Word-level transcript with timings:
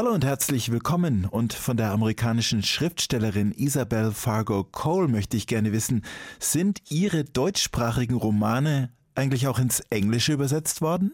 Hallo 0.00 0.12
und 0.12 0.24
herzlich 0.24 0.72
willkommen. 0.72 1.26
Und 1.26 1.52
von 1.52 1.76
der 1.76 1.90
amerikanischen 1.90 2.62
Schriftstellerin 2.62 3.52
Isabel 3.52 4.12
Fargo 4.12 4.64
Cole 4.64 5.08
möchte 5.08 5.36
ich 5.36 5.46
gerne 5.46 5.72
wissen, 5.72 6.06
sind 6.38 6.80
Ihre 6.90 7.24
deutschsprachigen 7.24 8.14
Romane 8.14 8.88
eigentlich 9.14 9.46
auch 9.46 9.58
ins 9.58 9.80
Englische 9.90 10.32
übersetzt 10.32 10.80
worden? 10.80 11.12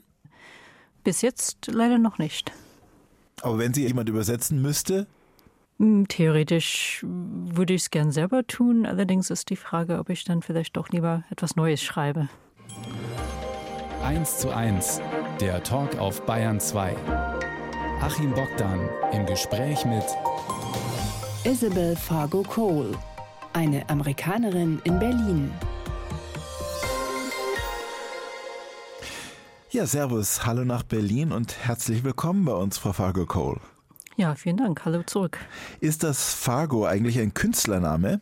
Bis 1.03 1.21
jetzt 1.21 1.67
leider 1.67 1.99
noch 1.99 2.19
nicht. 2.19 2.53
Aber 3.43 3.59
wenn 3.59 3.75
sie 3.75 3.85
jemand 3.85 4.09
übersetzen 4.09 4.63
müsste? 4.63 5.09
Hm, 5.81 6.07
theoretisch 6.07 7.05
würde 7.05 7.75
ich 7.75 7.83
es 7.83 7.91
gern 7.91 8.13
selber 8.13 8.47
tun. 8.47 8.87
Allerdings 8.87 9.31
ist 9.31 9.51
die 9.51 9.57
Frage, 9.57 9.99
ob 9.99 10.11
ich 10.11 10.23
dann 10.23 10.43
vielleicht 10.43 10.77
doch 10.77 10.91
lieber 10.91 11.25
etwas 11.29 11.57
Neues 11.57 11.83
schreibe. 11.83 12.29
1 14.05 14.39
zu 14.39 14.55
1, 14.55 15.01
der 15.41 15.65
Talk 15.65 15.99
auf 15.99 16.25
Bayern 16.25 16.61
2. 16.61 17.36
Achim 18.01 18.33
Bogdan 18.33 18.89
im 19.13 19.25
Gespräch 19.27 19.85
mit 19.87 20.05
Isabel 21.45 21.97
Fargo 21.97 22.43
Cole, 22.43 22.93
eine 23.55 23.89
Amerikanerin 23.89 24.81
in 24.85 24.99
Berlin. 24.99 25.51
Ja, 29.71 29.87
Servus, 29.87 30.45
hallo 30.45 30.65
nach 30.65 30.83
Berlin 30.83 31.33
und 31.33 31.57
herzlich 31.67 32.05
willkommen 32.05 32.45
bei 32.45 32.53
uns, 32.53 32.79
Frau 32.79 32.93
Fargo 32.93 33.25
Cole. 33.25 33.61
Ja, 34.17 34.35
vielen 34.35 34.59
Dank. 34.59 34.85
Hallo 34.85 35.03
zurück. 35.03 35.39
Ist 35.81 36.03
das 36.03 36.35
Fargo 36.35 36.85
eigentlich 36.85 37.19
ein 37.19 37.35
Künstlername? 37.35 38.21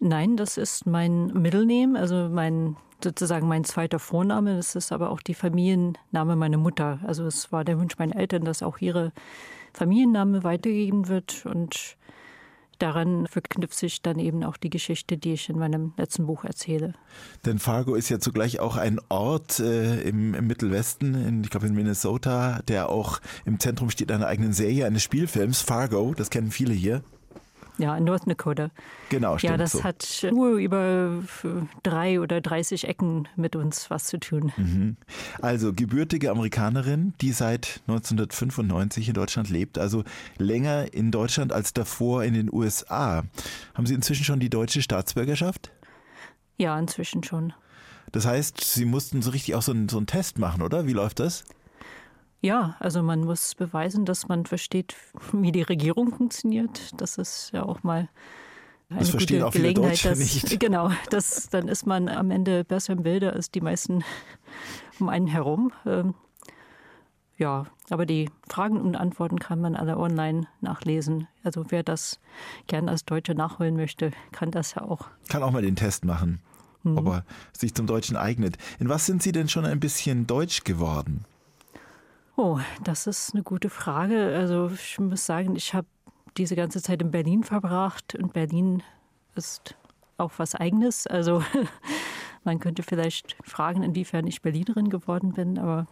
Nein, 0.00 0.36
das 0.36 0.58
ist 0.58 0.86
mein 0.86 1.26
Mittelname, 1.28 1.98
also 1.98 2.28
mein 2.28 2.76
sozusagen 3.04 3.48
mein 3.48 3.64
zweiter 3.64 3.98
Vorname. 3.98 4.56
Das 4.56 4.74
ist 4.74 4.92
aber 4.92 5.10
auch 5.10 5.20
die 5.20 5.34
Familienname 5.34 6.36
meiner 6.36 6.58
Mutter. 6.58 7.00
Also 7.06 7.26
es 7.26 7.52
war 7.52 7.64
der 7.64 7.78
Wunsch 7.78 7.98
meiner 7.98 8.16
Eltern, 8.16 8.44
dass 8.44 8.62
auch 8.62 8.78
ihre 8.78 9.12
Familienname 9.72 10.42
weitergegeben 10.44 11.08
wird 11.08 11.46
und 11.46 11.96
daran 12.80 13.26
verknüpft 13.26 13.74
sich 13.74 14.02
dann 14.02 14.18
eben 14.18 14.42
auch 14.42 14.56
die 14.56 14.70
Geschichte, 14.70 15.18
die 15.18 15.34
ich 15.34 15.48
in 15.48 15.58
meinem 15.58 15.92
letzten 15.96 16.26
Buch 16.26 16.44
erzähle. 16.44 16.94
Denn 17.44 17.58
Fargo 17.58 17.94
ist 17.94 18.08
ja 18.08 18.18
zugleich 18.18 18.60
auch 18.60 18.76
ein 18.76 19.00
Ort 19.08 19.60
äh, 19.60 20.00
im, 20.02 20.34
im, 20.34 20.46
Mittelwesten, 20.46 21.14
in, 21.14 21.44
ich 21.44 21.50
glaube 21.50 21.66
in 21.66 21.74
Minnesota, 21.74 22.60
der 22.68 22.88
auch 22.88 23.20
im 23.44 23.60
Zentrum 23.60 23.90
steht 23.90 24.10
einer 24.10 24.26
eigenen 24.26 24.52
Serie, 24.52 24.86
eines 24.86 25.02
Spielfilms, 25.02 25.60
Fargo, 25.60 26.14
das 26.14 26.30
kennen 26.30 26.50
viele 26.50 26.74
hier. 26.74 27.02
Ja, 27.80 27.96
in 27.96 28.04
North 28.04 28.28
Dakota. 28.28 28.70
Genau, 29.08 29.38
stimmt. 29.38 29.52
Ja, 29.52 29.56
das 29.56 29.72
so. 29.72 29.84
hat 29.84 30.26
nur 30.30 30.56
über 30.56 31.22
drei 31.82 32.20
oder 32.20 32.42
30 32.42 32.86
Ecken 32.86 33.26
mit 33.36 33.56
uns 33.56 33.88
was 33.88 34.04
zu 34.04 34.20
tun. 34.20 34.52
Mhm. 34.58 34.96
Also 35.40 35.72
gebürtige 35.72 36.30
Amerikanerin, 36.30 37.14
die 37.22 37.32
seit 37.32 37.80
1995 37.88 39.08
in 39.08 39.14
Deutschland 39.14 39.48
lebt, 39.48 39.78
also 39.78 40.04
länger 40.36 40.92
in 40.92 41.10
Deutschland 41.10 41.54
als 41.54 41.72
davor 41.72 42.22
in 42.22 42.34
den 42.34 42.52
USA. 42.52 43.24
Haben 43.72 43.86
Sie 43.86 43.94
inzwischen 43.94 44.24
schon 44.24 44.40
die 44.40 44.50
deutsche 44.50 44.82
Staatsbürgerschaft? 44.82 45.72
Ja, 46.58 46.78
inzwischen 46.78 47.24
schon. 47.24 47.54
Das 48.12 48.26
heißt, 48.26 48.60
Sie 48.60 48.84
mussten 48.84 49.22
so 49.22 49.30
richtig 49.30 49.54
auch 49.54 49.62
so 49.62 49.72
einen, 49.72 49.88
so 49.88 49.96
einen 49.96 50.06
Test 50.06 50.38
machen, 50.38 50.60
oder? 50.60 50.86
Wie 50.86 50.92
läuft 50.92 51.20
das? 51.20 51.44
Ja, 52.40 52.76
also 52.78 53.02
man 53.02 53.20
muss 53.20 53.54
beweisen, 53.54 54.04
dass 54.04 54.28
man 54.28 54.46
versteht, 54.46 54.96
wie 55.32 55.52
die 55.52 55.62
Regierung 55.62 56.14
funktioniert. 56.14 57.00
Das 57.00 57.18
ist 57.18 57.50
ja 57.52 57.64
auch 57.64 57.82
mal 57.82 58.08
eine 58.88 59.00
das 59.00 59.12
gute 59.12 59.46
auch 59.46 59.52
Gelegenheit. 59.52 60.04
Dass, 60.04 60.18
nicht. 60.18 60.58
Genau, 60.60 60.90
das, 61.10 61.48
dann 61.50 61.68
ist 61.68 61.86
man 61.86 62.08
am 62.08 62.30
Ende 62.30 62.64
besser 62.64 62.94
im 62.94 63.02
Bilde 63.02 63.32
als 63.32 63.50
die 63.50 63.60
meisten 63.60 64.02
um 65.00 65.08
einen 65.08 65.26
herum. 65.26 65.72
Ähm, 65.86 66.14
ja, 67.36 67.66
aber 67.88 68.04
die 68.04 68.28
Fragen 68.48 68.78
und 68.80 68.96
Antworten 68.96 69.38
kann 69.38 69.60
man 69.60 69.74
alle 69.74 69.96
online 69.96 70.46
nachlesen. 70.60 71.26
Also 71.42 71.66
wer 71.70 71.82
das 71.82 72.20
gern 72.66 72.88
als 72.88 73.04
Deutsche 73.06 73.34
nachholen 73.34 73.76
möchte, 73.76 74.10
kann 74.32 74.50
das 74.50 74.74
ja 74.74 74.82
auch. 74.82 75.06
Kann 75.28 75.42
auch 75.42 75.50
mal 75.50 75.62
den 75.62 75.76
Test 75.76 76.04
machen, 76.04 76.40
mhm. 76.82 76.98
ob 76.98 77.06
er 77.06 77.24
sich 77.56 77.74
zum 77.74 77.86
Deutschen 77.86 78.16
eignet. 78.16 78.58
In 78.78 78.90
was 78.90 79.06
sind 79.06 79.22
Sie 79.22 79.32
denn 79.32 79.48
schon 79.48 79.64
ein 79.64 79.80
bisschen 79.80 80.26
deutsch 80.26 80.64
geworden? 80.64 81.24
Oh, 82.42 82.58
das 82.82 83.06
ist 83.06 83.34
eine 83.34 83.42
gute 83.42 83.68
Frage. 83.68 84.34
Also 84.34 84.70
ich 84.72 84.98
muss 84.98 85.26
sagen, 85.26 85.56
ich 85.56 85.74
habe 85.74 85.86
diese 86.38 86.56
ganze 86.56 86.80
Zeit 86.80 87.02
in 87.02 87.10
Berlin 87.10 87.44
verbracht 87.44 88.14
und 88.14 88.32
Berlin 88.32 88.82
ist 89.34 89.76
auch 90.16 90.32
was 90.38 90.54
Eigenes. 90.54 91.06
Also 91.06 91.44
man 92.44 92.58
könnte 92.58 92.82
vielleicht 92.82 93.36
fragen, 93.44 93.82
inwiefern 93.82 94.26
ich 94.26 94.40
Berlinerin 94.40 94.88
geworden 94.88 95.34
bin, 95.34 95.58
aber 95.58 95.86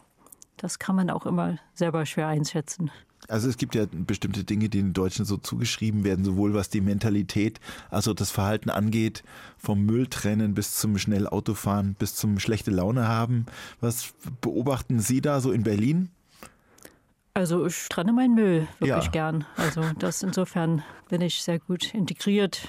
das 0.57 0.79
kann 0.79 0.97
man 0.97 1.11
auch 1.11 1.27
immer 1.27 1.59
selber 1.75 2.07
schwer 2.07 2.29
einschätzen. 2.29 2.91
Also 3.29 3.47
es 3.51 3.59
gibt 3.59 3.75
ja 3.75 3.85
bestimmte 3.91 4.43
Dinge, 4.43 4.71
die 4.71 4.79
den 4.79 4.95
Deutschen 4.95 5.27
so 5.27 5.37
zugeschrieben 5.37 6.03
werden, 6.03 6.25
sowohl 6.25 6.55
was 6.55 6.71
die 6.71 6.81
Mentalität, 6.81 7.61
also 7.91 8.15
das 8.15 8.31
Verhalten 8.31 8.71
angeht, 8.71 9.23
vom 9.59 9.85
Mülltrennen 9.85 10.55
bis 10.55 10.77
zum 10.77 10.97
schnell 10.97 11.27
Autofahren, 11.27 11.95
bis 11.99 12.15
zum 12.15 12.39
schlechte 12.39 12.71
Laune 12.71 13.07
haben. 13.07 13.45
Was 13.83 14.15
beobachten 14.41 14.99
Sie 14.99 15.21
da 15.21 15.43
so 15.43 15.53
in 15.53 15.63
Berlin? 15.63 16.09
Also 17.39 17.65
ich 17.67 17.89
trenne 17.89 18.13
meinen 18.13 18.35
Müll 18.35 18.67
wirklich 18.81 19.05
Ja. 19.05 19.11
gern. 19.13 19.45
Also 19.57 19.81
das 20.01 20.25
insofern 20.25 20.83
bin 21.09 21.21
ich 21.21 21.41
sehr 21.41 21.61
gut 21.61 21.95
integriert. 21.95 22.69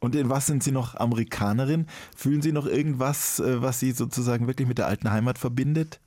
Und 0.00 0.16
in 0.16 0.28
was 0.28 0.48
sind 0.48 0.64
Sie 0.64 0.72
noch 0.72 0.96
Amerikanerin? 0.96 1.86
Fühlen 2.16 2.42
Sie 2.42 2.50
noch 2.50 2.66
irgendwas, 2.66 3.38
äh, 3.38 3.62
was 3.62 3.78
Sie 3.78 3.92
sozusagen 3.92 4.48
wirklich 4.48 4.66
mit 4.66 4.78
der 4.78 4.88
alten 4.88 5.12
Heimat 5.12 5.38
verbindet? 5.38 6.00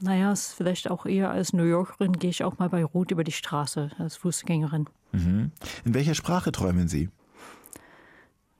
Naja, 0.00 0.32
ist 0.32 0.54
vielleicht 0.54 0.90
auch 0.90 1.04
eher 1.04 1.30
als 1.30 1.52
New 1.52 1.64
Yorkerin 1.64 2.12
gehe 2.14 2.30
ich 2.30 2.42
auch 2.42 2.58
mal 2.58 2.70
bei 2.70 2.82
Rot 2.82 3.10
über 3.10 3.22
die 3.22 3.32
Straße 3.32 3.90
als 3.98 4.16
Fußgängerin. 4.16 4.88
Mhm. 5.12 5.52
In 5.84 5.92
welcher 5.94 6.14
Sprache 6.14 6.52
träumen 6.52 6.88
Sie? 6.88 7.10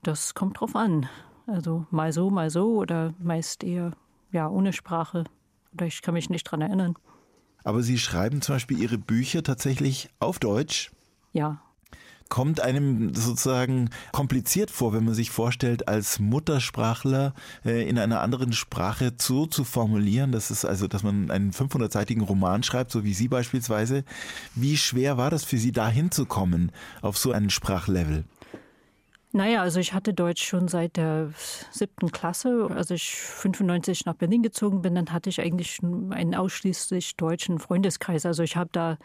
Das 0.03 0.35
kommt 0.35 0.59
drauf 0.59 0.75
an. 0.75 1.09
Also 1.47 1.87
mal 1.89 2.13
so, 2.13 2.29
mal 2.29 2.51
so 2.51 2.75
oder 2.75 3.15
meist 3.17 3.63
eher 3.63 3.93
ja 4.31 4.47
ohne 4.49 4.71
Sprache. 4.71 5.23
Oder 5.73 5.87
ich 5.87 6.03
kann 6.03 6.13
mich 6.13 6.29
nicht 6.29 6.43
dran 6.43 6.61
erinnern. 6.61 6.93
Aber 7.63 7.83
Sie 7.83 7.97
schreiben 7.97 8.41
zum 8.41 8.55
Beispiel 8.55 8.79
Ihre 8.79 8.97
Bücher 8.97 9.43
tatsächlich 9.43 10.09
auf 10.19 10.39
Deutsch. 10.39 10.91
Ja, 11.31 11.61
Kommt 12.33 12.61
einem 12.61 13.13
sozusagen 13.13 13.91
kompliziert 14.11 14.71
vor, 14.71 14.91
wenn 14.91 15.03
man 15.03 15.13
sich 15.13 15.29
vorstellt, 15.29 15.87
als 15.87 16.17
Muttersprachler 16.17 17.35
äh, 17.63 17.87
in 17.87 17.99
einer 17.99 18.21
anderen 18.21 18.53
Sprache 18.53 19.13
so 19.19 19.45
zu 19.45 19.63
formulieren, 19.63 20.31
dass 20.31 20.49
es 20.49 20.65
also, 20.65 20.87
dass 20.87 21.03
man 21.03 21.29
einen 21.29 21.51
500-seitigen 21.51 22.23
Roman 22.23 22.63
schreibt, 22.63 22.89
so 22.89 23.03
wie 23.03 23.13
Sie 23.13 23.27
beispielsweise. 23.27 24.03
Wie 24.55 24.77
schwer 24.77 25.17
war 25.17 25.29
das 25.29 25.43
für 25.43 25.57
Sie, 25.57 25.71
da 25.71 25.87
hinzukommen 25.87 26.71
auf 27.03 27.19
so 27.19 27.31
ein 27.31 27.51
Sprachlevel? 27.51 28.23
Naja, 29.35 29.63
also 29.63 29.79
ich 29.79 29.93
hatte 29.93 30.13
Deutsch 30.13 30.45
schon 30.45 30.67
seit 30.67 30.95
der 30.95 31.31
siebten 31.71 32.11
Klasse. 32.11 32.67
Als 32.69 32.91
ich 32.91 33.15
95 33.15 34.05
nach 34.05 34.13
Berlin 34.13 34.43
gezogen 34.43 34.83
bin, 34.83 34.93
dann 34.93 35.11
hatte 35.11 35.27
ich 35.27 35.41
eigentlich 35.41 35.79
einen 35.81 36.35
ausschließlich 36.35 37.15
deutschen 37.15 37.57
Freundeskreis. 37.57 38.27
Also 38.27 38.43
ich 38.43 38.55
habe 38.55 38.69
da 38.71 38.97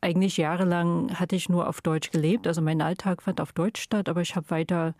eigentlich 0.00 0.38
jahrelang 0.38 1.20
hatte 1.20 1.36
ich 1.36 1.50
nur 1.50 1.68
auf 1.68 1.82
Deutsch 1.82 2.10
gelebt. 2.10 2.46
Also 2.46 2.62
mein 2.62 2.80
Alltag 2.80 3.20
fand 3.22 3.42
auf 3.42 3.52
Deutsch 3.52 3.82
statt, 3.82 4.08
aber 4.08 4.22
ich 4.22 4.36
habe 4.36 4.48
weiter, 4.48 4.94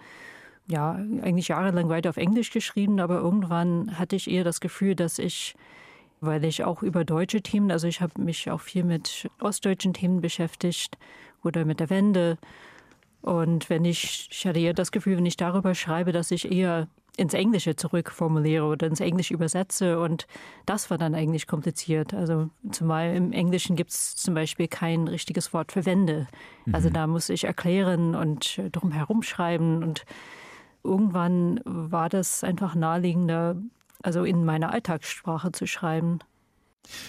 ja, 0.68 0.92
eigentlich 1.22 1.48
jahrelang 1.48 1.88
weiter 1.88 2.10
auf 2.10 2.18
Englisch 2.18 2.50
geschrieben. 2.50 3.00
Aber 3.00 3.20
irgendwann 3.20 3.98
hatte 3.98 4.16
ich 4.16 4.30
eher 4.30 4.44
das 4.44 4.60
Gefühl, 4.60 4.94
dass 4.94 5.18
ich 5.18 5.54
weil 6.20 6.44
ich 6.44 6.62
auch 6.62 6.84
über 6.84 7.04
deutsche 7.04 7.42
Themen, 7.42 7.72
also 7.72 7.88
ich 7.88 8.00
habe 8.00 8.20
mich 8.22 8.48
auch 8.48 8.60
viel 8.60 8.84
mit 8.84 9.28
ostdeutschen 9.40 9.92
Themen 9.92 10.20
beschäftigt 10.20 10.96
oder 11.42 11.64
mit 11.64 11.80
der 11.80 11.90
Wende. 11.90 12.38
Und 13.22 13.70
wenn 13.70 13.84
ich, 13.84 14.28
ich 14.30 14.46
hatte 14.46 14.58
eher 14.60 14.74
das 14.74 14.92
Gefühl, 14.92 15.16
wenn 15.16 15.26
ich 15.26 15.36
darüber 15.36 15.74
schreibe, 15.74 16.12
dass 16.12 16.30
ich 16.30 16.50
eher 16.50 16.88
ins 17.16 17.34
Englische 17.34 17.76
zurückformuliere 17.76 18.64
oder 18.64 18.86
ins 18.86 19.00
Englische 19.00 19.34
übersetze. 19.34 20.00
Und 20.00 20.26
das 20.66 20.90
war 20.90 20.98
dann 20.98 21.14
eigentlich 21.14 21.46
kompliziert. 21.46 22.14
Also 22.14 22.48
zumal 22.70 23.14
im 23.14 23.32
Englischen 23.32 23.76
gibt 23.76 23.90
es 23.90 24.16
zum 24.16 24.34
Beispiel 24.34 24.66
kein 24.66 25.08
richtiges 25.08 25.52
Wort 25.52 25.72
für 25.72 25.84
Wände. 25.84 26.26
Also 26.72 26.90
da 26.90 27.06
muss 27.06 27.28
ich 27.28 27.44
erklären 27.44 28.14
und 28.14 28.60
drum 28.72 28.92
herum 28.92 29.22
schreiben. 29.22 29.82
Und 29.82 30.04
irgendwann 30.82 31.60
war 31.64 32.08
das 32.08 32.44
einfach 32.44 32.74
naheliegender, 32.74 33.56
also 34.02 34.24
in 34.24 34.44
meiner 34.44 34.72
Alltagssprache 34.72 35.52
zu 35.52 35.66
schreiben. 35.66 36.20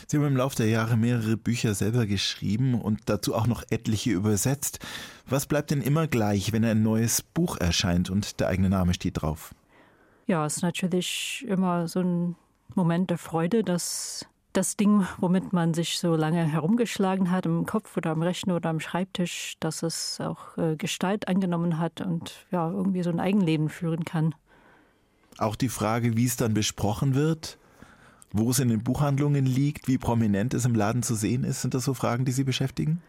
Sie 0.08 0.18
haben 0.18 0.26
im 0.26 0.38
Laufe 0.38 0.56
der 0.56 0.68
Jahre 0.68 0.98
mehrere 0.98 1.38
Bücher 1.38 1.74
selber 1.74 2.06
geschrieben 2.06 2.80
und 2.80 3.02
dazu 3.06 3.36
auch 3.36 3.48
noch 3.48 3.64
etliche 3.70 4.12
übersetzt. 4.12 4.80
Was 5.28 5.46
bleibt 5.46 5.72
denn 5.72 5.82
immer 5.82 6.08
gleich, 6.08 6.54
wenn 6.54 6.64
ein 6.64 6.84
neues 6.84 7.22
Buch 7.22 7.58
erscheint 7.58 8.10
und 8.10 8.40
der 8.40 8.48
eigene 8.48 8.70
Name 8.70 8.94
steht 8.94 9.22
drauf? 9.22 9.54
Ja, 10.28 10.46
es 10.46 10.58
ist 10.58 10.64
natürlich 10.64 11.44
immer 11.48 11.88
so 11.88 12.00
ein 12.00 12.36
Moment 12.76 13.10
der 13.10 13.18
Freude, 13.18 13.64
dass 13.64 14.26
das 14.54 14.78
Ding, 14.78 15.06
womit 15.18 15.52
man 15.52 15.74
sich 15.74 15.98
so 15.98 16.16
lange 16.16 16.46
herumgeschlagen 16.46 17.32
hat, 17.32 17.46
im 17.46 17.66
Kopf 17.66 17.98
oder 17.98 18.12
am 18.12 18.22
Rechner 18.22 18.56
oder 18.56 18.70
am 18.70 18.80
Schreibtisch, 18.80 19.56
dass 19.60 19.82
es 19.84 20.22
auch 20.22 20.58
äh, 20.58 20.76
Gestalt 20.76 21.28
angenommen 21.28 21.80
hat 21.80 22.02
und 22.02 22.46
ja, 22.52 22.70
irgendwie 22.70 23.02
so 23.02 23.10
ein 23.10 23.20
Eigenleben 23.20 23.70
führen 23.70 24.06
kann. 24.06 24.36
Auch 25.40 25.56
die 25.56 25.70
Frage, 25.70 26.16
wie 26.16 26.26
es 26.26 26.38
dann 26.38 26.54
besprochen 26.54 27.16
wird, 27.16 27.58
wo 28.34 28.50
es 28.50 28.60
in 28.60 28.68
den 28.68 28.84
Buchhandlungen 28.84 29.46
liegt, 29.46 29.88
wie 29.88 29.98
prominent 29.98 30.54
es 30.54 30.66
im 30.66 30.76
Laden 30.76 31.04
zu 31.04 31.16
sehen 31.16 31.44
ist? 31.44 31.62
Sind 31.62 31.76
das 31.76 31.86
so 31.86 31.94
Fragen, 31.94 32.26
die 32.26 32.32
Sie 32.32 32.44
beschäftigen? 32.44 33.02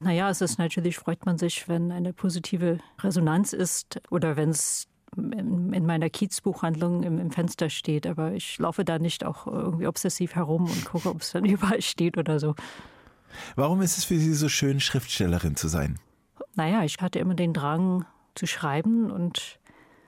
Naja, 0.00 0.28
es 0.30 0.40
ist 0.40 0.58
natürlich, 0.58 0.96
freut 0.96 1.24
man 1.24 1.38
sich, 1.38 1.68
wenn 1.68 1.92
eine 1.92 2.12
positive 2.12 2.78
Resonanz 3.00 3.52
ist 3.52 4.00
oder 4.10 4.36
wenn 4.36 4.50
es 4.50 4.88
in 5.16 5.86
meiner 5.86 6.10
Kiezbuchhandlung 6.10 7.04
im, 7.04 7.18
im, 7.18 7.30
Fenster 7.30 7.70
steht. 7.70 8.06
Aber 8.06 8.32
ich 8.32 8.58
laufe 8.58 8.84
da 8.84 8.98
nicht 8.98 9.24
auch 9.24 9.46
irgendwie 9.46 9.86
obsessiv 9.86 10.34
herum 10.34 10.64
und 10.64 10.84
gucke, 10.86 11.08
ob 11.08 11.20
es 11.20 11.32
dann 11.32 11.44
überall 11.44 11.82
steht 11.82 12.16
oder 12.16 12.40
so. 12.40 12.54
Warum 13.56 13.82
ist 13.82 13.98
es 13.98 14.04
für 14.04 14.18
Sie 14.18 14.34
so 14.34 14.48
schön, 14.48 14.80
Schriftstellerin 14.80 15.54
zu 15.54 15.68
sein? 15.68 15.98
Naja, 16.56 16.82
ich 16.82 16.98
hatte 17.00 17.18
immer 17.18 17.34
den 17.34 17.52
Drang 17.52 18.06
zu 18.34 18.46
schreiben 18.46 19.10
und 19.10 19.58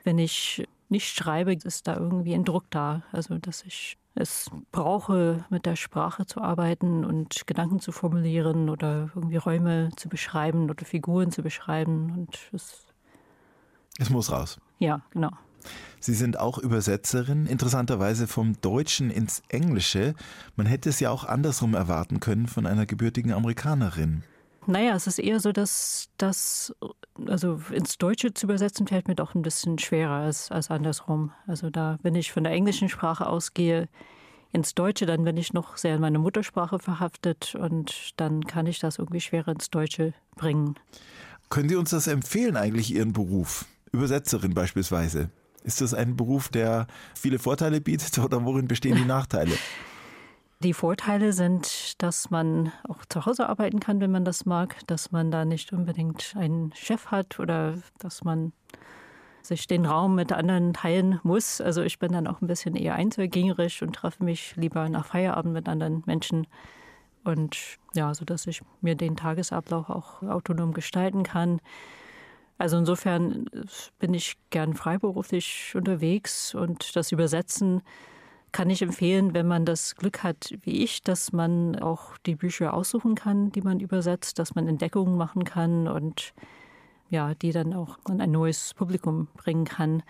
wenn 0.05 0.19
ich 0.19 0.67
nicht 0.89 1.15
schreibe, 1.15 1.53
ist 1.53 1.87
da 1.87 1.97
irgendwie 1.97 2.35
ein 2.35 2.45
Druck 2.45 2.65
da. 2.71 3.03
Also, 3.13 3.39
dass 3.39 3.65
ich 3.65 3.99
es 4.17 4.51
brauche, 4.73 5.45
mit 5.51 5.67
der 5.67 5.77
Sprache 5.77 6.27
zu 6.27 6.41
arbeiten 6.41 7.05
und 7.05 7.47
Gedanken 7.47 7.81
zu 7.81 7.93
formulieren 7.93 8.71
oder 8.71 9.11
irgendwie 9.15 9.37
Räume 9.37 9.91
zu 9.97 10.09
beschreiben 10.09 10.71
oder 10.71 10.85
Figuren 10.85 11.31
zu 11.31 11.43
beschreiben. 11.43 12.13
Und 12.17 12.39
es, 12.53 12.87
es 13.99 14.11
muss 14.11 14.33
raus. 14.33 14.59
Ja, 14.79 15.03
genau. 15.11 15.31
Sie 16.01 16.15
sind 16.15 16.39
auch 16.39 16.59
Übersetzerin, 16.59 17.47
interessanterweise 17.47 18.27
vom 18.27 18.61
Deutschen 18.61 19.11
ins 19.11 19.43
Englische. 19.49 20.15
Man 20.55 20.67
hätte 20.67 20.89
es 20.89 21.01
ja 21.01 21.11
auch 21.11 21.25
andersrum 21.25 21.75
erwarten 21.75 22.21
können 22.21 22.47
von 22.47 22.67
einer 22.67 22.87
gebürtigen 22.87 23.33
Amerikanerin. 23.33 24.23
Naja, 24.67 24.95
es 24.95 25.07
ist 25.07 25.19
eher 25.19 25.41
so, 25.41 25.53
dass 25.53 26.09
das, 26.19 26.75
also 27.27 27.61
ins 27.71 27.99
Deutsche 27.99 28.35
zu 28.35 28.47
übersetzen, 28.47 28.87
fällt 28.87 29.07
mir 29.09 29.15
doch 29.15 29.35
ein 29.35 29.43
bisschen 29.43 29.79
schwerer 29.79 30.25
als, 30.25 30.51
als 30.51 30.71
andersrum. 30.71 31.33
Also 31.47 31.71
da, 31.71 31.99
wenn 32.03 32.17
ich 32.17 32.33
von 32.33 32.45
der 32.45 32.53
englischen 32.53 32.89
Sprache 32.89 33.27
ausgehe, 33.27 33.89
ins 34.53 34.75
Deutsche, 34.75 35.07
dann 35.07 35.25
bin 35.25 35.37
ich 35.37 35.53
noch 35.53 35.77
sehr 35.77 35.97
in 35.97 36.01
meine 36.01 36.19
Muttersprache 36.19 36.79
verhaftet 36.79 37.55
und 37.55 38.13
dann 38.17 38.45
kann 38.45 38.67
ich 38.67 38.79
das 38.79 38.99
irgendwie 38.99 39.21
schwerer 39.21 39.53
ins 39.53 39.71
Deutsche 39.71 40.15
bringen. 40.35 40.77
Können 41.51 41.69
Sie 41.69 41.77
uns 41.77 41.91
das 41.91 42.07
empfehlen, 42.07 42.57
eigentlich 42.57 42.93
Ihren 42.93 43.13
Beruf? 43.13 43.67
Übersetzerin 43.93 44.55
beispielsweise. 44.55 45.31
Ist 45.63 45.81
das 45.81 45.95
ein 45.95 46.17
Beruf, 46.17 46.49
der 46.49 46.87
viele 47.15 47.39
Vorteile 47.39 47.81
bietet 47.81 48.19
oder 48.25 48.45
worin 48.45 48.67
bestehen 48.67 48.97
die 48.97 49.05
Nachteile? 49.07 49.53
Die 50.61 50.73
Vorteile 50.73 51.35
sind, 51.35 52.00
dass 52.03 52.31
man 52.31 52.73
auch 52.88 53.05
zu 53.06 53.26
Hause 53.26 53.49
arbeiten 53.49 53.79
kann, 53.79 54.00
wenn 54.00 54.11
man 54.11 54.25
das 54.25 54.47
mag, 54.47 54.79
dass 54.87 55.12
man 55.12 55.31
da 55.31 55.44
nicht 55.44 55.73
unbedingt 55.73 56.35
einen 56.35 56.73
Chef 56.75 57.08
hat 57.08 57.38
oder 57.38 57.75
dass 57.99 58.25
man 58.25 58.53
sich 59.43 59.67
den 59.67 59.85
Raum 59.85 60.14
mit 60.14 60.32
anderen 60.32 60.73
teilen 60.73 61.20
muss. 61.23 61.61
Also 61.61 61.82
ich 61.82 61.99
bin 61.99 62.12
dann 62.12 62.26
auch 62.26 62.41
ein 62.41 62.47
bisschen 62.47 62.75
eher 62.75 62.94
einzelgängerisch 62.94 63.82
und 63.82 63.94
treffe 63.94 64.25
mich 64.25 64.56
lieber 64.56 64.88
nach 64.88 65.05
Feierabend 65.05 65.53
mit 65.53 65.69
anderen 65.69 66.03
Menschen. 66.06 66.47
Und 67.23 67.58
ja, 67.94 68.14
so 68.14 68.25
dass 68.25 68.47
ich 68.47 68.62
mir 68.81 68.94
den 68.94 69.17
Tagesablauf 69.17 69.91
auch 69.91 70.23
autonom 70.23 70.73
gestalten 70.73 71.23
kann. 71.23 71.61
Also 72.56 72.79
insofern 72.79 73.44
bin 73.99 74.14
ich 74.14 74.37
gern 74.49 74.73
freiberuflich 74.73 75.75
unterwegs 75.75 76.55
und 76.55 76.97
das 76.97 77.12
Übersetzen 77.12 77.82
kann 78.52 78.70
ich 78.70 78.82
empfehlen, 78.82 79.34
wenn 79.34 79.46
man 79.46 79.64
das 79.64 79.96
Glück 79.96 80.22
hat, 80.22 80.54
wie 80.62 80.82
ich, 80.82 81.02
dass 81.02 81.32
man 81.32 81.76
auch 81.76 82.16
die 82.25 82.37
Bücher 82.37 82.72
aussuchen 82.72 83.14
kann, 83.14 83.52
die 83.52 83.60
man 83.60 83.81
übersetzt, 83.81 84.38
dass 84.38 84.54
man 84.54 84.66
Entdeckungen 84.66 85.16
machen 85.16 85.44
kann 85.44 85.88
und 85.88 86.32
ja, 87.10 87.34
die 87.34 87.52
dann 87.52 87.75
auch 87.75 87.98
an 88.04 88.20
ein 88.20 88.31
neues 88.31 88.75
Publikum 88.75 89.28
bringen 89.34 89.64
kann. 89.64 90.02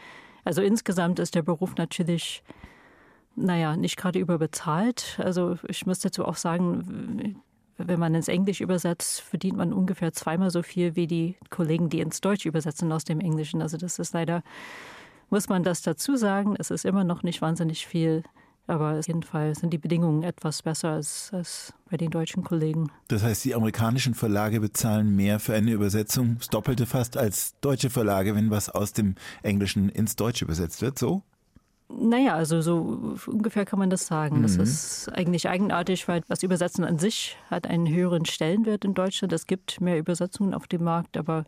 Also 0.44 0.62
insgesamt 0.62 1.18
ist 1.18 1.34
der 1.34 1.42
Beruf 1.42 1.74
natürlich, 1.76 2.42
naja, 3.34 3.76
nicht 3.76 3.96
gerade 3.96 4.18
überbezahlt. 4.18 5.18
Also 5.22 5.56
ich 5.66 5.84
muss 5.86 6.00
dazu 6.00 6.24
auch 6.24 6.36
sagen, 6.36 7.42
wenn 7.78 8.00
man 8.00 8.14
ins 8.14 8.28
Englisch 8.28 8.60
übersetzt, 8.60 9.20
verdient 9.20 9.56
man 9.56 9.72
ungefähr 9.72 10.12
zweimal 10.12 10.50
so 10.50 10.62
viel 10.62 10.96
wie 10.96 11.06
die 11.06 11.36
Kollegen, 11.50 11.90
die 11.90 12.00
ins 12.00 12.20
Deutsch 12.20 12.46
übersetzen 12.46 12.92
aus 12.92 13.04
dem 13.04 13.20
Englischen. 13.20 13.60
Also 13.60 13.76
das 13.76 13.98
ist 13.98 14.14
leider 14.14 14.42
muss 15.30 15.48
man 15.48 15.62
das 15.62 15.82
dazu 15.82 16.16
sagen. 16.16 16.54
Es 16.58 16.70
ist 16.70 16.84
immer 16.84 17.04
noch 17.04 17.22
nicht 17.22 17.42
wahnsinnig 17.42 17.86
viel. 17.86 18.22
Aber 18.68 18.98
auf 18.98 19.06
jeden 19.06 19.22
Fall 19.22 19.54
sind 19.54 19.72
die 19.72 19.78
Bedingungen 19.78 20.24
etwas 20.24 20.62
besser 20.62 20.90
als, 20.90 21.30
als 21.32 21.72
bei 21.88 21.96
den 21.96 22.10
deutschen 22.10 22.42
Kollegen. 22.42 22.90
Das 23.08 23.22
heißt, 23.22 23.44
die 23.44 23.54
amerikanischen 23.54 24.14
Verlage 24.14 24.60
bezahlen 24.60 25.14
mehr 25.14 25.38
für 25.38 25.54
eine 25.54 25.70
Übersetzung, 25.70 26.36
das 26.38 26.48
Doppelte 26.48 26.84
fast, 26.84 27.16
als 27.16 27.54
deutsche 27.60 27.90
Verlage, 27.90 28.34
wenn 28.34 28.50
was 28.50 28.68
aus 28.68 28.92
dem 28.92 29.14
Englischen 29.44 29.88
ins 29.88 30.16
Deutsche 30.16 30.44
übersetzt 30.44 30.82
wird, 30.82 30.98
so? 30.98 31.22
Naja, 31.88 32.34
also 32.34 32.60
so 32.62 33.16
ungefähr 33.28 33.64
kann 33.64 33.78
man 33.78 33.90
das 33.90 34.08
sagen. 34.08 34.38
Mhm. 34.38 34.42
Das 34.42 34.56
ist 34.56 35.08
eigentlich 35.12 35.48
eigenartig, 35.48 36.08
weil 36.08 36.22
das 36.26 36.42
Übersetzen 36.42 36.84
an 36.84 36.98
sich 36.98 37.36
hat 37.48 37.68
einen 37.68 37.88
höheren 37.88 38.24
Stellenwert 38.24 38.84
in 38.84 38.94
Deutschland. 38.94 39.32
Es 39.32 39.46
gibt 39.46 39.80
mehr 39.80 39.98
Übersetzungen 39.98 40.52
auf 40.52 40.66
dem 40.66 40.82
Markt, 40.82 41.16
aber 41.16 41.44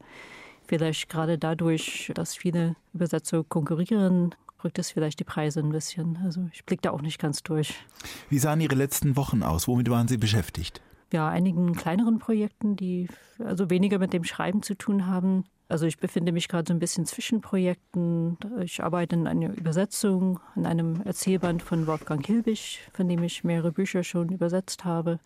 Vielleicht 0.69 1.09
gerade 1.09 1.39
dadurch, 1.39 2.13
dass 2.15 2.37
viele 2.37 2.77
Übersetzer 2.93 3.43
konkurrieren, 3.43 4.35
rückt 4.63 4.79
es 4.79 4.91
vielleicht 4.91 5.19
die 5.19 5.25
Preise 5.25 5.61
ein 5.61 5.71
bisschen. 5.71 6.19
Also 6.23 6.47
ich 6.53 6.65
blicke 6.67 6.83
da 6.83 6.91
auch 6.91 7.01
nicht 7.01 7.19
ganz 7.19 7.43
durch. 7.43 7.75
Wie 8.29 8.39
sahen 8.39 8.61
Ihre 8.61 8.75
letzten 8.75 9.17
Wochen 9.17 9.43
aus? 9.43 9.67
Womit 9.67 9.89
waren 9.89 10.09
Sie 10.09 10.19
beschäftigt? 10.19 10.83
Ja, 11.11 11.29
einigen 11.29 11.75
kleineren 11.75 12.19
Projekten, 12.19 12.77
die 12.77 13.09
also 13.39 13.71
weniger 13.71 13.99
mit 13.99 14.13
dem 14.13 14.25
Schreiben 14.25 14.63
zu 14.63 14.75
tun 14.75 15.07
haben. 15.07 15.45
Also 15.71 15.87
ich 15.87 15.99
befinde 15.99 16.33
mich 16.33 16.49
gerade 16.49 16.69
so 16.69 16.75
ein 16.75 16.81
bisschen 16.81 17.07
zwischen 17.07 17.41
Projekten. 17.41 18.37
Ich 18.61 18.83
arbeite 18.83 19.17
in 19.17 19.27
einer 19.27 19.57
Übersetzung, 19.57 20.41
an 20.55 20.67
einem 20.67 21.01
Erzählband 21.03 21.63
von 21.63 21.87
Wolfgang 21.87 22.27
Hilbig, 22.27 22.81
von 22.93 23.09
dem 23.09 23.23
ich 23.23 23.43
mehrere 23.43 23.73
Bücher 23.73 24.05
schon 24.05 24.29
übersetzt 24.29 24.85
habe. 24.85 25.19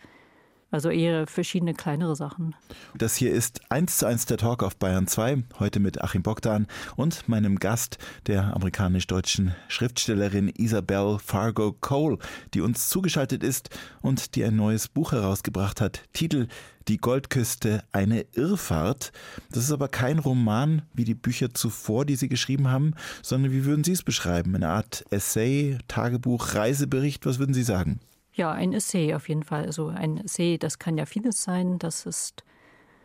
Also 0.73 0.89
eher 0.89 1.27
verschiedene 1.27 1.75
kleinere 1.75 2.17
Sachen. 2.17 2.55
Das 2.97 3.15
hier 3.15 3.31
ist 3.31 3.61
eins 3.69 3.99
zu 3.99 4.07
eins 4.07 4.25
der 4.25 4.39
Talk 4.39 4.63
auf 4.63 4.75
Bayern 4.77 5.07
2, 5.07 5.45
heute 5.59 5.81
mit 5.81 6.01
Achim 6.01 6.23
Bogdan 6.23 6.67
und 6.97 7.29
meinem 7.29 7.59
Gast, 7.59 7.99
der 8.27 8.57
amerikanisch-deutschen 8.57 9.55
Schriftstellerin 9.69 10.49
Isabel 10.49 11.19
Fargo 11.23 11.77
Cole, 11.79 12.17
die 12.55 12.63
uns 12.63 12.89
zugeschaltet 12.89 13.45
ist 13.45 13.69
und 14.01 14.35
die 14.35 14.45
ein 14.45 14.57
neues 14.57 14.89
Buch 14.89 15.13
herausgebracht 15.13 15.83
hat. 15.83 16.05
Titel 16.15 16.49
Die 16.89 16.97
Goldküste, 16.97 17.85
eine 17.93 18.25
Irrfahrt. 18.33 19.13
Das 19.51 19.65
ist 19.65 19.73
aber 19.73 19.89
kein 19.89 20.19
Roman 20.19 20.83
wie 20.95 21.05
die 21.05 21.15
Bücher 21.15 21.53
zuvor, 21.53 22.07
die 22.07 22.17
Sie 22.17 22.31
geschrieben 22.31 22.69
haben, 22.69 22.95
sondern 23.21 23.53
wie 23.53 23.67
würden 23.67 23.85
Sie 23.85 23.93
es 23.93 24.03
beschreiben? 24.03 24.57
Eine 24.57 24.71
Art 24.71 25.05
Essay, 25.11 25.77
Tagebuch, 25.87 26.55
Reisebericht, 26.55 27.27
was 27.27 27.39
würden 27.39 27.53
Sie 27.53 27.63
sagen? 27.63 28.01
Ja, 28.35 28.53
ein 28.53 28.73
Essay 28.73 29.15
auf 29.15 29.29
jeden 29.29 29.43
Fall. 29.43 29.67
Also 29.67 29.89
ein 29.89 30.19
Essay, 30.19 30.59
das 30.59 30.79
kann 30.79 30.97
ja 30.97 31.07
vieles 31.07 31.43
sein. 31.43 31.79
Das 31.79 32.07
ist 32.07 32.45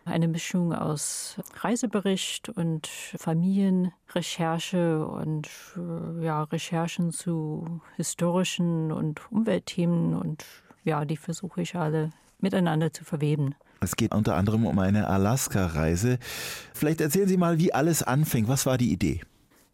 eine 0.06 0.28
Mischung 0.28 0.74
aus 0.74 1.38
Reisebericht 1.56 2.50
und 2.50 2.88
Familienrecherche 2.88 5.06
und 5.06 5.50
äh, 5.76 6.24
ja, 6.24 6.44
Recherchen 6.44 7.12
zu 7.12 7.82
historischen 7.98 8.92
und 8.92 9.32
Umweltthemen 9.32 10.16
und 10.16 10.46
ja, 10.86 11.04
die 11.04 11.18
versuche 11.18 11.62
ich 11.62 11.76
alle 11.76 12.12
miteinander 12.40 12.94
zu 12.94 13.04
verweben. 13.04 13.56
Es 13.82 13.96
geht 13.96 14.16
unter 14.16 14.36
anderem 14.36 14.66
um 14.66 14.80
eine 14.80 15.08
Alaska-Reise. 15.08 16.20
Vielleicht 16.74 17.02
erzählen 17.02 17.28
Sie 17.28 17.38
mal, 17.38 17.60
wie 17.60 17.74
alles 17.74 18.02
anfing. 18.02 18.48
Was 18.48 18.66
war 18.66 18.78
die 18.78 18.92
Idee? 18.92 19.22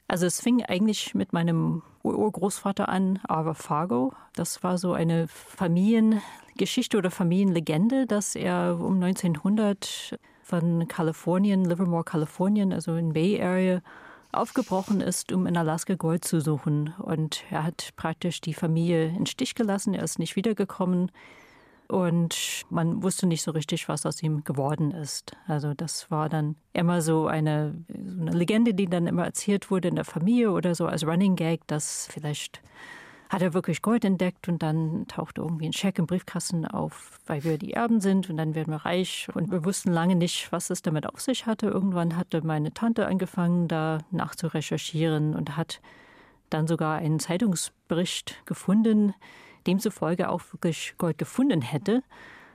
Also 0.07 0.25
es 0.25 0.41
fing 0.41 0.63
eigentlich 0.63 1.15
mit 1.15 1.33
meinem 1.33 1.81
Urgroßvater 2.03 2.89
an, 2.89 3.19
Arthur 3.27 3.55
Fargo. 3.55 4.13
Das 4.35 4.63
war 4.63 4.77
so 4.77 4.93
eine 4.93 5.27
Familiengeschichte 5.27 6.97
oder 6.97 7.09
Familienlegende, 7.09 8.05
dass 8.05 8.35
er 8.35 8.77
um 8.79 9.01
1900 9.01 10.19
von 10.43 10.87
Kalifornien, 10.87 11.65
Livermore, 11.65 12.03
Kalifornien, 12.03 12.73
also 12.73 12.95
in 12.95 13.13
Bay 13.13 13.41
Area, 13.41 13.81
aufgebrochen 14.33 14.99
ist, 14.99 15.31
um 15.31 15.47
in 15.47 15.55
Alaska 15.55 15.95
Gold 15.95 16.25
zu 16.25 16.41
suchen. 16.41 16.93
Und 16.97 17.43
er 17.49 17.63
hat 17.63 17.89
praktisch 17.95 18.41
die 18.41 18.53
Familie 18.53 19.07
in 19.07 19.25
Stich 19.25 19.55
gelassen. 19.55 19.93
Er 19.93 20.03
ist 20.03 20.19
nicht 20.19 20.35
wiedergekommen. 20.35 21.11
Und 21.87 22.63
man 22.69 23.03
wusste 23.03 23.27
nicht 23.27 23.41
so 23.41 23.51
richtig, 23.51 23.87
was 23.89 24.05
aus 24.05 24.23
ihm 24.23 24.43
geworden 24.43 24.91
ist. 24.91 25.35
Also 25.47 25.73
das 25.73 26.09
war 26.09 26.29
dann 26.29 26.55
immer 26.71 27.01
so 27.01 27.27
eine, 27.27 27.75
so 27.87 28.21
eine 28.21 28.31
Legende, 28.31 28.73
die 28.73 28.87
dann 28.87 29.07
immer 29.07 29.25
erzählt 29.25 29.69
wurde 29.69 29.89
in 29.89 29.95
der 29.95 30.05
Familie 30.05 30.51
oder 30.51 30.75
so 30.75 30.87
als 30.87 31.05
Running 31.05 31.35
Gag, 31.35 31.67
dass 31.67 32.07
vielleicht 32.11 32.61
hat 33.33 33.41
er 33.41 33.55
wirklich 33.55 33.81
Gold 33.81 34.05
entdeckt 34.05 34.47
und 34.47 34.61
dann 34.61 35.07
tauchte 35.07 35.41
irgendwie 35.41 35.65
ein 35.65 35.73
Scheck 35.73 35.97
im 35.97 36.05
Briefkasten 36.05 36.65
auf, 36.65 37.19
weil 37.25 37.43
wir 37.43 37.57
die 37.57 37.73
Erben 37.73 37.99
sind 37.99 38.29
und 38.29 38.37
dann 38.37 38.53
werden 38.53 38.71
wir 38.71 38.85
reich. 38.85 39.27
Und 39.33 39.51
wir 39.51 39.65
wussten 39.65 39.91
lange 39.91 40.15
nicht, 40.15 40.51
was 40.51 40.69
es 40.69 40.83
damit 40.83 41.07
auf 41.07 41.19
sich 41.19 41.47
hatte. 41.47 41.65
Irgendwann 41.65 42.15
hatte 42.15 42.45
meine 42.45 42.75
Tante 42.75 43.07
angefangen, 43.07 43.67
da 43.67 43.99
nachzurecherchieren 44.11 45.33
und 45.33 45.57
hat 45.57 45.81
dann 46.51 46.67
sogar 46.67 46.97
einen 46.97 47.19
Zeitungsbericht 47.19 48.45
gefunden, 48.45 49.15
demzufolge 49.63 50.29
auch 50.29 50.41
wirklich 50.51 50.95
Gold 50.97 51.17
gefunden 51.17 51.61
hätte. 51.61 52.03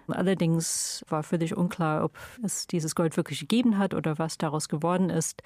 Allerdings 0.08 1.04
war 1.08 1.22
völlig 1.22 1.56
unklar, 1.56 2.04
ob 2.04 2.16
es 2.42 2.66
dieses 2.66 2.94
Gold 2.94 3.16
wirklich 3.16 3.40
gegeben 3.40 3.78
hat 3.78 3.92
oder 3.94 4.18
was 4.18 4.38
daraus 4.38 4.68
geworden 4.68 5.10
ist. 5.10 5.42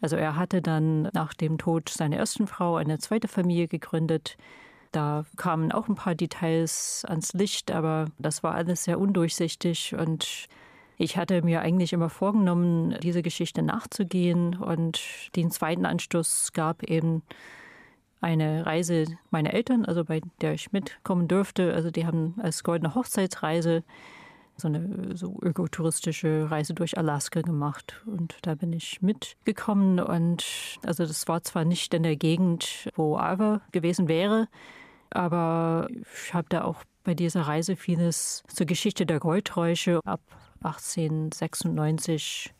Also 0.00 0.16
er 0.16 0.36
hatte 0.36 0.62
dann 0.62 1.02
nach 1.12 1.34
dem 1.34 1.58
Tod 1.58 1.88
seiner 1.88 2.16
ersten 2.16 2.46
Frau 2.46 2.76
eine 2.76 2.98
zweite 2.98 3.28
Familie 3.28 3.68
gegründet, 3.68 4.36
Da 4.92 5.24
kamen 5.36 5.70
auch 5.70 5.88
ein 5.88 5.94
paar 5.94 6.16
Details 6.16 7.04
ans 7.06 7.32
Licht, 7.32 7.70
aber 7.70 8.06
das 8.18 8.42
war 8.42 8.54
alles 8.54 8.84
sehr 8.84 8.98
undurchsichtig 8.98 9.94
und 9.94 10.48
ich 10.96 11.16
hatte 11.16 11.42
mir 11.42 11.60
eigentlich 11.60 11.92
immer 11.92 12.10
vorgenommen, 12.10 12.96
diese 13.00 13.22
Geschichte 13.22 13.62
nachzugehen 13.62 14.56
und 14.56 15.00
den 15.36 15.50
zweiten 15.50 15.86
Anstoß 15.86 16.52
gab 16.52 16.82
eben 16.82 17.22
eine 18.20 18.66
Reise 18.66 19.06
meiner 19.30 19.54
Eltern, 19.54 19.84
also 19.84 20.04
bei 20.04 20.20
der 20.40 20.54
ich 20.54 20.72
mitkommen 20.72 21.28
dürfte. 21.28 21.72
Also 21.74 21.90
die 21.90 22.06
haben 22.06 22.34
als 22.40 22.62
goldene 22.62 22.94
Hochzeitsreise 22.94 23.82
so 24.60 24.68
eine 24.68 25.16
so 25.16 25.38
ökotouristische 25.42 26.50
Reise 26.50 26.74
durch 26.74 26.98
Alaska 26.98 27.40
gemacht 27.40 28.02
und 28.06 28.36
da 28.42 28.54
bin 28.54 28.72
ich 28.72 29.00
mitgekommen 29.00 29.98
und 29.98 30.44
also 30.84 31.06
das 31.06 31.26
war 31.28 31.42
zwar 31.42 31.64
nicht 31.64 31.94
in 31.94 32.02
der 32.02 32.16
Gegend, 32.16 32.90
wo 32.94 33.16
Ava 33.16 33.62
gewesen 33.72 34.06
wäre, 34.06 34.48
aber 35.08 35.88
ich 35.90 36.34
habe 36.34 36.46
da 36.50 36.64
auch 36.64 36.84
bei 37.04 37.14
dieser 37.14 37.42
Reise 37.42 37.74
vieles 37.74 38.44
zur 38.48 38.66
Geschichte 38.66 39.06
der 39.06 39.18
Goldräusche 39.18 40.00
ab 40.04 40.20
1896 40.62 42.52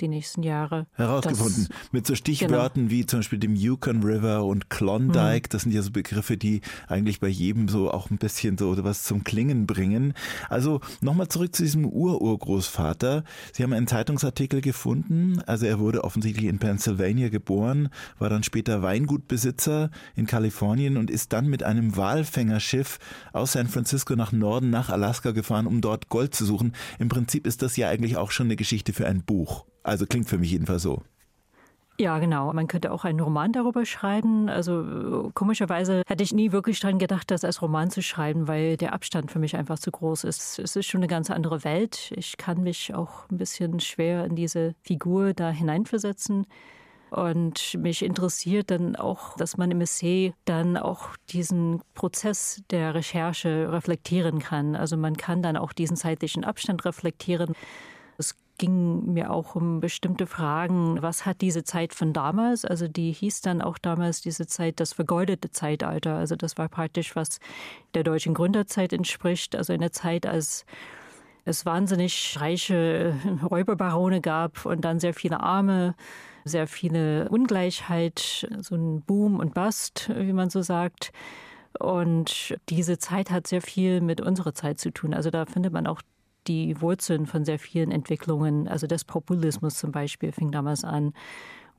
die 0.00 0.08
nächsten 0.08 0.42
Jahre. 0.42 0.86
Herausgefunden. 0.94 1.66
Das, 1.68 1.92
Mit 1.92 2.06
so 2.06 2.14
Stichwörtern 2.14 2.88
genau. 2.88 2.90
wie 2.90 3.06
zum 3.06 3.20
Beispiel 3.20 3.38
dem 3.38 3.54
Yukon 3.54 4.02
River 4.02 4.44
und 4.44 4.70
Klondike. 4.70 5.48
Mhm. 5.48 5.50
Das 5.50 5.62
sind 5.62 5.72
ja 5.72 5.82
so 5.82 5.90
Begriffe, 5.90 6.36
die 6.36 6.60
eigentlich 6.88 7.20
bei 7.20 7.28
jedem 7.28 7.68
so 7.68 7.90
auch 7.90 8.10
ein 8.10 8.18
bisschen 8.18 8.58
so 8.58 8.82
was 8.84 9.04
zum 9.04 9.24
Klingen 9.24 9.66
bringen. 9.66 10.14
Also 10.48 10.80
nochmal 11.00 11.28
zurück 11.28 11.54
zu 11.54 11.62
diesem 11.62 11.86
Ururgroßvater. 11.86 13.24
Sie 13.52 13.62
haben 13.62 13.72
einen 13.72 13.86
Zeitungsartikel 13.86 14.60
gefunden. 14.60 15.40
Also 15.46 15.66
er 15.66 15.78
wurde 15.78 16.04
offensichtlich 16.04 16.46
in 16.46 16.58
Pennsylvania 16.58 17.28
geboren, 17.28 17.88
war 18.18 18.30
dann 18.30 18.42
später 18.42 18.82
Weingutbesitzer 18.82 19.90
in 20.16 20.26
Kalifornien 20.26 20.96
und 20.96 21.10
ist 21.10 21.32
dann 21.32 21.46
mit 21.46 21.62
einem 21.62 21.96
Walfängerschiff 21.96 22.98
aus 23.32 23.52
San 23.52 23.68
Francisco 23.68 24.16
nach 24.16 24.32
Norden, 24.32 24.70
nach 24.70 24.88
Alaska 24.88 25.30
gefahren, 25.32 25.66
um 25.66 25.80
dort 25.80 26.08
Gold 26.08 26.34
zu 26.34 26.44
suchen. 26.44 26.72
Im 26.98 27.08
Prinzip 27.08 27.46
ist 27.46 27.62
das 27.62 27.76
ja 27.76 27.88
eigentlich 27.88 28.16
auch 28.16 28.30
schon 28.30 28.46
eine 28.46 28.56
Geschichte 28.56 28.92
für 28.92 29.06
ein 29.06 29.22
Buch. 29.22 29.64
Also 29.84 30.06
klingt 30.06 30.28
für 30.28 30.38
mich 30.38 30.50
jedenfalls 30.50 30.82
so. 30.82 31.02
Ja, 31.96 32.18
genau. 32.18 32.52
Man 32.52 32.66
könnte 32.66 32.90
auch 32.90 33.04
einen 33.04 33.20
Roman 33.20 33.52
darüber 33.52 33.86
schreiben. 33.86 34.48
Also 34.48 35.30
komischerweise 35.34 36.02
hätte 36.08 36.24
ich 36.24 36.32
nie 36.32 36.50
wirklich 36.50 36.80
daran 36.80 36.98
gedacht, 36.98 37.30
das 37.30 37.44
als 37.44 37.62
Roman 37.62 37.88
zu 37.90 38.02
schreiben, 38.02 38.48
weil 38.48 38.76
der 38.76 38.92
Abstand 38.92 39.30
für 39.30 39.38
mich 39.38 39.54
einfach 39.54 39.78
zu 39.78 39.92
groß 39.92 40.24
ist. 40.24 40.58
Es 40.58 40.74
ist 40.74 40.86
schon 40.86 41.00
eine 41.00 41.06
ganz 41.06 41.30
andere 41.30 41.62
Welt. 41.62 42.12
Ich 42.16 42.36
kann 42.36 42.62
mich 42.64 42.92
auch 42.94 43.30
ein 43.30 43.36
bisschen 43.36 43.78
schwer 43.78 44.24
in 44.24 44.34
diese 44.34 44.74
Figur 44.82 45.34
da 45.34 45.50
hineinversetzen. 45.50 46.46
Und 47.10 47.74
mich 47.74 48.04
interessiert 48.04 48.72
dann 48.72 48.96
auch, 48.96 49.36
dass 49.36 49.56
man 49.56 49.70
im 49.70 49.80
Essay 49.80 50.34
dann 50.46 50.76
auch 50.76 51.10
diesen 51.28 51.80
Prozess 51.94 52.64
der 52.70 52.92
Recherche 52.94 53.70
reflektieren 53.70 54.40
kann. 54.40 54.74
Also 54.74 54.96
man 54.96 55.16
kann 55.16 55.42
dann 55.42 55.56
auch 55.56 55.72
diesen 55.72 55.96
zeitlichen 55.96 56.42
Abstand 56.42 56.84
reflektieren. 56.84 57.54
Es 58.18 58.34
ging 58.58 59.12
mir 59.12 59.30
auch 59.30 59.54
um 59.54 59.80
bestimmte 59.80 60.26
Fragen. 60.26 61.02
Was 61.02 61.26
hat 61.26 61.40
diese 61.40 61.64
Zeit 61.64 61.94
von 61.94 62.12
damals, 62.12 62.64
also 62.64 62.86
die 62.88 63.12
hieß 63.12 63.40
dann 63.40 63.60
auch 63.60 63.78
damals 63.78 64.20
diese 64.20 64.46
Zeit 64.46 64.80
das 64.80 64.92
vergeudete 64.92 65.50
Zeitalter. 65.50 66.14
Also 66.16 66.36
das 66.36 66.56
war 66.56 66.68
praktisch, 66.68 67.16
was 67.16 67.40
der 67.94 68.04
deutschen 68.04 68.34
Gründerzeit 68.34 68.92
entspricht. 68.92 69.56
Also 69.56 69.72
eine 69.72 69.90
Zeit, 69.90 70.26
als 70.26 70.64
es 71.44 71.66
wahnsinnig 71.66 72.36
reiche 72.40 73.14
Räuberbarone 73.50 74.20
gab 74.20 74.64
und 74.66 74.84
dann 74.84 75.00
sehr 75.00 75.14
viele 75.14 75.40
Arme, 75.40 75.94
sehr 76.44 76.66
viele 76.66 77.28
Ungleichheit, 77.30 78.48
so 78.60 78.76
ein 78.76 79.02
Boom 79.02 79.40
und 79.40 79.54
Bust, 79.54 80.10
wie 80.14 80.32
man 80.32 80.50
so 80.50 80.62
sagt. 80.62 81.12
Und 81.78 82.56
diese 82.68 82.98
Zeit 82.98 83.30
hat 83.30 83.46
sehr 83.46 83.62
viel 83.62 84.00
mit 84.00 84.20
unserer 84.20 84.54
Zeit 84.54 84.78
zu 84.78 84.92
tun. 84.92 85.12
Also 85.12 85.30
da 85.30 85.44
findet 85.44 85.72
man 85.72 85.86
auch 85.86 86.02
die 86.46 86.80
Wurzeln 86.80 87.26
von 87.26 87.44
sehr 87.44 87.58
vielen 87.58 87.90
Entwicklungen. 87.90 88.68
Also 88.68 88.86
des 88.86 89.04
Populismus 89.04 89.76
zum 89.76 89.92
Beispiel 89.92 90.32
fing 90.32 90.50
damals 90.50 90.84
an 90.84 91.12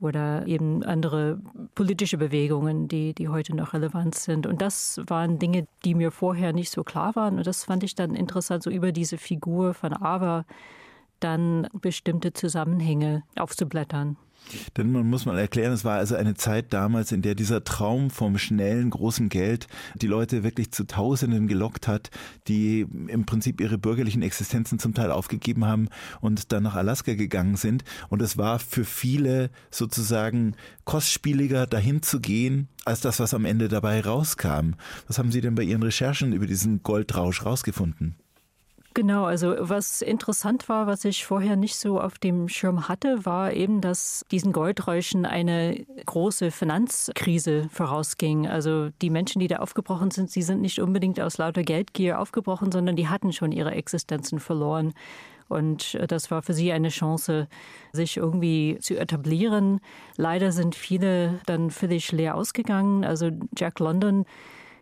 oder 0.01 0.45
eben 0.45 0.83
andere 0.83 1.39
politische 1.73 2.17
Bewegungen, 2.17 2.87
die, 2.87 3.13
die 3.13 3.29
heute 3.29 3.55
noch 3.55 3.73
relevant 3.73 4.15
sind. 4.15 4.45
Und 4.45 4.61
das 4.61 4.99
waren 5.07 5.39
Dinge, 5.39 5.67
die 5.85 5.95
mir 5.95 6.11
vorher 6.11 6.51
nicht 6.53 6.69
so 6.69 6.83
klar 6.83 7.15
waren. 7.15 7.37
Und 7.37 7.47
das 7.47 7.63
fand 7.63 7.83
ich 7.83 7.95
dann 7.95 8.15
interessant, 8.15 8.63
so 8.63 8.69
über 8.69 8.91
diese 8.91 9.17
Figur 9.17 9.73
von 9.73 9.93
Ava 9.93 10.45
dann 11.21 11.67
bestimmte 11.81 12.33
Zusammenhänge 12.33 13.23
aufzublättern. 13.37 14.17
Denn 14.77 14.91
man 14.91 15.07
muss 15.07 15.25
mal 15.25 15.37
erklären, 15.37 15.73
es 15.73 15.85
war 15.85 15.97
also 15.97 16.15
eine 16.15 16.35
Zeit 16.35 16.73
damals, 16.73 17.11
in 17.11 17.21
der 17.21 17.35
dieser 17.35 17.63
Traum 17.63 18.09
vom 18.09 18.37
schnellen, 18.37 18.89
großen 18.89 19.29
Geld 19.29 19.67
die 19.95 20.07
Leute 20.07 20.43
wirklich 20.43 20.71
zu 20.71 20.85
Tausenden 20.85 21.47
gelockt 21.47 21.87
hat, 21.87 22.09
die 22.47 22.85
im 23.07 23.25
Prinzip 23.25 23.61
ihre 23.61 23.77
bürgerlichen 23.77 24.21
Existenzen 24.21 24.79
zum 24.79 24.93
Teil 24.93 25.11
aufgegeben 25.11 25.65
haben 25.65 25.89
und 26.21 26.51
dann 26.51 26.63
nach 26.63 26.75
Alaska 26.75 27.13
gegangen 27.15 27.55
sind. 27.55 27.83
Und 28.09 28.21
es 28.21 28.37
war 28.37 28.59
für 28.59 28.85
viele 28.85 29.49
sozusagen 29.71 30.55
kostspieliger, 30.85 31.67
dahin 31.67 32.01
zu 32.01 32.19
gehen, 32.19 32.69
als 32.85 33.01
das, 33.01 33.19
was 33.19 33.33
am 33.33 33.45
Ende 33.45 33.67
dabei 33.67 34.01
rauskam. 34.01 34.73
Was 35.07 35.17
haben 35.17 35.31
Sie 35.31 35.41
denn 35.41 35.55
bei 35.55 35.63
Ihren 35.63 35.83
Recherchen 35.83 36.33
über 36.33 36.45
diesen 36.45 36.83
Goldrausch 36.83 37.45
rausgefunden? 37.45 38.15
Genau, 38.95 39.25
also 39.25 39.55
was 39.59 40.01
interessant 40.01 40.69
war, 40.69 40.87
was 40.87 41.03
ich 41.03 41.25
vorher 41.25 41.57
nicht 41.57 41.75
so 41.75 41.99
auf 41.99 42.17
dem 42.17 42.47
Schirm 42.47 42.87
hatte, 42.87 43.25
war 43.25 43.51
eben, 43.51 43.81
dass 43.81 44.23
diesen 44.31 44.53
Goldräuschen 44.53 45.25
eine 45.25 45.85
große 46.05 46.49
Finanzkrise 46.49 47.67
vorausging. 47.73 48.47
Also 48.47 48.91
die 49.01 49.09
Menschen, 49.09 49.41
die 49.41 49.49
da 49.49 49.57
aufgebrochen 49.57 50.11
sind, 50.11 50.31
sie 50.31 50.43
sind 50.43 50.61
nicht 50.61 50.79
unbedingt 50.79 51.19
aus 51.19 51.37
lauter 51.37 51.63
Geldgier 51.63 52.21
aufgebrochen, 52.21 52.71
sondern 52.71 52.95
die 52.95 53.09
hatten 53.09 53.33
schon 53.33 53.51
ihre 53.51 53.71
Existenzen 53.71 54.39
verloren. 54.39 54.93
Und 55.49 55.95
äh, 55.95 56.07
das 56.07 56.31
war 56.31 56.41
für 56.41 56.53
sie 56.53 56.71
eine 56.71 56.87
Chance, 56.87 57.49
sich 57.91 58.15
irgendwie 58.15 58.77
zu 58.79 58.97
etablieren. 58.97 59.81
Leider 60.15 60.53
sind 60.53 60.73
viele 60.73 61.41
dann 61.47 61.69
völlig 61.69 62.13
leer 62.13 62.35
ausgegangen. 62.35 63.03
Also 63.03 63.29
Jack 63.57 63.79
London, 63.79 64.23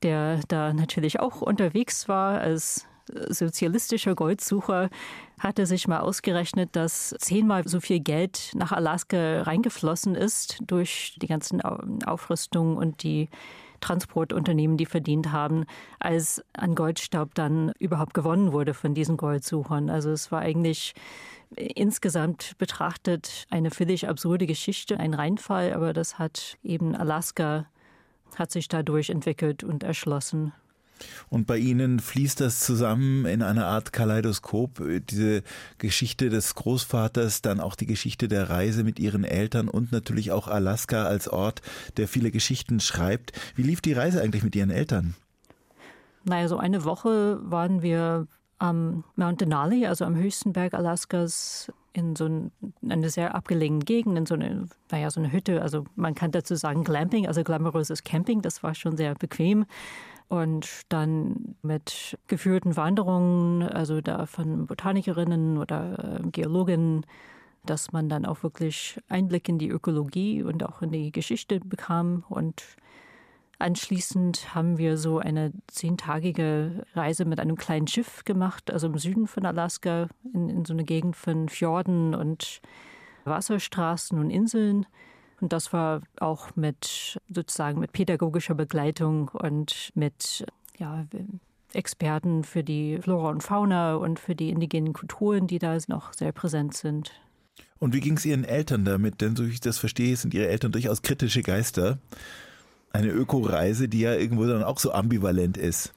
der 0.03 0.39
da 0.49 0.71
natürlich 0.71 1.19
auch 1.19 1.41
unterwegs 1.41 2.07
war 2.07 2.39
als 2.39 2.85
sozialistischer 3.29 4.15
Goldsucher 4.15 4.89
hatte 5.39 5.65
sich 5.65 5.87
mal 5.87 5.99
ausgerechnet, 5.99 6.75
dass 6.75 7.15
zehnmal 7.19 7.67
so 7.67 7.79
viel 7.79 7.99
Geld 7.99 8.51
nach 8.55 8.71
Alaska 8.71 9.41
reingeflossen 9.43 10.15
ist 10.15 10.59
durch 10.65 11.17
die 11.21 11.27
ganzen 11.27 11.61
Aufrüstungen 11.61 12.77
und 12.77 13.03
die 13.03 13.29
Transportunternehmen, 13.81 14.77
die 14.77 14.85
verdient 14.85 15.33
haben, 15.33 15.65
als 15.99 16.41
an 16.53 16.73
Goldstaub 16.73 17.35
dann 17.35 17.73
überhaupt 17.79 18.13
gewonnen 18.13 18.53
wurde 18.53 18.73
von 18.73 18.93
diesen 18.93 19.17
Goldsuchern. 19.17 19.89
Also 19.89 20.09
es 20.11 20.31
war 20.31 20.39
eigentlich 20.39 20.93
insgesamt 21.55 22.57
betrachtet 22.57 23.45
eine 23.49 23.71
völlig 23.71 24.07
absurde 24.07 24.47
Geschichte, 24.47 24.99
ein 24.99 25.13
Reinfall, 25.13 25.73
aber 25.73 25.91
das 25.91 26.17
hat 26.17 26.57
eben 26.63 26.95
Alaska 26.95 27.65
hat 28.35 28.51
sich 28.51 28.67
dadurch 28.67 29.09
entwickelt 29.09 29.63
und 29.63 29.83
erschlossen. 29.83 30.53
Und 31.29 31.47
bei 31.47 31.57
Ihnen 31.57 31.99
fließt 31.99 32.41
das 32.41 32.59
zusammen 32.59 33.25
in 33.25 33.41
einer 33.41 33.65
Art 33.65 33.93
Kaleidoskop, 33.93 34.81
diese 35.09 35.43
Geschichte 35.77 36.29
des 36.29 36.55
Großvaters, 36.55 37.41
dann 37.41 37.59
auch 37.59 37.75
die 37.75 37.85
Geschichte 37.85 38.27
der 38.27 38.49
Reise 38.49 38.83
mit 38.83 38.99
Ihren 38.99 39.23
Eltern 39.23 39.67
und 39.67 39.91
natürlich 39.91 40.31
auch 40.31 40.47
Alaska 40.47 41.03
als 41.03 41.27
Ort, 41.27 41.61
der 41.97 42.07
viele 42.07 42.31
Geschichten 42.31 42.79
schreibt. 42.79 43.31
Wie 43.55 43.63
lief 43.63 43.81
die 43.81 43.93
Reise 43.93 44.21
eigentlich 44.21 44.43
mit 44.43 44.55
Ihren 44.55 44.71
Eltern? 44.71 45.15
Naja, 46.25 46.47
so 46.47 46.57
eine 46.57 46.85
Woche 46.85 47.39
waren 47.43 47.81
wir 47.81 48.27
am 48.59 49.03
Mount 49.15 49.41
Denali, 49.41 49.85
also 49.87 50.05
am 50.05 50.15
höchsten 50.15 50.53
Berg 50.53 50.73
Alaskas, 50.73 51.71
in 51.91 52.15
so 52.15 52.25
ein, 52.25 52.51
eine 52.89 53.09
sehr 53.09 53.35
abgelegene 53.35 53.83
Gegend, 53.83 54.17
in 54.17 54.25
so 54.25 54.33
eine, 54.33 54.67
naja, 54.89 55.11
so 55.11 55.19
eine 55.19 55.31
Hütte. 55.31 55.61
Also 55.61 55.85
man 55.95 56.15
kann 56.15 56.31
dazu 56.31 56.55
sagen 56.55 56.83
Glamping, 56.83 57.27
also 57.27 57.43
glamouröses 57.43 58.03
Camping. 58.03 58.41
Das 58.41 58.63
war 58.63 58.73
schon 58.73 58.97
sehr 58.97 59.13
bequem 59.15 59.65
und 60.27 60.81
dann 60.89 61.55
mit 61.61 62.17
geführten 62.27 62.75
Wanderungen, 62.75 63.63
also 63.63 64.01
da 64.01 64.25
von 64.25 64.67
Botanikerinnen 64.67 65.57
oder 65.57 66.19
äh, 66.21 66.27
Geologinnen, 66.29 67.05
dass 67.65 67.91
man 67.91 68.09
dann 68.09 68.25
auch 68.25 68.43
wirklich 68.43 68.99
Einblick 69.07 69.47
in 69.47 69.57
die 69.57 69.69
Ökologie 69.69 70.43
und 70.43 70.63
auch 70.63 70.81
in 70.81 70.91
die 70.91 71.11
Geschichte 71.11 71.59
bekam. 71.59 72.23
Und 72.29 72.63
anschließend 73.59 74.53
haben 74.53 74.77
wir 74.77 74.97
so 74.97 75.19
eine 75.19 75.53
zehntagige 75.67 76.85
Reise 76.93 77.25
mit 77.25 77.39
einem 77.39 77.55
kleinen 77.55 77.87
Schiff 77.87 78.25
gemacht, 78.25 78.71
also 78.71 78.87
im 78.87 78.97
Süden 78.97 79.27
von 79.27 79.45
Alaska, 79.45 80.07
in, 80.33 80.49
in 80.49 80.65
so 80.65 80.73
eine 80.73 80.83
Gegend 80.83 81.15
von 81.15 81.47
Fjorden 81.47 82.15
und 82.15 82.61
Wasserstraßen 83.23 84.19
und 84.19 84.29
Inseln. 84.29 84.85
Und 85.43 85.51
das 85.51 85.73
war 85.73 86.01
auch 86.21 86.55
mit 86.55 87.19
sozusagen 87.27 87.81
mit 87.81 87.91
pädagogischer 87.91 88.55
Begleitung 88.55 89.27
und 89.27 89.91
mit 89.93 90.45
ja, 90.77 91.05
Experten 91.73 92.45
für 92.45 92.63
die 92.63 92.97
Flora 93.01 93.29
und 93.29 93.43
Fauna 93.43 93.95
und 93.95 94.21
für 94.21 94.35
die 94.35 94.51
indigenen 94.51 94.93
Kulturen, 94.93 95.47
die 95.47 95.59
da 95.59 95.77
noch 95.87 96.13
sehr 96.13 96.31
präsent 96.31 96.75
sind. 96.75 97.11
Und 97.77 97.93
wie 97.93 97.99
ging 97.99 98.15
es 98.15 98.25
Ihren 98.25 98.45
Eltern 98.45 98.85
damit? 98.85 99.19
Denn 99.19 99.35
so 99.35 99.45
wie 99.45 99.51
ich 99.51 99.59
das 99.59 99.79
verstehe, 99.79 100.15
sind 100.15 100.33
Ihre 100.33 100.47
Eltern 100.47 100.71
durchaus 100.71 101.01
kritische 101.01 101.41
Geister. 101.41 101.97
Eine 102.93 103.09
Öko-Reise, 103.09 103.89
die 103.89 103.99
ja 103.99 104.15
irgendwo 104.15 104.45
dann 104.45 104.63
auch 104.63 104.79
so 104.79 104.93
ambivalent 104.93 105.57
ist. 105.57 105.93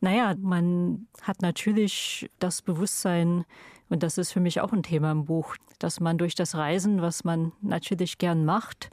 Naja, 0.00 0.36
man 0.40 1.08
hat 1.22 1.42
natürlich 1.42 2.30
das 2.38 2.62
Bewusstsein, 2.62 3.46
und 3.88 4.02
das 4.02 4.18
ist 4.18 4.32
für 4.32 4.40
mich 4.40 4.60
auch 4.60 4.72
ein 4.72 4.82
Thema 4.82 5.12
im 5.12 5.24
Buch, 5.24 5.56
dass 5.78 6.00
man 6.00 6.18
durch 6.18 6.34
das 6.34 6.54
Reisen, 6.54 7.02
was 7.02 7.24
man 7.24 7.52
natürlich 7.60 8.18
gern 8.18 8.44
macht, 8.44 8.90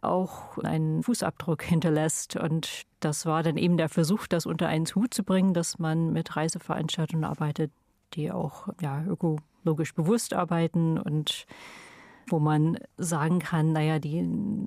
auch 0.00 0.58
einen 0.58 1.02
Fußabdruck 1.02 1.62
hinterlässt. 1.62 2.36
Und 2.36 2.82
das 3.00 3.26
war 3.26 3.42
dann 3.42 3.56
eben 3.56 3.76
der 3.76 3.88
Versuch, 3.88 4.26
das 4.26 4.46
unter 4.46 4.68
einen 4.68 4.86
Hut 4.86 5.14
zu 5.14 5.24
bringen, 5.24 5.54
dass 5.54 5.78
man 5.78 6.12
mit 6.12 6.36
Reiseveranstaltungen 6.36 7.24
arbeitet, 7.24 7.72
die 8.14 8.30
auch 8.30 8.68
ja, 8.80 9.04
ökologisch 9.04 9.94
bewusst 9.94 10.34
arbeiten 10.34 10.98
und 10.98 11.46
wo 12.28 12.38
man 12.38 12.78
sagen 12.98 13.40
kann, 13.40 13.72
naja, 13.72 13.98
die, 13.98 14.20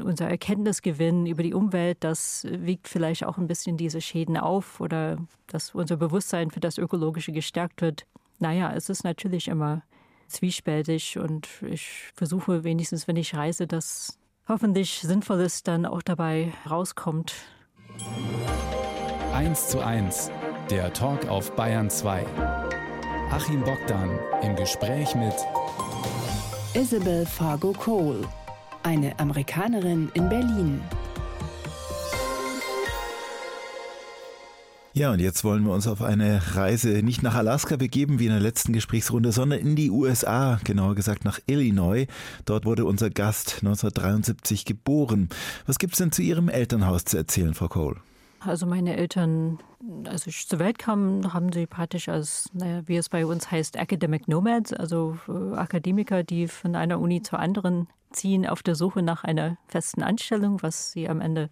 unser 0.04 0.30
Erkenntnisgewinn 0.30 1.26
über 1.26 1.42
die 1.42 1.54
Umwelt, 1.54 1.98
das 2.02 2.46
wiegt 2.50 2.88
vielleicht 2.88 3.24
auch 3.26 3.38
ein 3.38 3.48
bisschen 3.48 3.78
diese 3.78 4.02
Schäden 4.02 4.36
auf 4.36 4.82
oder 4.82 5.18
dass 5.48 5.74
unser 5.74 5.96
Bewusstsein 5.96 6.52
für 6.52 6.60
das 6.60 6.78
Ökologische 6.78 7.32
gestärkt 7.32 7.82
wird. 7.82 8.06
Naja, 8.40 8.74
es 8.74 8.90
ist 8.90 9.04
natürlich 9.04 9.48
immer 9.48 9.84
zwiespältig 10.28 11.18
und 11.18 11.48
ich 11.64 12.12
versuche 12.14 12.64
wenigstens, 12.64 13.08
wenn 13.08 13.16
ich 13.16 13.36
reise, 13.36 13.68
dass 13.68 14.20
hoffentlich 14.48 15.00
Sinnvolles 15.02 15.64
dann 15.64 15.86
auch 15.86 16.02
dabei 16.02 16.54
rauskommt. 16.70 17.34
1 19.34 19.68
zu 19.70 19.80
1, 19.80 20.32
der 20.70 20.92
Talk 20.94 21.28
auf 21.28 21.52
Bayern 21.56 21.90
2. 21.90 22.26
Achim 23.32 23.64
Bogdan 23.64 24.20
im 24.44 24.56
Gespräch 24.56 25.16
mit 25.16 25.34
Isabel 26.74 27.26
Fargo 27.26 27.74
Cole, 27.74 28.22
eine 28.84 29.18
Amerikanerin 29.20 30.12
in 30.14 30.30
Berlin. 30.30 30.82
Ja, 34.98 35.12
und 35.12 35.20
jetzt 35.20 35.44
wollen 35.44 35.66
wir 35.66 35.74
uns 35.74 35.88
auf 35.88 36.02
eine 36.02 36.56
Reise 36.56 37.04
nicht 37.04 37.22
nach 37.22 37.36
Alaska 37.36 37.76
begeben 37.76 38.18
wie 38.18 38.28
in 38.28 38.32
der 38.32 38.40
letzten 38.40 38.72
Gesprächsrunde, 38.72 39.34
sondern 39.34 39.60
in 39.60 39.76
die 39.76 39.92
USA, 39.92 40.58
genauer 40.64 40.96
gesagt 40.96 41.26
nach 41.26 41.38
Illinois. 41.48 42.08
Dort 42.46 42.64
wurde 42.64 42.86
unser 42.86 43.10
Gast 43.10 43.56
1973 43.56 44.64
geboren. 44.64 45.28
Was 45.66 45.80
gibt's 45.80 45.98
denn 45.98 46.14
zu 46.14 46.22
Ihrem 46.22 46.48
Elternhaus 46.48 47.04
zu 47.04 47.18
erzählen, 47.18 47.54
Frau 47.54 47.68
Cole? 47.68 47.98
Also 48.40 48.66
meine 48.66 48.96
Eltern, 48.96 49.60
als 50.06 50.28
ich 50.28 50.48
zur 50.48 50.60
Welt 50.60 50.80
kam, 50.80 51.34
haben 51.34 51.52
sie 51.52 51.68
praktisch 51.68 52.08
als, 52.08 52.50
naja, 52.54 52.82
wie 52.86 52.96
es 52.96 53.10
bei 53.10 53.26
uns 53.26 53.52
heißt, 53.52 53.76
Academic 53.76 54.30
Nomads, 54.30 54.72
also 54.72 55.18
äh, 55.28 55.58
Akademiker, 55.58 56.24
die 56.24 56.48
von 56.48 56.74
einer 56.74 57.02
Uni 57.02 57.22
zur 57.22 57.40
anderen 57.40 57.90
ziehen, 58.14 58.48
auf 58.48 58.64
der 58.64 58.76
Suche 58.76 59.02
nach 59.02 59.26
einer 59.26 59.58
festen 59.68 60.04
Anstellung, 60.04 60.64
was 60.64 60.94
sie 60.94 61.10
am 61.10 61.20
Ende 61.20 61.50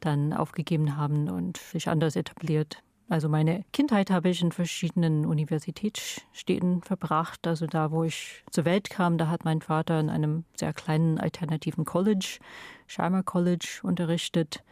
dann 0.00 0.32
aufgegeben 0.32 0.96
haben 0.96 1.28
und 1.28 1.56
sich 1.56 1.88
anders 1.88 2.16
etabliert. 2.16 2.82
Also 3.10 3.30
meine 3.30 3.64
Kindheit 3.72 4.10
habe 4.10 4.28
ich 4.28 4.42
in 4.42 4.52
verschiedenen 4.52 5.24
Universitätsstädten 5.24 6.82
verbracht. 6.82 7.46
Also 7.46 7.66
da, 7.66 7.90
wo 7.90 8.04
ich 8.04 8.44
zur 8.50 8.66
Welt 8.66 8.90
kam, 8.90 9.16
da 9.16 9.28
hat 9.28 9.44
mein 9.44 9.62
Vater 9.62 9.98
in 9.98 10.10
einem 10.10 10.44
sehr 10.54 10.74
kleinen 10.74 11.18
alternativen 11.18 11.86
College, 11.86 12.38
Shimer 12.86 13.22
College, 13.22 13.80
unterrichtet. 13.82 14.62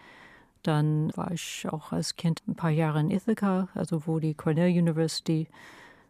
Dann 0.63 1.17
war 1.17 1.31
ich 1.31 1.67
auch 1.71 1.93
als 1.93 2.17
Kind 2.17 2.43
ein 2.47 2.57
paar 2.57 2.71
Jahre 2.71 3.01
in 3.01 3.11
Ithaca, 3.11 3.69
also 3.75 4.07
wo 4.07 4.19
die 4.19 4.35
Cornell 4.35 4.71
University 4.71 5.49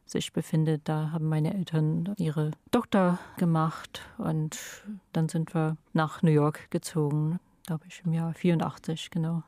sich 0.05 0.33
befindet. 0.33 0.83
Da 0.85 1.13
haben 1.13 1.29
meine 1.29 1.55
Eltern 1.55 2.15
ihre 2.17 2.53
Doktor 2.73 3.21
gemacht 3.37 4.03
und 4.19 4.59
dann 5.13 5.29
sind 5.29 5.55
wir 5.55 5.77
nach 5.93 6.23
New 6.23 6.31
York 6.31 6.71
gezogen, 6.71 7.39
glaube 7.67 7.85
ich, 7.89 8.03
im 8.05 8.13
Jahr 8.13 8.33
84, 8.33 9.11
genau. 9.11 9.43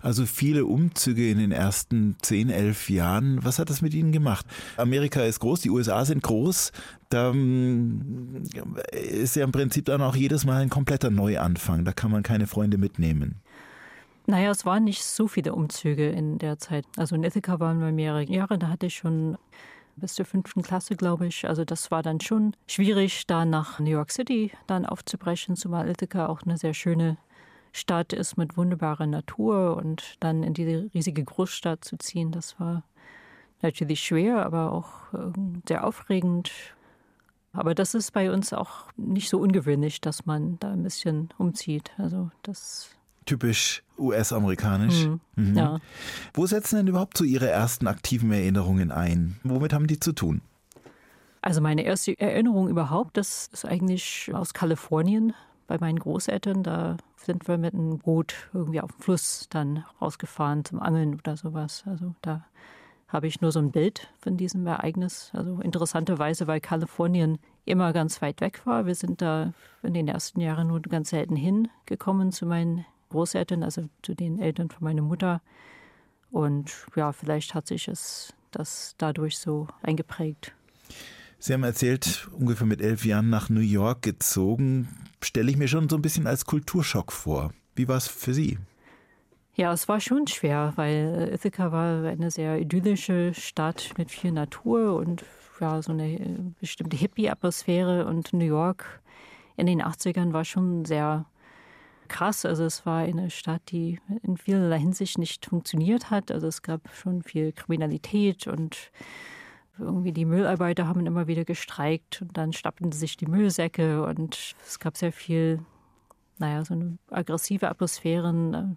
Also 0.00 0.26
viele 0.26 0.64
Umzüge 0.64 1.28
in 1.28 1.38
den 1.38 1.50
ersten 1.50 2.16
10, 2.22 2.50
11 2.50 2.90
Jahren. 2.90 3.44
Was 3.44 3.58
hat 3.58 3.68
das 3.68 3.82
mit 3.82 3.94
Ihnen 3.94 4.12
gemacht? 4.12 4.46
Amerika 4.76 5.22
ist 5.22 5.40
groß, 5.40 5.60
die 5.60 5.70
USA 5.70 6.04
sind 6.04 6.22
groß. 6.22 6.72
Da 7.08 7.32
mm, 7.32 8.44
ist 8.92 9.36
ja 9.36 9.44
im 9.44 9.52
Prinzip 9.52 9.86
dann 9.86 10.02
auch 10.02 10.14
jedes 10.14 10.44
Mal 10.44 10.62
ein 10.62 10.70
kompletter 10.70 11.10
Neuanfang. 11.10 11.84
Da 11.84 11.92
kann 11.92 12.10
man 12.10 12.22
keine 12.22 12.46
Freunde 12.46 12.78
mitnehmen. 12.78 13.40
Naja, 14.26 14.50
es 14.50 14.64
waren 14.66 14.84
nicht 14.84 15.04
so 15.04 15.28
viele 15.28 15.54
Umzüge 15.54 16.08
in 16.08 16.38
der 16.38 16.58
Zeit. 16.58 16.84
Also 16.96 17.14
in 17.14 17.22
Ithaca 17.22 17.60
waren 17.60 17.80
wir 17.80 17.92
mehrere 17.92 18.24
Jahre, 18.24 18.58
da 18.58 18.68
hatte 18.68 18.86
ich 18.86 18.96
schon 18.96 19.38
bis 19.94 20.14
zur 20.14 20.24
fünften 20.24 20.62
Klasse, 20.62 20.96
glaube 20.96 21.26
ich. 21.26 21.48
Also 21.48 21.64
das 21.64 21.90
war 21.90 22.02
dann 22.02 22.20
schon 22.20 22.54
schwierig, 22.66 23.26
da 23.26 23.44
nach 23.44 23.78
New 23.78 23.90
York 23.90 24.10
City 24.10 24.50
dann 24.66 24.84
aufzubrechen, 24.84 25.56
zumal 25.56 25.88
Ithaca 25.88 26.26
auch 26.26 26.42
eine 26.42 26.58
sehr 26.58 26.74
schöne 26.74 27.16
Stadt 27.76 28.12
ist 28.12 28.36
mit 28.36 28.56
wunderbarer 28.56 29.06
Natur 29.06 29.76
und 29.76 30.16
dann 30.20 30.42
in 30.42 30.54
diese 30.54 30.90
riesige 30.94 31.22
Großstadt 31.22 31.84
zu 31.84 31.96
ziehen, 31.98 32.32
das 32.32 32.58
war 32.58 32.82
natürlich 33.62 34.00
schwer, 34.00 34.44
aber 34.44 34.72
auch 34.72 35.12
ähm, 35.14 35.62
sehr 35.68 35.86
aufregend. 35.86 36.50
Aber 37.52 37.74
das 37.74 37.94
ist 37.94 38.12
bei 38.12 38.30
uns 38.30 38.52
auch 38.52 38.92
nicht 38.96 39.28
so 39.28 39.38
ungewöhnlich, 39.38 40.00
dass 40.00 40.26
man 40.26 40.58
da 40.58 40.72
ein 40.72 40.82
bisschen 40.82 41.30
umzieht. 41.38 41.90
Also 41.98 42.30
das 42.42 42.90
typisch 43.24 43.82
US-amerikanisch. 43.98 45.06
Mhm. 45.06 45.20
Mhm. 45.36 45.56
Ja. 45.56 45.78
Wo 46.34 46.46
setzen 46.46 46.76
denn 46.76 46.86
überhaupt 46.86 47.18
so 47.18 47.24
Ihre 47.24 47.48
ersten 47.48 47.86
aktiven 47.86 48.30
Erinnerungen 48.32 48.90
ein? 48.90 49.38
Womit 49.42 49.72
haben 49.72 49.86
die 49.86 50.00
zu 50.00 50.12
tun? 50.12 50.42
Also 51.42 51.60
meine 51.60 51.82
erste 51.82 52.18
Erinnerung 52.18 52.68
überhaupt, 52.68 53.16
das 53.16 53.48
ist 53.52 53.64
eigentlich 53.64 54.30
aus 54.32 54.54
Kalifornien 54.54 55.34
bei 55.66 55.78
meinen 55.78 55.98
Großeltern. 55.98 56.62
Da 56.62 56.96
sind 57.16 57.48
wir 57.48 57.58
mit 57.58 57.74
einem 57.74 57.98
Boot 57.98 58.34
irgendwie 58.52 58.80
auf 58.80 58.92
dem 58.92 59.00
Fluss 59.00 59.46
dann 59.50 59.84
rausgefahren 60.00 60.64
zum 60.64 60.80
Angeln 60.80 61.14
oder 61.14 61.36
sowas. 61.36 61.84
Also 61.86 62.14
da 62.22 62.44
habe 63.08 63.26
ich 63.26 63.40
nur 63.40 63.52
so 63.52 63.60
ein 63.60 63.70
Bild 63.70 64.08
von 64.18 64.36
diesem 64.36 64.66
Ereignis. 64.66 65.30
Also 65.32 65.60
interessanterweise, 65.60 66.46
weil 66.46 66.60
Kalifornien 66.60 67.38
immer 67.64 67.92
ganz 67.92 68.20
weit 68.22 68.40
weg 68.40 68.66
war. 68.66 68.86
Wir 68.86 68.94
sind 68.94 69.22
da 69.22 69.52
in 69.82 69.94
den 69.94 70.08
ersten 70.08 70.40
Jahren 70.40 70.68
nur 70.68 70.80
ganz 70.82 71.10
selten 71.10 71.36
hingekommen 71.36 72.32
zu 72.32 72.46
meinen 72.46 72.84
Großeltern, 73.10 73.62
also 73.62 73.82
zu 74.02 74.14
den 74.14 74.38
Eltern 74.40 74.70
von 74.70 74.84
meiner 74.84 75.02
Mutter. 75.02 75.40
Und 76.30 76.72
ja, 76.96 77.12
vielleicht 77.12 77.54
hat 77.54 77.66
sich 77.68 77.88
es 77.88 78.34
das 78.50 78.94
dadurch 78.98 79.38
so 79.38 79.68
eingeprägt. 79.82 80.52
Sie 81.38 81.52
haben 81.52 81.64
erzählt, 81.64 82.28
ungefähr 82.32 82.66
mit 82.66 82.80
elf 82.80 83.04
Jahren 83.04 83.30
nach 83.30 83.50
New 83.50 83.60
York 83.60 84.02
gezogen. 84.02 84.88
Stelle 85.22 85.50
ich 85.50 85.56
mir 85.56 85.68
schon 85.68 85.88
so 85.88 85.96
ein 85.96 86.02
bisschen 86.02 86.26
als 86.26 86.44
Kulturschock 86.44 87.12
vor. 87.12 87.52
Wie 87.74 87.88
war 87.88 87.96
es 87.96 88.08
für 88.08 88.34
Sie? 88.34 88.58
Ja, 89.54 89.72
es 89.72 89.88
war 89.88 90.00
schon 90.00 90.26
schwer, 90.26 90.72
weil 90.76 91.30
Ithaca 91.32 91.72
war 91.72 92.04
eine 92.04 92.30
sehr 92.30 92.58
idyllische 92.60 93.32
Stadt 93.32 93.92
mit 93.96 94.10
viel 94.10 94.32
Natur 94.32 94.96
und 94.96 95.24
ja, 95.60 95.80
so 95.80 95.92
eine 95.92 96.52
bestimmte 96.60 96.96
Hippie-Atmosphäre. 96.96 98.06
Und 98.06 98.32
New 98.32 98.44
York 98.44 99.00
in 99.56 99.66
den 99.66 99.82
80ern 99.82 100.32
war 100.32 100.44
schon 100.44 100.84
sehr 100.84 101.26
krass. 102.08 102.44
Also 102.44 102.64
es 102.64 102.84
war 102.84 102.98
eine 103.00 103.30
Stadt, 103.30 103.62
die 103.68 103.98
in 104.22 104.36
vielerlei 104.36 104.78
Hinsicht 104.78 105.18
nicht 105.18 105.46
funktioniert 105.46 106.10
hat. 106.10 106.30
Also 106.30 106.46
es 106.46 106.62
gab 106.62 106.92
schon 106.94 107.22
viel 107.22 107.52
Kriminalität 107.52 108.46
und 108.46 108.90
irgendwie 109.78 110.12
die 110.12 110.24
Müllarbeiter 110.24 110.86
haben 110.88 111.06
immer 111.06 111.26
wieder 111.26 111.44
gestreikt 111.44 112.22
und 112.22 112.36
dann 112.36 112.52
stapelten 112.52 112.92
sich 112.92 113.16
die 113.16 113.26
Müllsäcke 113.26 114.04
und 114.04 114.54
es 114.66 114.78
gab 114.78 114.96
sehr 114.96 115.12
viel, 115.12 115.60
naja, 116.38 116.64
so 116.64 116.74
eine 116.74 116.98
aggressive 117.10 117.68
Atmosphäre. 117.68 118.76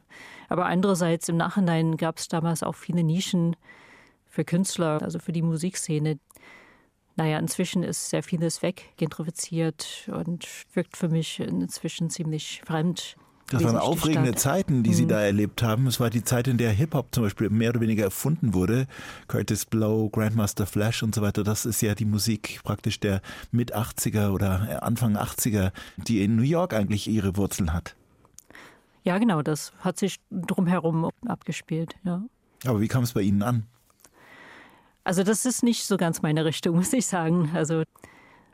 Aber 0.49 0.65
andererseits 0.65 1.29
im 1.29 1.37
Nachhinein 1.37 1.97
gab 1.97 2.17
es 2.17 2.27
damals 2.27 2.63
auch 2.63 2.75
viele 2.75 3.03
Nischen 3.03 3.55
für 4.27 4.45
Künstler, 4.45 5.01
also 5.01 5.19
für 5.19 5.31
die 5.31 5.41
Musikszene. 5.41 6.19
Naja, 7.15 7.39
inzwischen 7.39 7.83
ist 7.83 8.09
sehr 8.09 8.23
vieles 8.23 8.61
weggentrifiziert 8.61 10.09
und 10.13 10.47
wirkt 10.73 10.95
für 10.95 11.09
mich 11.09 11.39
inzwischen 11.39 12.09
ziemlich 12.09 12.61
fremd. 12.65 13.17
Das 13.49 13.63
waren 13.63 13.77
aufregende 13.77 14.35
Zeiten, 14.35 14.83
die 14.83 14.91
mhm. 14.91 14.95
Sie 14.95 15.07
da 15.07 15.21
erlebt 15.21 15.63
haben. 15.63 15.87
Es 15.87 15.99
war 15.99 16.09
die 16.09 16.23
Zeit, 16.23 16.47
in 16.47 16.57
der 16.57 16.71
Hip-Hop 16.71 17.07
zum 17.11 17.23
Beispiel 17.23 17.49
mehr 17.49 17.71
oder 17.71 17.81
weniger 17.81 18.03
erfunden 18.03 18.53
wurde. 18.53 18.85
Curtis 19.27 19.65
Blow, 19.65 20.09
Grandmaster 20.09 20.67
Flash 20.67 21.01
und 21.01 21.15
so 21.15 21.21
weiter. 21.21 21.43
Das 21.43 21.65
ist 21.65 21.81
ja 21.81 21.95
die 21.95 22.05
Musik 22.05 22.59
praktisch 22.63 22.99
der 22.99 23.21
Mit-80er 23.51 24.29
oder 24.29 24.83
Anfang 24.83 25.17
80er, 25.17 25.71
die 25.97 26.23
in 26.23 26.35
New 26.35 26.43
York 26.43 26.73
eigentlich 26.73 27.07
ihre 27.07 27.37
Wurzeln 27.37 27.73
hat. 27.73 27.95
Ja, 29.03 29.17
genau. 29.17 29.41
Das 29.41 29.73
hat 29.79 29.97
sich 29.97 30.17
drumherum 30.29 31.09
abgespielt, 31.25 31.95
ja. 32.03 32.21
Aber 32.65 32.81
wie 32.81 32.87
kam 32.87 33.03
es 33.03 33.13
bei 33.13 33.21
Ihnen 33.21 33.41
an? 33.41 33.65
Also 35.03 35.23
das 35.23 35.45
ist 35.45 35.63
nicht 35.63 35.85
so 35.85 35.97
ganz 35.97 36.21
meine 36.21 36.45
Richtung, 36.45 36.75
muss 36.77 36.93
ich 36.93 37.07
sagen. 37.07 37.49
Also 37.55 37.83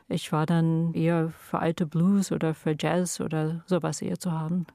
ich 0.08 0.32
war 0.32 0.46
dann 0.46 0.94
eher 0.94 1.30
für 1.30 1.58
alte 1.58 1.84
Blues 1.84 2.32
oder 2.32 2.54
für 2.54 2.74
Jazz 2.78 3.20
oder 3.20 3.62
sowas 3.66 4.00
eher 4.00 4.18
zu 4.18 4.32
haben. 4.32 4.66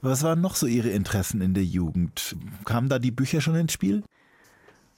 Was 0.00 0.22
waren 0.22 0.40
noch 0.40 0.54
so 0.54 0.66
Ihre 0.66 0.90
Interessen 0.90 1.40
in 1.40 1.54
der 1.54 1.64
Jugend? 1.64 2.36
Kamen 2.64 2.88
da 2.88 2.98
die 2.98 3.10
Bücher 3.10 3.40
schon 3.40 3.56
ins 3.56 3.72
Spiel? 3.72 4.02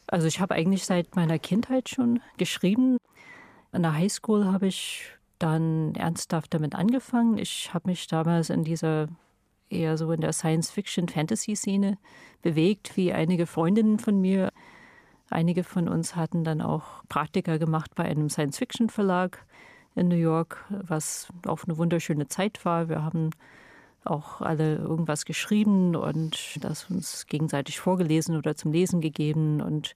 Also 0.07 0.27
ich 0.27 0.41
habe 0.41 0.55
eigentlich 0.55 0.85
seit 0.85 1.15
meiner 1.17 1.39
Kindheit 1.39 1.89
schon 1.89 2.21
geschrieben. 2.37 2.97
An 3.73 3.83
der 3.83 3.95
Highschool 3.95 4.47
habe 4.47 4.67
ich 4.67 5.05
dann 5.39 5.95
ernsthaft 5.95 6.53
damit 6.53 6.75
angefangen. 6.75 7.39
Ich 7.39 7.73
habe 7.73 7.89
mich 7.89 8.07
damals 8.09 8.51
in 8.51 8.65
dieser 8.65 9.09
eher 9.71 9.97
so 9.97 10.11
in 10.13 10.21
der 10.21 10.33
Science-Fiction-Fantasy-Szene 10.33 11.97
bewegt, 12.43 12.97
wie 12.97 13.13
einige 13.13 13.47
Freundinnen 13.47 13.99
von 13.99 14.21
mir. 14.21 14.51
Einige 15.31 15.63
von 15.63 15.89
uns 15.89 16.17
hatten 16.17 16.43
dann 16.43 16.61
auch 16.61 17.05
Praktika 17.09 17.57
gemacht 17.57 17.95
bei 17.95 18.05
einem 18.05 18.29
Science-Fiction-Verlag 18.29 19.47
in 19.95 20.09
New 20.09 20.17
York, 20.17 20.65
was 20.71 21.29
auch 21.47 21.65
eine 21.65 21.79
wunderschöne 21.79 22.27
Zeit 22.27 22.65
war. 22.65 22.89
Wir 22.89 23.05
haben 23.05 23.31
auch 24.05 24.41
alle 24.41 24.77
irgendwas 24.77 25.25
geschrieben 25.25 25.95
und 25.95 26.57
das 26.61 26.91
uns 26.91 27.27
gegenseitig 27.27 27.81
vorgelesen 27.81 28.37
oder 28.37 28.57
zum 28.57 28.73
Lesen 28.73 29.01
gegeben 29.01 29.61
und 29.61 29.95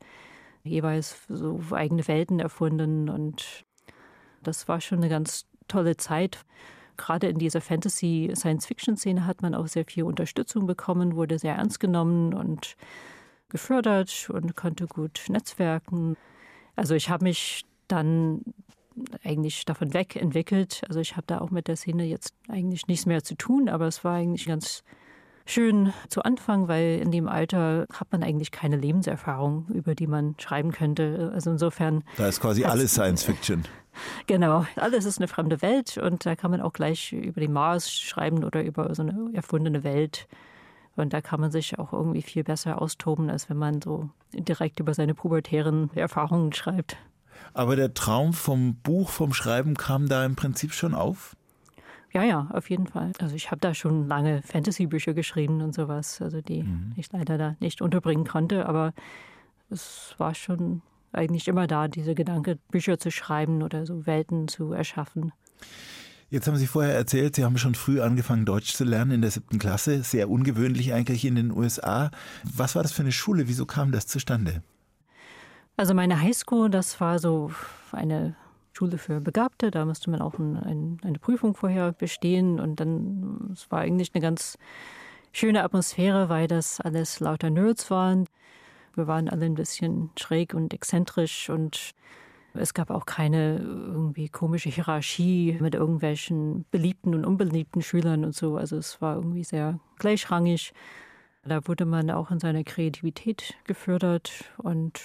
jeweils 0.62 1.22
so 1.28 1.60
eigene 1.70 2.06
Welten 2.06 2.40
erfunden. 2.40 3.08
Und 3.08 3.64
das 4.42 4.68
war 4.68 4.80
schon 4.80 4.98
eine 4.98 5.08
ganz 5.08 5.46
tolle 5.68 5.96
Zeit. 5.96 6.44
Gerade 6.96 7.28
in 7.28 7.38
dieser 7.38 7.60
Fantasy-Science-Fiction-Szene 7.60 9.26
hat 9.26 9.42
man 9.42 9.54
auch 9.54 9.66
sehr 9.66 9.84
viel 9.84 10.04
Unterstützung 10.04 10.66
bekommen, 10.66 11.16
wurde 11.16 11.38
sehr 11.38 11.56
ernst 11.56 11.80
genommen 11.80 12.34
und 12.34 12.76
gefördert 13.48 14.30
und 14.30 14.54
konnte 14.54 14.86
gut 14.86 15.22
netzwerken. 15.28 16.16
Also 16.76 16.94
ich 16.94 17.10
habe 17.10 17.24
mich 17.24 17.64
dann 17.88 18.42
eigentlich 19.22 19.64
davon 19.64 19.94
weg 19.94 20.16
entwickelt. 20.16 20.82
Also 20.88 21.00
ich 21.00 21.16
habe 21.16 21.26
da 21.26 21.38
auch 21.38 21.50
mit 21.50 21.68
der 21.68 21.76
Szene 21.76 22.04
jetzt 22.04 22.34
eigentlich 22.48 22.86
nichts 22.86 23.06
mehr 23.06 23.22
zu 23.22 23.34
tun, 23.34 23.68
aber 23.68 23.86
es 23.86 24.04
war 24.04 24.14
eigentlich 24.14 24.46
ganz 24.46 24.82
schön 25.46 25.92
zu 26.08 26.22
Anfang, 26.22 26.68
weil 26.68 26.98
in 27.00 27.10
dem 27.10 27.28
Alter 27.28 27.86
hat 27.92 28.12
man 28.12 28.22
eigentlich 28.22 28.50
keine 28.50 28.76
Lebenserfahrung, 28.76 29.66
über 29.68 29.94
die 29.94 30.06
man 30.06 30.34
schreiben 30.38 30.72
könnte. 30.72 31.30
Also 31.34 31.50
insofern. 31.50 32.04
Da 32.16 32.28
ist 32.28 32.40
quasi 32.40 32.64
alles 32.64 32.92
Science 32.92 33.24
Fiction. 33.24 33.64
Genau, 34.26 34.66
alles 34.74 35.04
ist 35.04 35.18
eine 35.18 35.28
fremde 35.28 35.62
Welt 35.62 35.98
und 35.98 36.26
da 36.26 36.34
kann 36.34 36.50
man 36.50 36.60
auch 36.60 36.72
gleich 36.72 37.12
über 37.12 37.40
den 37.40 37.52
Mars 37.52 37.92
schreiben 37.92 38.42
oder 38.42 38.64
über 38.64 38.92
so 38.92 39.02
eine 39.02 39.30
erfundene 39.32 39.84
Welt. 39.84 40.26
Und 40.96 41.12
da 41.12 41.20
kann 41.20 41.40
man 41.40 41.52
sich 41.52 41.78
auch 41.78 41.92
irgendwie 41.92 42.22
viel 42.22 42.42
besser 42.42 42.82
austoben, 42.82 43.30
als 43.30 43.48
wenn 43.48 43.56
man 43.56 43.80
so 43.80 44.10
direkt 44.32 44.80
über 44.80 44.94
seine 44.94 45.14
pubertären 45.14 45.90
Erfahrungen 45.94 46.52
schreibt. 46.52 46.96
Aber 47.52 47.76
der 47.76 47.94
Traum 47.94 48.32
vom 48.32 48.76
Buch, 48.76 49.10
vom 49.10 49.32
Schreiben 49.32 49.74
kam 49.76 50.08
da 50.08 50.24
im 50.24 50.36
Prinzip 50.36 50.72
schon 50.72 50.94
auf? 50.94 51.36
Ja, 52.12 52.22
ja, 52.22 52.48
auf 52.52 52.70
jeden 52.70 52.86
Fall. 52.86 53.12
Also 53.18 53.34
ich 53.34 53.50
habe 53.50 53.60
da 53.60 53.74
schon 53.74 54.06
lange 54.06 54.42
Fantasy-Bücher 54.42 55.14
geschrieben 55.14 55.60
und 55.62 55.74
sowas, 55.74 56.22
also 56.22 56.40
die 56.40 56.62
mhm. 56.62 56.92
ich 56.96 57.10
leider 57.12 57.38
da 57.38 57.56
nicht 57.58 57.82
unterbringen 57.82 58.24
konnte, 58.24 58.66
aber 58.66 58.94
es 59.68 60.14
war 60.18 60.34
schon 60.34 60.82
eigentlich 61.12 61.48
immer 61.48 61.66
da, 61.66 61.88
dieser 61.88 62.14
Gedanke, 62.14 62.58
Bücher 62.70 62.98
zu 62.98 63.10
schreiben 63.10 63.62
oder 63.62 63.84
so 63.84 64.06
Welten 64.06 64.46
zu 64.46 64.72
erschaffen. 64.72 65.32
Jetzt 66.30 66.46
haben 66.48 66.56
Sie 66.56 66.66
vorher 66.66 66.94
erzählt, 66.94 67.36
Sie 67.36 67.44
haben 67.44 67.58
schon 67.58 67.74
früh 67.74 68.00
angefangen, 68.00 68.44
Deutsch 68.44 68.74
zu 68.74 68.84
lernen 68.84 69.12
in 69.12 69.22
der 69.22 69.30
siebten 69.30 69.58
Klasse. 69.58 70.02
Sehr 70.02 70.30
ungewöhnlich 70.30 70.92
eigentlich 70.92 71.24
in 71.24 71.36
den 71.36 71.52
USA. 71.52 72.10
Was 72.42 72.74
war 72.74 72.82
das 72.82 72.92
für 72.92 73.02
eine 73.02 73.12
Schule? 73.12 73.46
Wieso 73.48 73.66
kam 73.66 73.92
das 73.92 74.06
zustande? 74.06 74.62
Also 75.76 75.92
meine 75.92 76.20
Highschool, 76.20 76.70
das 76.70 77.00
war 77.00 77.18
so 77.18 77.50
eine 77.90 78.36
Schule 78.72 78.98
für 78.98 79.20
Begabte. 79.20 79.70
Da 79.70 79.84
musste 79.84 80.10
man 80.10 80.20
auch 80.20 80.38
ein, 80.38 80.56
ein, 80.56 80.98
eine 81.02 81.18
Prüfung 81.18 81.54
vorher 81.54 81.92
bestehen. 81.92 82.60
Und 82.60 82.78
dann, 82.78 83.50
es 83.52 83.70
war 83.70 83.80
eigentlich 83.80 84.12
eine 84.14 84.22
ganz 84.22 84.56
schöne 85.32 85.64
Atmosphäre, 85.64 86.28
weil 86.28 86.46
das 86.46 86.80
alles 86.80 87.18
lauter 87.18 87.50
Nerds 87.50 87.90
waren. 87.90 88.26
Wir 88.94 89.08
waren 89.08 89.28
alle 89.28 89.46
ein 89.46 89.54
bisschen 89.54 90.10
schräg 90.16 90.54
und 90.54 90.72
exzentrisch 90.72 91.50
und 91.50 91.94
es 92.56 92.72
gab 92.72 92.90
auch 92.90 93.04
keine 93.04 93.58
irgendwie 93.58 94.28
komische 94.28 94.68
Hierarchie 94.68 95.58
mit 95.60 95.74
irgendwelchen 95.74 96.64
beliebten 96.70 97.12
und 97.12 97.24
unbeliebten 97.24 97.82
Schülern 97.82 98.24
und 98.24 98.36
so. 98.36 98.56
Also 98.56 98.76
es 98.76 99.02
war 99.02 99.16
irgendwie 99.16 99.42
sehr 99.42 99.80
gleichrangig. 99.98 100.72
Da 101.42 101.66
wurde 101.66 101.84
man 101.84 102.12
auch 102.12 102.30
in 102.30 102.38
seiner 102.38 102.62
Kreativität 102.62 103.54
gefördert 103.64 104.52
und 104.58 105.00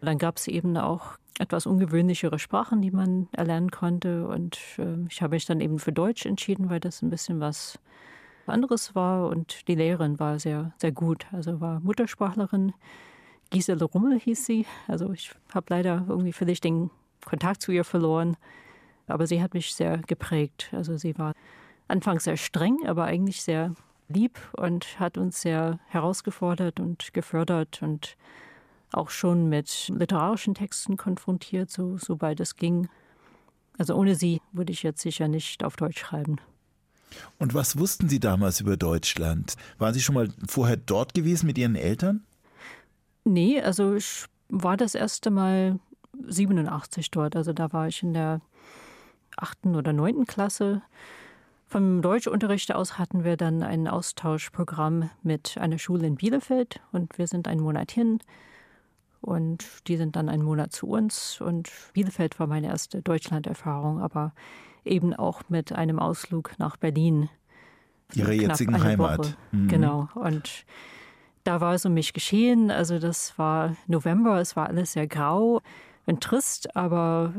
dann 0.00 0.18
gab 0.18 0.36
es 0.36 0.48
eben 0.48 0.76
auch 0.76 1.18
etwas 1.38 1.66
ungewöhnlichere 1.66 2.38
Sprachen, 2.38 2.82
die 2.82 2.90
man 2.90 3.28
erlernen 3.32 3.70
konnte. 3.70 4.26
Und 4.26 4.58
äh, 4.78 5.06
ich 5.08 5.22
habe 5.22 5.36
mich 5.36 5.46
dann 5.46 5.60
eben 5.60 5.78
für 5.78 5.92
Deutsch 5.92 6.26
entschieden, 6.26 6.68
weil 6.68 6.80
das 6.80 7.02
ein 7.02 7.10
bisschen 7.10 7.40
was 7.40 7.78
anderes 8.46 8.94
war. 8.94 9.28
Und 9.28 9.68
die 9.68 9.74
Lehrerin 9.74 10.18
war 10.18 10.38
sehr, 10.38 10.72
sehr 10.78 10.92
gut. 10.92 11.26
Also 11.32 11.60
war 11.60 11.80
Muttersprachlerin. 11.80 12.72
Gisele 13.50 13.84
Rummel 13.84 14.18
hieß 14.18 14.44
sie. 14.44 14.66
Also 14.86 15.12
ich 15.12 15.32
habe 15.54 15.66
leider 15.70 16.04
irgendwie 16.08 16.32
völlig 16.32 16.60
den 16.60 16.90
Kontakt 17.24 17.62
zu 17.62 17.72
ihr 17.72 17.84
verloren. 17.84 18.36
Aber 19.06 19.26
sie 19.26 19.42
hat 19.42 19.54
mich 19.54 19.74
sehr 19.74 19.98
geprägt. 19.98 20.70
Also 20.72 20.96
sie 20.96 21.16
war 21.18 21.34
anfangs 21.86 22.24
sehr 22.24 22.36
streng, 22.36 22.86
aber 22.86 23.04
eigentlich 23.04 23.42
sehr 23.42 23.74
lieb 24.08 24.38
und 24.56 24.98
hat 24.98 25.18
uns 25.18 25.40
sehr 25.40 25.78
herausgefordert 25.86 26.80
und 26.80 27.12
gefördert 27.14 27.82
und 27.82 28.16
auch 28.92 29.10
schon 29.10 29.48
mit 29.48 29.88
literarischen 29.88 30.54
Texten 30.54 30.96
konfrontiert, 30.96 31.70
so, 31.70 31.98
sobald 31.98 32.40
es 32.40 32.56
ging. 32.56 32.88
Also 33.76 33.94
ohne 33.94 34.14
sie 34.14 34.40
würde 34.52 34.72
ich 34.72 34.82
jetzt 34.82 35.00
sicher 35.00 35.28
nicht 35.28 35.62
auf 35.64 35.76
Deutsch 35.76 36.00
schreiben. 36.00 36.36
Und 37.38 37.54
was 37.54 37.78
wussten 37.78 38.08
Sie 38.08 38.20
damals 38.20 38.60
über 38.60 38.76
Deutschland? 38.76 39.54
Waren 39.78 39.94
Sie 39.94 40.00
schon 40.00 40.14
mal 40.14 40.28
vorher 40.46 40.76
dort 40.76 41.14
gewesen 41.14 41.46
mit 41.46 41.56
Ihren 41.56 41.76
Eltern? 41.76 42.24
Nee, 43.24 43.60
also 43.60 43.94
ich 43.94 44.26
war 44.48 44.76
das 44.76 44.94
erste 44.94 45.30
Mal 45.30 45.78
87 46.26 47.10
dort. 47.10 47.36
Also 47.36 47.52
da 47.52 47.72
war 47.72 47.88
ich 47.88 48.02
in 48.02 48.12
der 48.12 48.40
achten 49.36 49.76
oder 49.76 49.92
neunten 49.92 50.26
Klasse. 50.26 50.82
Vom 51.66 52.00
Deutschunterricht 52.00 52.74
aus 52.74 52.98
hatten 52.98 53.24
wir 53.24 53.36
dann 53.36 53.62
ein 53.62 53.88
Austauschprogramm 53.88 55.10
mit 55.22 55.58
einer 55.58 55.78
Schule 55.78 56.06
in 56.06 56.16
Bielefeld 56.16 56.80
und 56.92 57.18
wir 57.18 57.26
sind 57.26 57.46
einen 57.46 57.60
Monat 57.60 57.92
hin. 57.92 58.20
Und 59.20 59.64
die 59.88 59.96
sind 59.96 60.16
dann 60.16 60.28
einen 60.28 60.42
Monat 60.42 60.72
zu 60.72 60.88
uns. 60.88 61.40
Und 61.40 61.70
Bielefeld 61.92 62.38
war 62.38 62.46
meine 62.46 62.68
erste 62.68 63.02
Deutschlanderfahrung, 63.02 64.00
aber 64.00 64.32
eben 64.84 65.14
auch 65.14 65.42
mit 65.48 65.72
einem 65.72 65.98
Ausflug 65.98 66.52
nach 66.58 66.76
Berlin. 66.76 67.28
Ihre 68.14 68.32
jetzigen 68.32 68.82
Heimat. 68.82 69.36
Mhm. 69.52 69.68
Genau. 69.68 70.08
Und 70.14 70.64
da 71.44 71.60
war 71.60 71.74
es 71.74 71.84
um 71.84 71.94
mich 71.94 72.12
geschehen. 72.12 72.70
Also 72.70 72.98
das 72.98 73.38
war 73.38 73.76
November, 73.86 74.40
es 74.40 74.56
war 74.56 74.68
alles 74.68 74.92
sehr 74.92 75.06
grau 75.06 75.60
und 76.06 76.22
trist, 76.22 76.74
aber 76.74 77.32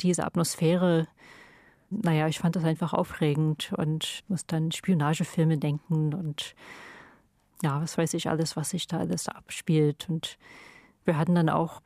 diese 0.00 0.24
Atmosphäre, 0.24 1.08
naja, 1.90 2.26
ich 2.26 2.38
fand 2.38 2.56
das 2.56 2.64
einfach 2.64 2.94
aufregend 2.94 3.72
und 3.76 4.24
muss 4.28 4.46
dann 4.46 4.72
Spionagefilme 4.72 5.58
denken 5.58 6.14
und 6.14 6.54
ja, 7.62 7.80
was 7.80 7.96
weiß 7.96 8.14
ich 8.14 8.28
alles, 8.28 8.56
was 8.56 8.70
sich 8.70 8.86
da 8.86 8.98
alles 8.98 9.28
abspielt. 9.28 10.08
Und 10.08 10.38
wir 11.04 11.16
hatten 11.18 11.34
dann 11.34 11.48
auch 11.48 11.80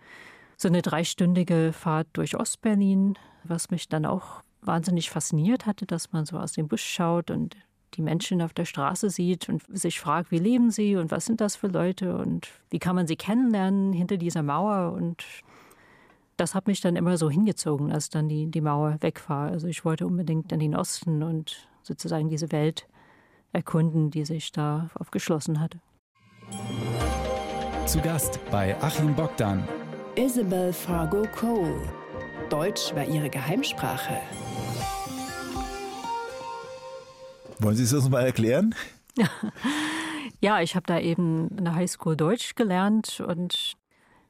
so 0.57 0.68
eine 0.68 0.83
dreistündige 0.83 1.72
Fahrt 1.72 2.09
durch 2.14 2.37
Ostberlin, 2.37 3.16
was 3.44 3.70
mich 3.70 3.88
dann 3.88 4.07
auch 4.07 4.42
wahnsinnig 4.61 5.11
fasziniert 5.11 5.66
hatte, 5.66 5.87
dass 5.87 6.12
man 6.12 6.24
so 6.24 6.38
aus 6.38 6.52
dem 6.52 6.68
Bus 6.68 6.81
schaut 6.81 7.31
und 7.31 7.57
die 7.94 8.02
Menschen 8.02 8.42
auf 8.42 8.52
der 8.52 8.64
Straße 8.64 9.09
sieht 9.09 9.48
und 9.48 9.62
sich 9.68 10.00
fragt, 10.00 10.31
wie 10.31 10.38
leben 10.38 10.70
sie 10.70 10.96
und 10.96 11.11
was 11.11 11.26
sind 11.26 11.40
das 11.40 11.57
für 11.57 11.68
Leute 11.68 12.16
und 12.16 12.48
wie 12.70 12.78
kann 12.78 12.94
man 12.94 13.07
sie 13.07 13.16
kennenlernen 13.16 13.92
hinter 13.92 14.16
dieser 14.16 14.42
Mauer. 14.42 14.92
Und 14.92 15.24
das 16.37 16.54
hat 16.54 16.66
mich 16.66 16.81
dann 16.81 16.96
immer 16.96 17.16
so 17.16 17.31
hingezogen, 17.31 17.90
als 17.90 18.11
dann 18.11 18.28
die, 18.28 18.50
die 18.50 18.61
Mauer 18.61 18.98
weg 19.00 19.28
war. 19.28 19.50
Also 19.50 19.68
ich 19.68 19.85
wollte 19.85 20.07
unbedingt 20.07 20.52
in 20.52 20.61
den 20.61 20.76
Osten 20.76 21.22
und 21.22 21.68
sozusagen 21.83 22.28
diese 22.28 22.52
Welt 22.52 22.87
erkunden, 23.52 24.11
die 24.11 24.24
sich 24.24 24.52
da 24.52 24.90
aufgeschlossen 24.94 25.61
hatte. 25.61 25.81
Zu 27.88 28.03
Gast 28.03 28.38
bei 28.51 28.77
Achim 28.83 29.14
Bogdan. 29.14 29.66
Isabel 30.14 30.74
Fargo 30.74 31.22
Cole. 31.35 31.81
Deutsch 32.51 32.94
war 32.94 33.07
ihre 33.07 33.31
Geheimsprache. 33.31 34.18
Wollen 37.61 37.77
Sie 37.77 37.85
es 37.85 37.94
uns 37.94 38.11
mal 38.11 38.27
erklären? 38.27 38.74
Ja, 40.40 40.61
ich 40.61 40.77
habe 40.77 40.87
da 40.87 41.01
eben 41.01 41.48
in 41.57 41.64
der 41.64 41.74
Highschool 41.74 42.14
Deutsch 42.14 42.55
gelernt 42.55 43.20
und 43.27 43.72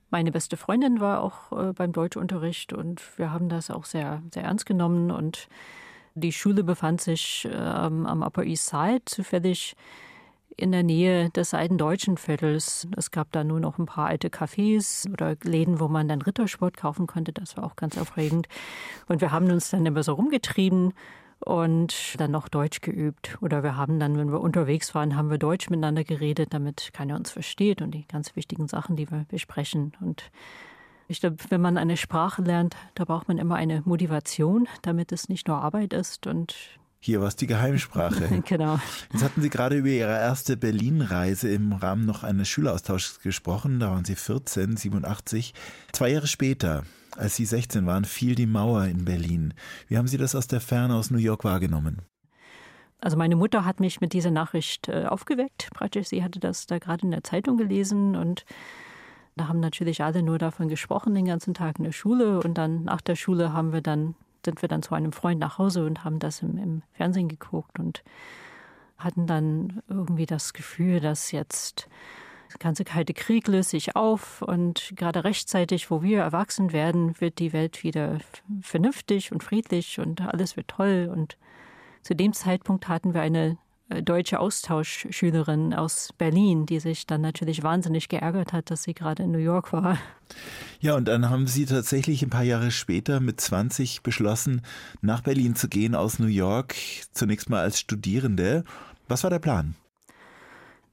meine 0.09 0.33
beste 0.33 0.57
Freundin 0.57 1.01
war 1.01 1.21
auch 1.21 1.53
äh, 1.53 1.73
beim 1.75 1.93
Deutschunterricht 1.93 2.73
und 2.73 3.03
wir 3.19 3.31
haben 3.31 3.51
das 3.51 3.71
auch 3.71 3.85
sehr, 3.85 4.23
sehr 4.33 4.45
ernst 4.45 4.65
genommen 4.65 5.11
und 5.11 5.49
die 6.15 6.33
Schule 6.33 6.65
befand 6.65 7.03
sich 7.03 7.47
ähm, 7.53 8.07
am 8.07 8.23
Upper 8.23 8.45
East 8.45 8.69
Side 8.69 9.03
zufällig 9.05 9.77
in 10.57 10.73
der 10.73 10.83
Nähe 10.83 11.31
des 11.31 11.55
alten 11.55 11.79
deutschen 11.79 12.17
Viertels. 12.17 12.89
Es 12.97 13.11
gab 13.11 13.31
da 13.33 13.45
nur 13.45 13.61
noch 13.61 13.79
ein 13.79 13.87
paar 13.87 14.07
alte 14.07 14.29
Cafés 14.29 15.11
oder 15.13 15.37
Läden, 15.43 15.81
wo 15.81 15.89
man 15.89 16.09
dann 16.09 16.23
Rittersport 16.23 16.77
kaufen 16.77 17.07
konnte. 17.07 17.33
Das 17.33 17.57
war 17.57 17.65
auch 17.65 17.77
ganz 17.77 17.97
aufregend. 17.97 18.49
Und 19.07 19.21
wir 19.21 19.31
haben 19.31 19.51
uns 19.51 19.71
dann 19.71 19.87
immer 19.87 20.03
so 20.03 20.15
rumgetrieben 20.15 20.95
und 21.41 22.19
dann 22.19 22.31
noch 22.31 22.49
Deutsch 22.49 22.81
geübt. 22.81 23.39
Oder 23.41 23.63
wir 23.63 23.77
haben 23.77 24.01
dann, 24.01 24.17
wenn 24.19 24.33
wir 24.33 24.41
unterwegs 24.41 24.95
waren, 24.95 25.17
haben 25.17 25.31
wir 25.31 25.39
Deutsch 25.39 25.71
miteinander 25.71 26.05
geredet, 26.05 26.53
damit 26.53 26.91
keiner 26.93 27.17
uns 27.17 27.31
versteht 27.31 27.81
und 27.81 27.93
die 27.93 28.07
ganz 28.09 28.35
wichtigen 28.35 28.69
Sachen, 28.69 28.97
die 28.97 29.11
wir 29.11 29.25
besprechen. 29.29 29.93
Und 30.01 30.31
ich 31.07 31.21
glaube, 31.21 31.37
wenn 31.49 31.61
man 31.61 31.79
eine 31.79 31.97
Sprache 31.97 32.43
lernt, 32.43 32.77
da 32.95 33.05
braucht 33.05 33.29
man 33.29 33.39
immer 33.39 33.55
eine 33.55 33.83
Motivation, 33.85 34.69
damit 34.83 35.13
es 35.13 35.29
nicht 35.29 35.49
nur 35.49 35.59
Arbeit 35.59 35.93
ist. 35.93 36.27
Und 36.27 36.55
Hier 37.01 37.21
war 37.21 37.29
es 37.29 37.37
die 37.37 37.47
Geheimsprache. 37.47 38.43
genau. 38.47 38.81
Jetzt 39.13 39.23
hatten 39.23 39.41
Sie 39.41 39.51
gerade 39.51 39.77
über 39.77 39.89
Ihre 39.89 40.11
erste 40.11 40.57
Berlin-Reise 40.57 41.49
im 41.49 41.73
Rahmen 41.73 42.07
noch 42.07 42.25
eines 42.25 42.49
Schüleraustauschs 42.49 43.21
gesprochen. 43.21 43.79
Da 43.81 43.91
waren 43.91 44.05
Sie 44.05 44.17
14, 44.17 44.77
87. 44.77 45.55
Zwei 45.93 46.11
Jahre 46.11 46.27
später, 46.27 46.85
als 47.17 47.37
Sie 47.37 47.45
16 47.45 47.87
waren, 47.87 48.05
fiel 48.05 48.35
die 48.35 48.47
Mauer 48.47 48.87
in 48.87 49.05
Berlin. 49.05 49.55
Wie 49.87 49.97
haben 49.97 50.09
Sie 50.09 50.19
das 50.19 50.35
aus 50.35 50.49
der 50.49 50.61
Ferne 50.61 50.97
aus 50.97 51.11
New 51.11 51.19
York 51.19 51.45
wahrgenommen? 51.45 52.03
Also 53.01 53.17
meine 53.17 53.37
Mutter 53.37 53.65
hat 53.65 53.79
mich 53.79 54.01
mit 54.01 54.13
dieser 54.13 54.33
Nachricht 54.33 54.89
äh, 54.89 55.05
aufgeweckt. 55.05 55.71
Praktisch, 55.73 56.09
sie 56.09 56.25
hatte 56.25 56.41
das 56.41 56.67
da 56.67 56.79
gerade 56.79 57.05
in 57.05 57.13
der 57.13 57.23
Zeitung 57.23 57.57
gelesen 57.57 58.17
und 58.17 58.45
da 59.37 59.47
haben 59.47 59.61
natürlich 59.61 60.03
alle 60.03 60.25
nur 60.25 60.39
davon 60.39 60.69
gesprochen 60.69 61.15
den 61.15 61.25
ganzen 61.25 61.55
Tag 61.55 61.79
in 61.79 61.85
der 61.85 61.93
Schule 61.93 62.41
und 62.41 62.59
dann 62.59 62.83
nach 62.83 63.01
der 63.01 63.15
Schule 63.15 63.53
haben 63.53 63.73
wir 63.73 63.83
dann 63.83 64.17
sind 64.45 64.63
wir 64.63 64.69
dann 64.69 64.83
zu 64.83 64.95
einem 64.95 65.13
Freund 65.13 65.41
nach 65.41 65.59
Hause 65.59 65.85
und 65.85 66.05
haben 66.05 66.19
das 66.19 66.43
im, 66.43 66.59
im 66.59 66.83
Fernsehen 66.93 67.29
geguckt 67.29 67.79
und 67.79 68.03
hatten 68.99 69.27
dann 69.27 69.83
irgendwie 69.89 70.27
das 70.27 70.53
Gefühl, 70.53 71.01
dass 71.01 71.31
jetzt 71.33 71.89
der 72.53 72.59
ganze 72.59 72.85
Kalte 72.85 73.13
Krieg 73.13 73.47
löst 73.47 73.71
sich 73.71 73.95
auf 73.95 74.43
und 74.43 74.93
gerade 74.97 75.25
rechtzeitig, 75.25 75.91
wo 75.91 76.03
wir 76.03 76.21
erwachsen 76.21 76.73
werden, 76.73 77.21
wird 77.21 77.39
die 77.39 77.53
Welt 77.53 77.83
wieder 77.85 78.19
vernünftig 78.63 79.33
und 79.33 79.45
friedlich 79.45 80.01
und 80.01 80.23
alles 80.23 80.57
wird 80.57 80.69
toll. 80.69 81.11
Und 81.13 81.37
zu 82.03 82.15
dem 82.15 82.33
Zeitpunkt 82.33 82.89
hatten 82.89 83.13
wir 83.13 83.21
eine 83.21 83.59
deutsche 83.89 84.39
Austauschschülerin 84.39 85.73
aus 85.73 86.11
Berlin, 86.19 86.67
die 86.67 86.79
sich 86.79 87.07
dann 87.07 87.23
natürlich 87.23 87.63
wahnsinnig 87.63 88.09
geärgert 88.09 88.53
hat, 88.53 88.71
dass 88.71 88.83
sie 88.83 88.95
gerade 88.95 89.23
in 89.23 89.31
New 89.31 89.39
York 89.39 89.73
war. 89.73 89.99
Ja, 90.81 90.95
und 90.95 91.07
dann 91.09 91.31
haben 91.31 91.47
Sie 91.47 91.65
tatsächlich 91.65 92.23
ein 92.23 92.31
paar 92.31 92.43
Jahre 92.43 92.71
später 92.71 93.21
mit 93.21 93.41
20 93.41 94.03
beschlossen, 94.03 94.61
nach 95.01 95.23
Berlin 95.23 95.55
zu 95.55 95.69
gehen 95.69 95.95
aus 95.95 96.19
New 96.19 96.27
York, 96.27 96.75
zunächst 97.13 97.49
mal 97.49 97.61
als 97.61 97.81
Studierende. 97.81 98.65
Was 99.09 99.23
war 99.23 99.31
der 99.31 99.39
Plan? 99.39 99.75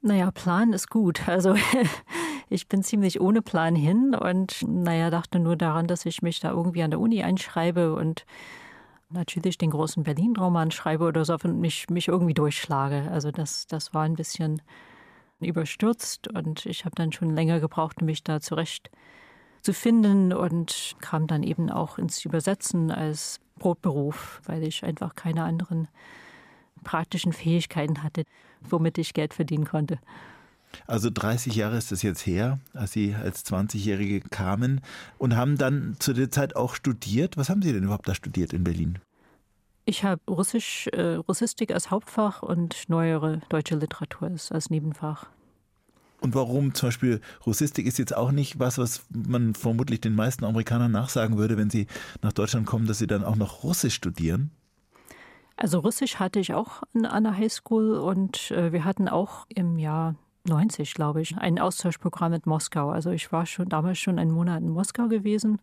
Naja, 0.01 0.31
Plan 0.31 0.71
ist 0.71 0.89
gut. 0.89 1.27
Also 1.27 1.55
ich 2.49 2.67
bin 2.67 2.83
ziemlich 2.83 3.19
ohne 3.19 3.41
Plan 3.41 3.75
hin 3.75 4.15
und 4.15 4.63
naja, 4.67 5.09
dachte 5.09 5.39
nur 5.39 5.57
daran, 5.57 5.87
dass 5.87 6.05
ich 6.05 6.21
mich 6.21 6.39
da 6.39 6.51
irgendwie 6.51 6.83
an 6.83 6.91
der 6.91 6.99
Uni 6.99 7.23
einschreibe 7.23 7.93
und 7.95 8.25
natürlich 9.09 9.57
den 9.57 9.71
großen 9.71 10.03
Berlin-Roman 10.03 10.71
schreibe 10.71 11.05
oder 11.05 11.25
so 11.25 11.35
und 11.43 11.59
mich, 11.59 11.89
mich 11.89 12.07
irgendwie 12.07 12.33
durchschlage. 12.33 13.09
Also 13.11 13.31
das, 13.31 13.67
das 13.67 13.93
war 13.93 14.03
ein 14.03 14.15
bisschen 14.15 14.61
überstürzt 15.39 16.27
und 16.29 16.65
ich 16.65 16.85
habe 16.85 16.95
dann 16.95 17.11
schon 17.11 17.29
länger 17.29 17.59
gebraucht, 17.59 18.01
mich 18.01 18.23
da 18.23 18.41
zurecht 18.41 18.89
zu 19.61 19.73
finden 19.73 20.31
und 20.31 20.95
kam 21.01 21.27
dann 21.27 21.43
eben 21.43 21.69
auch 21.69 21.97
ins 21.97 22.23
Übersetzen 22.23 22.91
als 22.91 23.39
Brotberuf, 23.57 24.41
weil 24.45 24.63
ich 24.63 24.83
einfach 24.83 25.15
keine 25.15 25.43
anderen 25.43 25.87
praktischen 26.83 27.33
Fähigkeiten 27.33 28.03
hatte, 28.03 28.25
womit 28.61 28.97
ich 28.97 29.13
Geld 29.13 29.33
verdienen 29.33 29.65
konnte. 29.65 29.99
Also 30.87 31.09
30 31.09 31.55
Jahre 31.55 31.77
ist 31.77 31.91
es 31.91 32.01
jetzt 32.01 32.25
her, 32.25 32.59
als 32.73 32.93
Sie 32.93 33.15
als 33.15 33.45
20-Jährige 33.45 34.21
kamen 34.21 34.81
und 35.17 35.35
haben 35.35 35.57
dann 35.57 35.95
zu 35.99 36.13
der 36.13 36.31
Zeit 36.31 36.55
auch 36.55 36.75
studiert. 36.75 37.37
Was 37.37 37.49
haben 37.49 37.61
Sie 37.61 37.73
denn 37.73 37.83
überhaupt 37.83 38.07
da 38.07 38.15
studiert 38.15 38.53
in 38.53 38.63
Berlin? 38.63 38.99
Ich 39.85 40.03
habe 40.03 40.21
Russisch, 40.27 40.87
äh, 40.93 41.15
Russistik 41.15 41.71
als 41.71 41.91
Hauptfach 41.91 42.41
und 42.41 42.89
neuere 42.89 43.41
deutsche 43.49 43.75
Literatur 43.75 44.31
als 44.49 44.69
Nebenfach. 44.69 45.27
Und 46.21 46.33
warum 46.33 46.73
zum 46.73 46.87
Beispiel 46.87 47.21
Russistik 47.45 47.85
ist 47.85 47.99
jetzt 47.99 48.15
auch 48.15 48.31
nicht 48.31 48.57
was, 48.57 48.79
was 48.79 49.05
man 49.09 49.53
vermutlich 49.53 50.01
den 50.01 50.15
meisten 50.15 50.43
Amerikanern 50.43 50.91
nachsagen 50.91 51.37
würde, 51.37 51.55
wenn 51.55 51.69
sie 51.69 51.85
nach 52.23 52.33
Deutschland 52.33 52.65
kommen, 52.65 52.87
dass 52.87 52.97
sie 52.97 53.05
dann 53.05 53.23
auch 53.23 53.35
noch 53.35 53.63
Russisch 53.63 53.93
studieren? 53.93 54.49
Also 55.57 55.79
Russisch 55.79 56.15
hatte 56.15 56.39
ich 56.39 56.53
auch 56.53 56.81
an 56.93 57.23
der 57.23 57.37
Highschool 57.37 57.97
und 57.97 58.49
äh, 58.51 58.73
wir 58.73 58.83
hatten 58.83 59.07
auch 59.07 59.45
im 59.49 59.77
Jahr 59.77 60.15
90, 60.47 60.93
glaube 60.93 61.21
ich, 61.21 61.37
ein 61.37 61.59
Austauschprogramm 61.59 62.31
mit 62.31 62.45
Moskau. 62.45 62.89
Also 62.89 63.11
ich 63.11 63.31
war 63.31 63.45
schon 63.45 63.69
damals 63.69 63.99
schon 63.99 64.19
einen 64.19 64.31
Monat 64.31 64.61
in 64.61 64.69
Moskau 64.69 65.07
gewesen, 65.07 65.61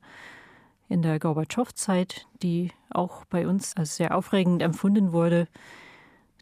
in 0.89 1.03
der 1.03 1.19
Gorbatschow-Zeit, 1.19 2.27
die 2.43 2.71
auch 2.91 3.25
bei 3.27 3.47
uns 3.47 3.77
als 3.77 3.97
sehr 3.97 4.17
aufregend 4.17 4.63
empfunden 4.63 5.13
wurde. 5.13 5.49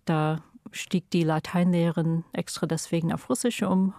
Da 0.04 0.42
stieg 0.72 1.10
die 1.10 1.24
Lateinlehrerin 1.24 2.24
extra 2.32 2.66
deswegen 2.66 3.12
auf 3.12 3.28
Russisch 3.28 3.62
um, 3.62 3.94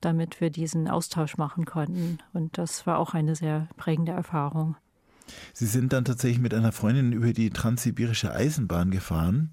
damit 0.00 0.40
wir 0.40 0.50
diesen 0.50 0.88
Austausch 0.88 1.36
machen 1.36 1.64
konnten. 1.64 2.18
Und 2.32 2.58
das 2.58 2.86
war 2.86 2.98
auch 2.98 3.14
eine 3.14 3.34
sehr 3.34 3.68
prägende 3.76 4.12
Erfahrung. 4.12 4.76
Sie 5.52 5.66
sind 5.66 5.92
dann 5.92 6.04
tatsächlich 6.04 6.40
mit 6.40 6.54
einer 6.54 6.72
Freundin 6.72 7.12
über 7.12 7.32
die 7.32 7.50
transsibirische 7.50 8.32
Eisenbahn 8.32 8.90
gefahren 8.90 9.50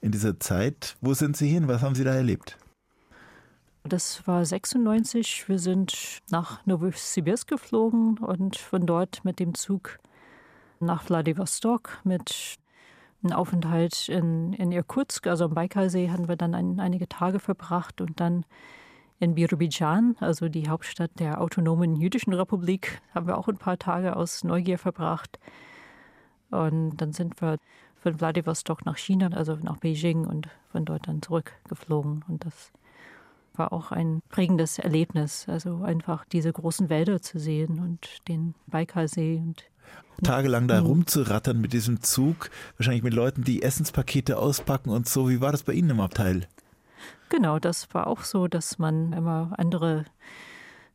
in 0.00 0.12
dieser 0.12 0.38
Zeit. 0.38 0.96
Wo 1.00 1.14
sind 1.14 1.36
Sie 1.36 1.48
hin? 1.48 1.68
Was 1.68 1.82
haben 1.82 1.94
Sie 1.94 2.04
da 2.04 2.14
erlebt? 2.14 2.58
Das 3.86 4.26
war 4.26 4.42
96. 4.42 5.46
Wir 5.46 5.58
sind 5.58 6.22
nach 6.30 6.64
Novosibirsk 6.64 7.46
geflogen 7.46 8.16
und 8.16 8.56
von 8.56 8.86
dort 8.86 9.22
mit 9.26 9.38
dem 9.38 9.52
Zug 9.52 9.98
nach 10.80 11.02
Vladivostok 11.02 12.00
mit 12.02 12.56
einem 13.22 13.34
Aufenthalt 13.34 14.08
in, 14.08 14.54
in 14.54 14.72
Irkutsk, 14.72 15.26
also 15.26 15.44
am 15.44 15.54
Baikalsee, 15.54 16.08
hatten 16.08 16.28
wir 16.28 16.36
dann 16.36 16.54
ein, 16.54 16.80
einige 16.80 17.10
Tage 17.10 17.38
verbracht 17.40 18.00
und 18.00 18.20
dann 18.20 18.46
in 19.20 19.34
Birobidschan, 19.34 20.16
also 20.18 20.48
die 20.48 20.70
Hauptstadt 20.70 21.10
der 21.18 21.42
autonomen 21.42 21.94
jüdischen 21.94 22.32
Republik, 22.32 23.02
haben 23.14 23.26
wir 23.26 23.36
auch 23.36 23.48
ein 23.48 23.58
paar 23.58 23.78
Tage 23.78 24.16
aus 24.16 24.44
Neugier 24.44 24.78
verbracht. 24.78 25.38
Und 26.50 26.96
dann 26.96 27.12
sind 27.12 27.38
wir 27.42 27.58
von 27.96 28.14
Vladivostok 28.14 28.86
nach 28.86 28.96
China, 28.96 29.28
also 29.34 29.56
nach 29.56 29.76
Beijing 29.76 30.26
und 30.26 30.48
von 30.72 30.86
dort 30.86 31.06
dann 31.06 31.20
zurückgeflogen. 31.20 32.24
Und 32.28 32.46
das 32.46 32.72
war 33.56 33.72
auch 33.72 33.92
ein 33.92 34.22
prägendes 34.28 34.78
Erlebnis, 34.78 35.46
also 35.48 35.82
einfach 35.82 36.24
diese 36.26 36.52
großen 36.52 36.88
Wälder 36.88 37.20
zu 37.22 37.38
sehen 37.38 37.78
und 37.80 38.28
den 38.28 38.54
Baikalsee 38.66 39.36
und 39.36 39.64
Tagelang 40.22 40.68
da 40.68 40.80
rumzurattern 40.80 41.60
mit 41.60 41.72
diesem 41.72 42.00
Zug, 42.00 42.50
wahrscheinlich 42.78 43.02
mit 43.02 43.14
Leuten, 43.14 43.42
die 43.42 43.62
Essenspakete 43.62 44.38
auspacken 44.38 44.90
und 44.90 45.08
so. 45.08 45.28
Wie 45.28 45.40
war 45.40 45.50
das 45.52 45.64
bei 45.64 45.72
Ihnen 45.72 45.90
im 45.90 46.00
Abteil? 46.00 46.46
Genau, 47.30 47.58
das 47.58 47.92
war 47.92 48.06
auch 48.06 48.22
so, 48.22 48.46
dass 48.46 48.78
man 48.78 49.12
immer 49.12 49.52
andere 49.56 50.04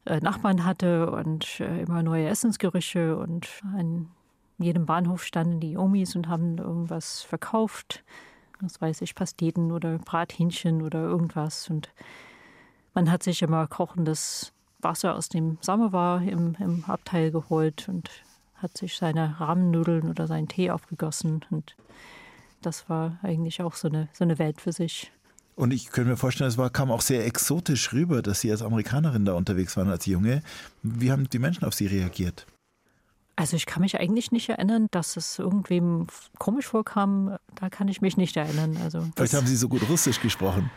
äh, 0.05 0.19
Nachbarn 0.21 0.63
hatte 0.63 1.11
und 1.11 1.59
äh, 1.59 1.81
immer 1.81 2.01
neue 2.01 2.27
Essensgerüche 2.27 3.17
und 3.17 3.49
an 3.75 4.09
jedem 4.57 4.85
Bahnhof 4.85 5.23
standen 5.23 5.59
die 5.59 5.77
Omis 5.77 6.15
und 6.15 6.27
haben 6.27 6.57
irgendwas 6.57 7.21
verkauft. 7.21 8.03
Das 8.61 8.81
weiß 8.81 9.01
ich, 9.01 9.15
Pasteten 9.15 9.71
oder 9.71 9.97
Brathähnchen 9.99 10.81
oder 10.81 10.99
irgendwas. 11.01 11.69
Und 11.69 11.89
man 12.93 13.11
hat 13.11 13.23
sich 13.23 13.41
immer 13.41 13.67
kochendes 13.67 14.53
Wasser 14.81 15.15
aus 15.15 15.29
dem 15.29 15.57
Samovar 15.61 16.21
im, 16.21 16.55
im 16.59 16.83
Abteil 16.85 17.31
geholt 17.31 17.87
und 17.89 18.09
hat 18.55 18.77
sich 18.77 18.97
seine 18.97 19.39
Rahmennudeln 19.39 20.09
oder 20.09 20.27
seinen 20.27 20.47
Tee 20.47 20.71
aufgegossen. 20.71 21.45
Und 21.49 21.75
das 22.61 22.89
war 22.89 23.19
eigentlich 23.21 23.61
auch 23.61 23.75
so 23.75 23.87
eine, 23.87 24.09
so 24.13 24.23
eine 24.23 24.39
Welt 24.39 24.61
für 24.61 24.71
sich. 24.71 25.11
Und 25.55 25.71
ich 25.71 25.91
könnte 25.91 26.11
mir 26.11 26.17
vorstellen, 26.17 26.47
es 26.47 26.57
war, 26.57 26.69
kam 26.69 26.89
auch 26.89 27.01
sehr 27.01 27.25
exotisch 27.25 27.91
rüber, 27.91 28.21
dass 28.21 28.39
Sie 28.39 28.49
als 28.49 28.61
Amerikanerin 28.61 29.25
da 29.25 29.33
unterwegs 29.33 29.75
waren, 29.75 29.89
als 29.89 30.05
Junge. 30.05 30.41
Wie 30.83 31.11
haben 31.11 31.29
die 31.29 31.39
Menschen 31.39 31.65
auf 31.65 31.73
Sie 31.73 31.85
reagiert? 31.85 32.47
Also 33.35 33.55
ich 33.55 33.65
kann 33.65 33.81
mich 33.81 33.99
eigentlich 33.99 34.31
nicht 34.31 34.49
erinnern, 34.49 34.87
dass 34.91 35.15
es 35.15 35.39
irgendwem 35.39 36.07
komisch 36.37 36.67
vorkam. 36.67 37.37
Da 37.55 37.69
kann 37.69 37.87
ich 37.87 38.01
mich 38.01 38.17
nicht 38.17 38.35
erinnern. 38.35 38.77
Also 38.83 39.05
Vielleicht 39.15 39.33
haben 39.33 39.47
Sie 39.47 39.55
so 39.55 39.69
gut 39.69 39.87
Russisch 39.89 40.21
gesprochen. 40.21 40.69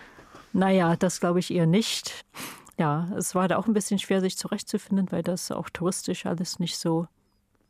Naja, 0.52 0.96
das 0.96 1.20
glaube 1.20 1.38
ich 1.38 1.50
eher 1.52 1.66
nicht. 1.66 2.24
Ja, 2.78 3.10
es 3.16 3.34
war 3.34 3.48
da 3.48 3.56
auch 3.56 3.66
ein 3.66 3.74
bisschen 3.74 3.98
schwer, 3.98 4.20
sich 4.20 4.36
zurechtzufinden, 4.36 5.10
weil 5.10 5.22
das 5.22 5.50
auch 5.50 5.70
touristisch 5.70 6.26
alles 6.26 6.58
nicht 6.58 6.78
so 6.78 7.06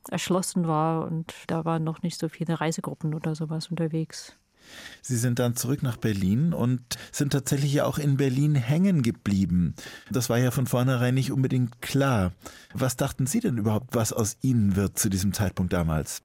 erschlossen 0.08 0.66
war 0.66 1.06
und 1.06 1.32
da 1.46 1.64
waren 1.64 1.84
noch 1.84 2.02
nicht 2.02 2.18
so 2.18 2.28
viele 2.28 2.60
Reisegruppen 2.60 3.14
oder 3.14 3.34
sowas 3.34 3.68
unterwegs. 3.68 4.36
Sie 5.00 5.16
sind 5.16 5.38
dann 5.38 5.56
zurück 5.56 5.82
nach 5.82 5.96
Berlin 5.96 6.52
und 6.52 6.80
sind 7.10 7.32
tatsächlich 7.32 7.72
ja 7.72 7.84
auch 7.84 7.98
in 7.98 8.16
Berlin 8.16 8.54
hängen 8.54 9.02
geblieben. 9.02 9.74
Das 10.10 10.30
war 10.30 10.38
ja 10.38 10.50
von 10.50 10.66
vornherein 10.66 11.14
nicht 11.14 11.32
unbedingt 11.32 11.82
klar. 11.82 12.32
Was 12.72 12.96
dachten 12.96 13.26
Sie 13.26 13.40
denn 13.40 13.58
überhaupt, 13.58 13.94
was 13.94 14.12
aus 14.12 14.36
Ihnen 14.40 14.76
wird 14.76 14.98
zu 14.98 15.08
diesem 15.08 15.32
Zeitpunkt 15.32 15.72
damals? 15.72 16.22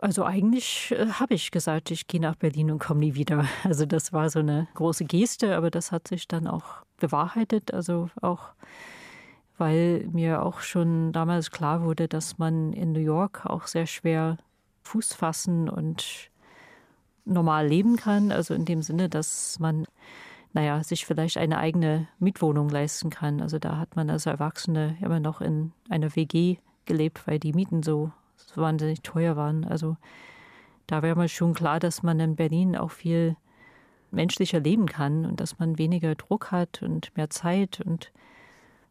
Also 0.00 0.24
eigentlich 0.24 0.92
äh, 0.92 1.08
habe 1.12 1.34
ich 1.34 1.50
gesagt, 1.50 1.90
ich 1.90 2.06
gehe 2.06 2.20
nach 2.20 2.36
Berlin 2.36 2.70
und 2.70 2.78
komme 2.78 3.00
nie 3.00 3.14
wieder. 3.14 3.44
Also 3.64 3.86
das 3.86 4.12
war 4.12 4.30
so 4.30 4.38
eine 4.40 4.68
große 4.74 5.04
Geste, 5.04 5.56
aber 5.56 5.70
das 5.70 5.92
hat 5.92 6.08
sich 6.08 6.28
dann 6.28 6.46
auch 6.46 6.84
bewahrheitet. 6.98 7.72
Also 7.74 8.10
auch 8.20 8.52
weil 9.58 10.08
mir 10.12 10.42
auch 10.42 10.60
schon 10.60 11.12
damals 11.12 11.50
klar 11.50 11.82
wurde, 11.82 12.08
dass 12.08 12.38
man 12.38 12.72
in 12.72 12.92
New 12.92 13.00
York 13.00 13.44
auch 13.44 13.66
sehr 13.66 13.86
schwer 13.86 14.38
Fuß 14.82 15.14
fassen 15.14 15.68
und 15.68 16.30
normal 17.24 17.66
leben 17.66 17.96
kann. 17.96 18.32
Also 18.32 18.54
in 18.54 18.64
dem 18.64 18.82
Sinne, 18.82 19.08
dass 19.08 19.58
man, 19.58 19.86
naja, 20.52 20.82
sich 20.82 21.04
vielleicht 21.04 21.36
eine 21.36 21.58
eigene 21.58 22.06
Mietwohnung 22.20 22.68
leisten 22.68 23.10
kann. 23.10 23.42
Also 23.42 23.58
da 23.58 23.78
hat 23.78 23.96
man 23.96 24.08
als 24.10 24.26
Erwachsene 24.26 24.96
immer 25.02 25.20
noch 25.20 25.40
in 25.40 25.72
einer 25.90 26.14
WG 26.14 26.56
gelebt, 26.86 27.26
weil 27.26 27.38
die 27.38 27.52
Mieten 27.52 27.82
so, 27.82 28.12
so 28.12 28.12
wahnsinnig 28.58 29.02
teuer 29.02 29.36
waren. 29.36 29.64
Also 29.64 29.96
da 30.86 31.02
wäre 31.02 31.16
mir 31.16 31.28
schon 31.28 31.54
klar, 31.54 31.80
dass 31.80 32.02
man 32.02 32.18
in 32.20 32.36
Berlin 32.36 32.76
auch 32.76 32.90
viel 32.90 33.36
menschlicher 34.10 34.60
leben 34.60 34.86
kann 34.86 35.26
und 35.26 35.40
dass 35.40 35.58
man 35.58 35.78
weniger 35.78 36.14
Druck 36.14 36.50
hat 36.50 36.82
und 36.82 37.14
mehr 37.16 37.30
Zeit 37.30 37.80
und 37.80 38.12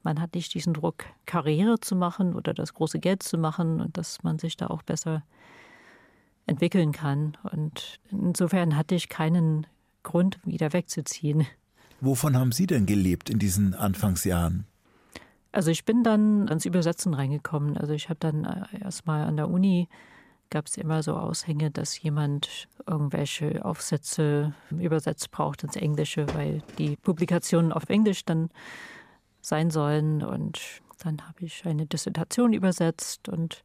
man 0.04 0.22
hat 0.22 0.36
nicht 0.36 0.54
diesen 0.54 0.74
Druck, 0.74 1.06
Karriere 1.26 1.80
zu 1.80 1.96
machen 1.96 2.34
oder 2.36 2.54
das 2.54 2.74
große 2.74 3.00
Geld 3.00 3.24
zu 3.24 3.38
machen 3.38 3.82
und 3.82 3.98
dass 3.98 4.24
man 4.24 4.40
sich 4.40 4.56
da 4.56 4.68
auch 4.68 4.84
besser 4.84 5.24
entwickeln 6.46 6.94
kann. 6.94 7.38
Und 7.52 8.00
insofern 8.10 8.78
hatte 8.78 8.96
ich 8.96 9.10
keinen 9.10 9.68
Grund, 10.04 10.40
wieder 10.46 10.72
wegzuziehen. 10.72 11.46
Wovon 12.00 12.38
haben 12.38 12.52
Sie 12.52 12.68
denn 12.68 12.86
gelebt 12.86 13.30
in 13.30 13.40
diesen 13.40 13.74
Anfangsjahren? 13.74 14.66
Also 15.52 15.72
ich 15.72 15.86
bin 15.86 16.04
dann 16.04 16.48
ans 16.50 16.66
Übersetzen 16.66 17.14
reingekommen. 17.14 17.78
Also 17.78 17.94
ich 17.94 18.10
habe 18.10 18.20
dann 18.20 18.46
äh, 18.46 18.84
erstmal 18.84 19.24
an 19.26 19.38
der 19.38 19.50
Uni 19.50 19.88
gab 20.50 20.68
es 20.68 20.78
immer 20.78 21.04
so 21.04 21.16
Aushänge, 21.16 21.72
dass 21.72 22.02
jemand 22.02 22.68
irgendwelche 22.86 23.66
Aufsätze 23.66 24.54
übersetzt 24.72 25.32
braucht 25.32 25.64
ins 25.64 25.76
Englische, 25.76 26.26
weil 26.36 26.64
die 26.78 26.96
Publikationen 26.96 27.74
auf 27.74 27.90
Englisch 27.90 28.24
dann 28.24 28.50
sein 29.42 29.72
sollen. 29.72 30.24
Und 30.24 30.62
dann 31.04 31.22
habe 31.28 31.46
ich 31.46 31.66
eine 31.66 31.86
Dissertation 31.86 32.54
übersetzt 32.54 33.30
und 33.30 33.64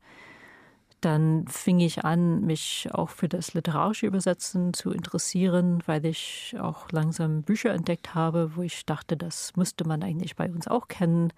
dann 1.00 1.46
fing 1.48 1.80
ich 1.80 2.04
an, 2.04 2.42
mich 2.42 2.88
auch 2.92 3.10
für 3.10 3.28
das 3.28 3.54
literarische 3.54 4.06
Übersetzen 4.06 4.72
zu 4.72 4.92
interessieren, 4.92 5.82
weil 5.86 6.06
ich 6.06 6.54
auch 6.60 6.90
langsam 6.92 7.42
Bücher 7.42 7.72
entdeckt 7.72 8.14
habe, 8.14 8.54
wo 8.54 8.62
ich 8.62 8.86
dachte, 8.86 9.16
das 9.16 9.56
müsste 9.56 9.84
man 9.84 10.02
eigentlich 10.04 10.36
bei 10.36 10.48
uns 10.48 10.68
auch 10.68 10.86
kennen. 10.86 11.32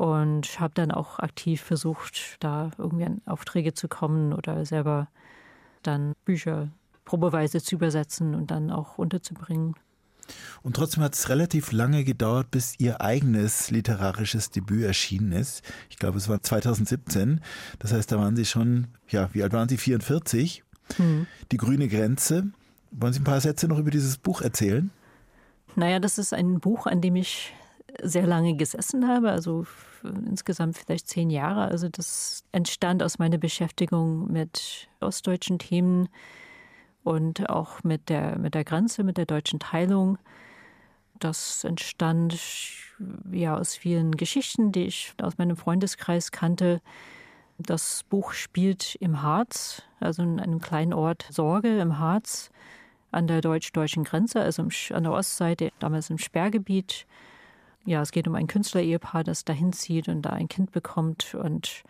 Und 0.00 0.58
habe 0.58 0.72
dann 0.72 0.92
auch 0.92 1.18
aktiv 1.18 1.60
versucht, 1.60 2.38
da 2.40 2.70
irgendwie 2.78 3.04
an 3.04 3.20
Aufträge 3.26 3.74
zu 3.74 3.86
kommen 3.86 4.32
oder 4.32 4.64
selber 4.64 5.08
dann 5.82 6.14
Bücher 6.24 6.68
probeweise 7.04 7.60
zu 7.60 7.74
übersetzen 7.74 8.34
und 8.34 8.50
dann 8.50 8.70
auch 8.70 8.96
unterzubringen. 8.96 9.74
Und 10.62 10.76
trotzdem 10.76 11.02
hat 11.02 11.12
es 11.12 11.28
relativ 11.28 11.70
lange 11.70 12.02
gedauert, 12.02 12.50
bis 12.50 12.80
ihr 12.80 13.02
eigenes 13.02 13.70
literarisches 13.70 14.48
Debüt 14.48 14.84
erschienen 14.84 15.32
ist. 15.32 15.60
Ich 15.90 15.98
glaube, 15.98 16.16
es 16.16 16.30
war 16.30 16.42
2017. 16.42 17.42
Das 17.78 17.92
heißt, 17.92 18.10
da 18.10 18.16
waren 18.16 18.36
Sie 18.36 18.46
schon, 18.46 18.86
ja, 19.10 19.28
wie 19.34 19.42
alt 19.42 19.52
waren 19.52 19.68
Sie? 19.68 19.76
44. 19.76 20.64
Hm. 20.96 21.26
Die 21.52 21.58
grüne 21.58 21.88
Grenze. 21.88 22.50
Wollen 22.90 23.12
Sie 23.12 23.20
ein 23.20 23.24
paar 23.24 23.42
Sätze 23.42 23.68
noch 23.68 23.76
über 23.76 23.90
dieses 23.90 24.16
Buch 24.16 24.40
erzählen? 24.40 24.90
Naja, 25.76 25.98
das 25.98 26.16
ist 26.16 26.32
ein 26.32 26.58
Buch, 26.58 26.86
an 26.86 27.02
dem 27.02 27.16
ich 27.16 27.52
sehr 28.02 28.26
lange 28.26 28.56
gesessen 28.56 29.06
habe, 29.06 29.30
also 29.30 29.66
insgesamt 30.02 30.76
vielleicht 30.76 31.08
zehn 31.08 31.30
Jahre. 31.30 31.62
Also 31.62 31.88
das 31.88 32.44
entstand 32.52 33.02
aus 33.02 33.18
meiner 33.18 33.38
Beschäftigung 33.38 34.30
mit 34.30 34.88
ostdeutschen 35.00 35.58
Themen 35.58 36.08
und 37.02 37.48
auch 37.48 37.82
mit 37.82 38.08
der, 38.08 38.38
mit 38.38 38.54
der 38.54 38.64
Grenze, 38.64 39.02
mit 39.04 39.16
der 39.16 39.26
deutschen 39.26 39.58
Teilung. 39.60 40.18
Das 41.18 41.64
entstand 41.64 42.38
ja 43.30 43.56
aus 43.56 43.76
vielen 43.76 44.16
Geschichten, 44.16 44.72
die 44.72 44.84
ich 44.84 45.14
aus 45.20 45.38
meinem 45.38 45.56
Freundeskreis 45.56 46.32
kannte. 46.32 46.80
Das 47.58 48.04
Buch 48.08 48.32
spielt 48.32 48.94
im 48.96 49.22
Harz, 49.22 49.82
also 50.00 50.22
in 50.22 50.40
einem 50.40 50.60
kleinen 50.60 50.94
Ort 50.94 51.26
Sorge 51.30 51.78
im 51.78 51.98
Harz 51.98 52.50
an 53.10 53.26
der 53.26 53.40
deutsch-deutschen 53.40 54.04
Grenze, 54.04 54.40
also 54.40 54.66
an 54.94 55.02
der 55.02 55.12
Ostseite, 55.12 55.70
damals 55.78 56.10
im 56.10 56.18
Sperrgebiet. 56.18 57.06
Ja, 57.86 58.02
es 58.02 58.12
geht 58.12 58.28
um 58.28 58.34
ein 58.34 58.46
Künstlerehepaar, 58.46 59.24
das 59.24 59.44
dahin 59.44 59.72
zieht 59.72 60.08
und 60.08 60.22
da 60.22 60.30
ein 60.30 60.48
Kind 60.48 60.70
bekommt 60.70 61.34
und 61.34 61.82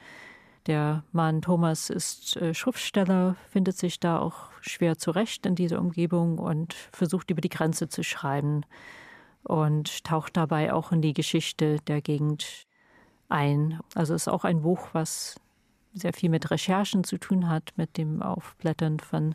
der 0.66 1.04
Mann 1.12 1.42
Thomas 1.42 1.90
ist 1.90 2.36
äh, 2.36 2.54
Schriftsteller, 2.54 3.36
findet 3.48 3.76
sich 3.76 3.98
da 3.98 4.18
auch 4.18 4.50
schwer 4.60 4.98
zurecht 4.98 5.46
in 5.46 5.54
dieser 5.54 5.80
Umgebung 5.80 6.38
und 6.38 6.74
versucht 6.92 7.30
über 7.30 7.40
die 7.40 7.48
Grenze 7.48 7.88
zu 7.88 8.04
schreiben 8.04 8.64
und 9.42 10.04
taucht 10.04 10.36
dabei 10.36 10.72
auch 10.72 10.92
in 10.92 11.00
die 11.02 11.14
Geschichte 11.14 11.78
der 11.86 12.02
Gegend 12.02 12.66
ein. 13.28 13.80
Also 13.94 14.14
es 14.14 14.22
ist 14.22 14.28
auch 14.28 14.44
ein 14.44 14.62
Buch, 14.62 14.88
was 14.92 15.40
sehr 15.94 16.12
viel 16.12 16.30
mit 16.30 16.50
Recherchen 16.50 17.04
zu 17.04 17.18
tun 17.18 17.48
hat, 17.48 17.72
mit 17.76 17.96
dem 17.96 18.22
Aufblättern 18.22 19.00
von 19.00 19.34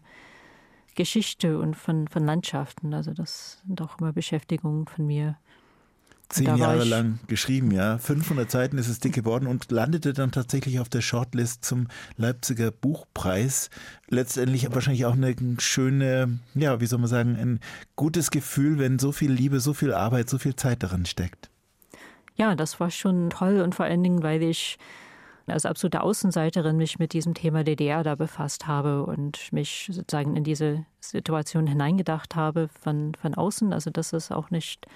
Geschichte 0.96 1.60
und 1.60 1.76
von, 1.76 2.08
von 2.08 2.24
Landschaften. 2.24 2.94
Also 2.94 3.13
das 3.13 3.62
sind 3.68 3.82
auch 3.82 4.00
immer 4.00 4.13
Beschäftigungen 4.13 4.86
von 4.86 5.06
mir. 5.06 5.38
Zehn 6.30 6.58
Jahre 6.58 6.84
lang 6.84 7.20
geschrieben, 7.28 7.72
ja. 7.72 7.98
500 7.98 8.50
Seiten 8.50 8.78
ist 8.78 8.88
es 8.88 9.00
dick 9.00 9.14
geworden 9.14 9.48
und 9.48 9.72
landete 9.72 10.14
dann 10.14 10.32
tatsächlich 10.32 10.80
auf 10.80 10.90
der 10.90 11.02
Shortlist 11.02 11.64
zum 11.64 11.88
Leipziger 12.18 12.72
Buchpreis. 12.72 13.70
Letztendlich 14.10 14.68
wahrscheinlich 14.74 15.06
auch 15.06 15.14
eine 15.14 15.36
schöne, 15.60 16.40
ja, 16.54 16.80
wie 16.82 16.88
soll 16.88 17.00
man 17.00 17.10
sagen, 17.10 17.36
ein 17.36 17.60
gutes 17.96 18.32
Gefühl, 18.32 18.80
wenn 18.80 19.00
so 19.00 19.12
viel 19.12 19.32
Liebe, 19.32 19.60
so 19.60 19.74
viel 19.74 19.94
Arbeit, 19.94 20.30
so 20.30 20.38
viel 20.38 20.56
Zeit 20.56 20.84
darin 20.84 21.06
steckt. 21.06 21.50
Ja, 22.36 22.56
das 22.56 22.80
war 22.80 22.92
schon 22.92 23.30
toll 23.30 23.62
und 23.62 23.76
vor 23.76 23.86
allen 23.86 24.04
Dingen, 24.04 24.24
weil 24.24 24.42
ich 24.44 24.78
als 25.48 25.66
absolute 25.66 26.02
Außenseiterin 26.02 26.78
mich 26.78 26.98
mit 26.98 27.14
diesem 27.14 27.34
Thema 27.34 27.64
DDR 27.64 28.04
da 28.04 28.16
befasst 28.16 28.68
habe 28.68 29.06
und 29.06 29.54
mich 29.54 29.90
sozusagen 29.92 30.36
in 30.36 30.44
diese 30.44 30.86
Situation 31.00 31.68
hineingedacht 31.68 32.36
habe 32.36 32.70
von, 32.82 33.14
von 33.16 33.36
außen. 33.36 33.72
Also 33.72 33.92
das 33.92 34.12
ist 34.12 34.32
auch 34.32 34.50
nicht 34.50 34.88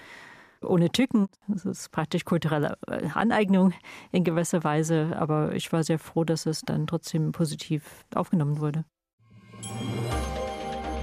ohne 0.64 0.90
Tücken. 0.90 1.28
Das 1.48 1.66
ist 1.66 1.92
praktisch 1.92 2.26
kulturelle 2.26 2.78
äh, 2.88 3.08
Aneignung 3.14 3.74
in 4.12 4.24
gewisser 4.24 4.64
Weise. 4.64 5.16
Aber 5.18 5.54
ich 5.54 5.72
war 5.72 5.84
sehr 5.84 6.00
froh, 6.00 6.24
dass 6.24 6.46
es 6.46 6.62
dann 6.62 6.88
trotzdem 6.88 7.32
positiv 7.32 8.06
aufgenommen 8.14 8.60
wurde. 8.60 8.86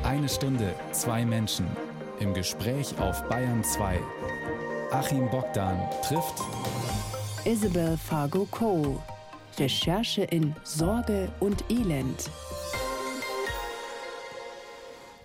Eine 0.03 0.29
Stunde, 0.29 0.75
zwei 0.93 1.25
Menschen. 1.25 1.67
Im 2.21 2.33
Gespräch 2.33 2.99
auf 2.99 3.29
Bayern 3.29 3.63
2. 3.63 4.01
Achim 4.91 5.29
Bogdan 5.31 5.79
trifft 6.03 6.43
Isabel 7.45 7.97
Fargo 7.97 8.47
Cole. 8.51 8.99
Recherche 9.59 10.23
in 10.23 10.55
Sorge 10.65 11.29
und 11.41 11.65
Elend. 11.71 12.31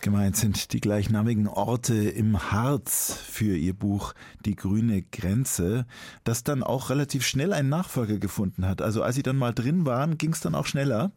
Gemeint 0.01 0.35
sind 0.35 0.73
die 0.73 0.81
gleichnamigen 0.81 1.47
Orte 1.47 1.93
im 1.93 2.51
Harz 2.51 3.13
für 3.13 3.55
ihr 3.55 3.75
Buch 3.75 4.13
Die 4.45 4.55
grüne 4.55 5.03
Grenze, 5.03 5.85
das 6.23 6.43
dann 6.43 6.63
auch 6.63 6.89
relativ 6.89 7.23
schnell 7.23 7.53
einen 7.53 7.69
Nachfolger 7.69 8.17
gefunden 8.17 8.67
hat. 8.67 8.81
Also 8.81 9.03
als 9.03 9.15
sie 9.15 9.21
dann 9.21 9.37
mal 9.37 9.53
drin 9.53 9.85
waren, 9.85 10.17
ging 10.17 10.33
es 10.33 10.41
dann 10.41 10.55
auch 10.55 10.65
schneller. 10.65 11.11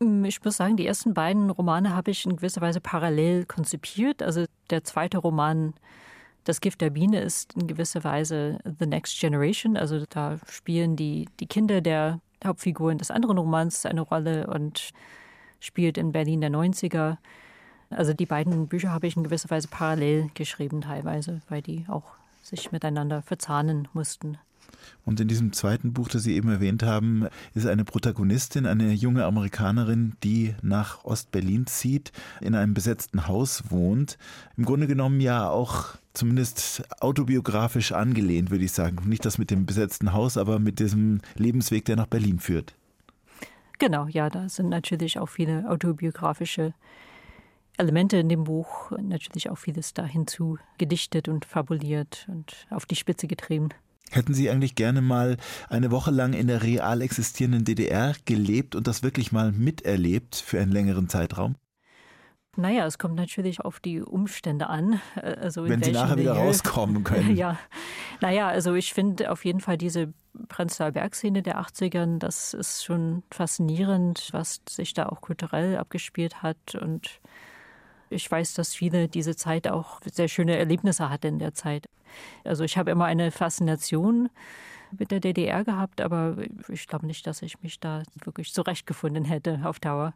Mm, 0.00 0.24
ich 0.24 0.44
muss 0.44 0.56
sagen, 0.56 0.76
die 0.76 0.86
ersten 0.86 1.14
beiden 1.14 1.50
Romane 1.50 1.94
habe 1.94 2.10
ich 2.10 2.24
in 2.26 2.36
gewisser 2.36 2.60
Weise 2.60 2.80
parallel 2.80 3.44
konzipiert. 3.46 4.24
Also 4.24 4.46
der 4.70 4.82
zweite 4.82 5.18
Roman, 5.18 5.74
Das 6.42 6.60
Gift 6.60 6.80
der 6.80 6.90
Biene, 6.90 7.20
ist 7.20 7.54
in 7.54 7.68
gewisser 7.68 8.02
Weise 8.02 8.58
The 8.78 8.86
Next 8.86 9.20
Generation. 9.20 9.76
Also 9.76 10.04
da 10.10 10.38
spielen 10.48 10.96
die, 10.96 11.28
die 11.38 11.46
Kinder 11.46 11.80
der 11.80 12.20
Hauptfiguren 12.44 12.98
des 12.98 13.12
anderen 13.12 13.38
Romans 13.38 13.86
eine 13.86 14.00
Rolle 14.00 14.48
und 14.48 14.90
spielt 15.60 15.96
in 15.96 16.10
Berlin 16.10 16.40
der 16.40 16.50
90er. 16.50 17.18
Also 17.90 18.12
die 18.12 18.26
beiden 18.26 18.68
Bücher 18.68 18.90
habe 18.90 19.06
ich 19.06 19.16
in 19.16 19.24
gewisser 19.24 19.50
Weise 19.50 19.68
parallel 19.68 20.30
geschrieben 20.34 20.82
teilweise, 20.82 21.40
weil 21.48 21.62
die 21.62 21.86
auch 21.88 22.14
sich 22.42 22.72
miteinander 22.72 23.22
verzahnen 23.22 23.88
mussten. 23.92 24.38
Und 25.04 25.20
in 25.20 25.28
diesem 25.28 25.52
zweiten 25.52 25.92
Buch, 25.92 26.08
das 26.08 26.22
Sie 26.22 26.34
eben 26.34 26.50
erwähnt 26.50 26.82
haben, 26.82 27.28
ist 27.54 27.66
eine 27.66 27.84
Protagonistin, 27.84 28.66
eine 28.66 28.92
junge 28.92 29.24
Amerikanerin, 29.24 30.14
die 30.22 30.54
nach 30.62 31.04
Ostberlin 31.04 31.66
zieht, 31.66 32.12
in 32.40 32.54
einem 32.54 32.74
besetzten 32.74 33.26
Haus 33.26 33.70
wohnt. 33.70 34.18
Im 34.56 34.64
Grunde 34.64 34.86
genommen 34.86 35.20
ja 35.20 35.48
auch 35.48 35.96
zumindest 36.12 36.82
autobiografisch 37.00 37.92
angelehnt, 37.92 38.50
würde 38.50 38.64
ich 38.64 38.72
sagen. 38.72 39.08
Nicht 39.08 39.24
das 39.24 39.38
mit 39.38 39.50
dem 39.50 39.66
besetzten 39.66 40.12
Haus, 40.12 40.36
aber 40.36 40.58
mit 40.58 40.78
diesem 40.78 41.20
Lebensweg, 41.36 41.84
der 41.86 41.96
nach 41.96 42.06
Berlin 42.06 42.38
führt. 42.38 42.74
Genau, 43.78 44.06
ja, 44.08 44.28
da 44.28 44.48
sind 44.48 44.68
natürlich 44.68 45.18
auch 45.18 45.28
viele 45.28 45.70
autobiografische 45.70 46.74
Elemente 47.78 48.16
in 48.16 48.28
dem 48.28 48.44
Buch, 48.44 48.90
natürlich 49.00 49.50
auch 49.50 49.58
vieles 49.58 49.94
da 49.94 50.04
hinzu 50.04 50.58
gedichtet 50.78 51.28
und 51.28 51.44
fabuliert 51.44 52.26
und 52.28 52.66
auf 52.70 52.86
die 52.86 52.96
Spitze 52.96 53.26
getrieben. 53.26 53.68
Hätten 54.10 54.34
Sie 54.34 54.50
eigentlich 54.50 54.74
gerne 54.74 55.02
mal 55.02 55.36
eine 55.68 55.90
Woche 55.90 56.10
lang 56.10 56.32
in 56.32 56.46
der 56.46 56.62
real 56.62 57.02
existierenden 57.02 57.64
DDR 57.64 58.14
gelebt 58.24 58.74
und 58.74 58.86
das 58.86 59.02
wirklich 59.02 59.32
mal 59.32 59.52
miterlebt 59.52 60.36
für 60.36 60.60
einen 60.60 60.72
längeren 60.72 61.08
Zeitraum? 61.08 61.56
Naja, 62.56 62.86
es 62.86 62.98
kommt 62.98 63.14
natürlich 63.14 63.60
auf 63.60 63.78
die 63.78 64.00
Umstände 64.00 64.66
an. 64.66 65.00
Also 65.14 65.68
Wenn 65.68 65.80
Sie 65.80 65.92
nachher 65.92 66.16
wieder 66.16 66.32
rauskommen 66.32 67.04
können. 67.04 67.36
ja, 67.36 67.56
naja, 68.20 68.48
also 68.48 68.74
ich 68.74 68.92
finde 68.92 69.30
auf 69.30 69.44
jeden 69.44 69.60
Fall 69.60 69.78
diese 69.78 70.12
Prenzlauer 70.48 70.90
Bergszene 70.90 71.42
der 71.42 71.60
80ern, 71.60 72.18
das 72.18 72.54
ist 72.54 72.84
schon 72.84 73.22
faszinierend, 73.30 74.30
was 74.32 74.60
sich 74.68 74.92
da 74.92 75.06
auch 75.06 75.20
kulturell 75.20 75.76
abgespielt 75.76 76.42
hat 76.42 76.74
und 76.74 77.20
ich 78.10 78.30
weiß, 78.30 78.54
dass 78.54 78.74
viele 78.74 79.08
diese 79.08 79.36
Zeit 79.36 79.68
auch 79.68 80.00
sehr 80.12 80.28
schöne 80.28 80.56
Erlebnisse 80.56 81.10
hatten 81.10 81.26
in 81.26 81.38
der 81.38 81.54
Zeit. 81.54 81.86
Also 82.44 82.64
ich 82.64 82.76
habe 82.78 82.90
immer 82.90 83.04
eine 83.04 83.30
Faszination 83.30 84.28
mit 84.98 85.10
der 85.10 85.20
DDR 85.20 85.64
gehabt, 85.64 86.00
aber 86.00 86.36
ich 86.68 86.86
glaube 86.86 87.06
nicht, 87.06 87.26
dass 87.26 87.42
ich 87.42 87.60
mich 87.62 87.78
da 87.80 88.02
wirklich 88.24 88.52
zurechtgefunden 88.52 89.24
hätte 89.24 89.60
auf 89.64 89.80
Dauer. 89.80 90.14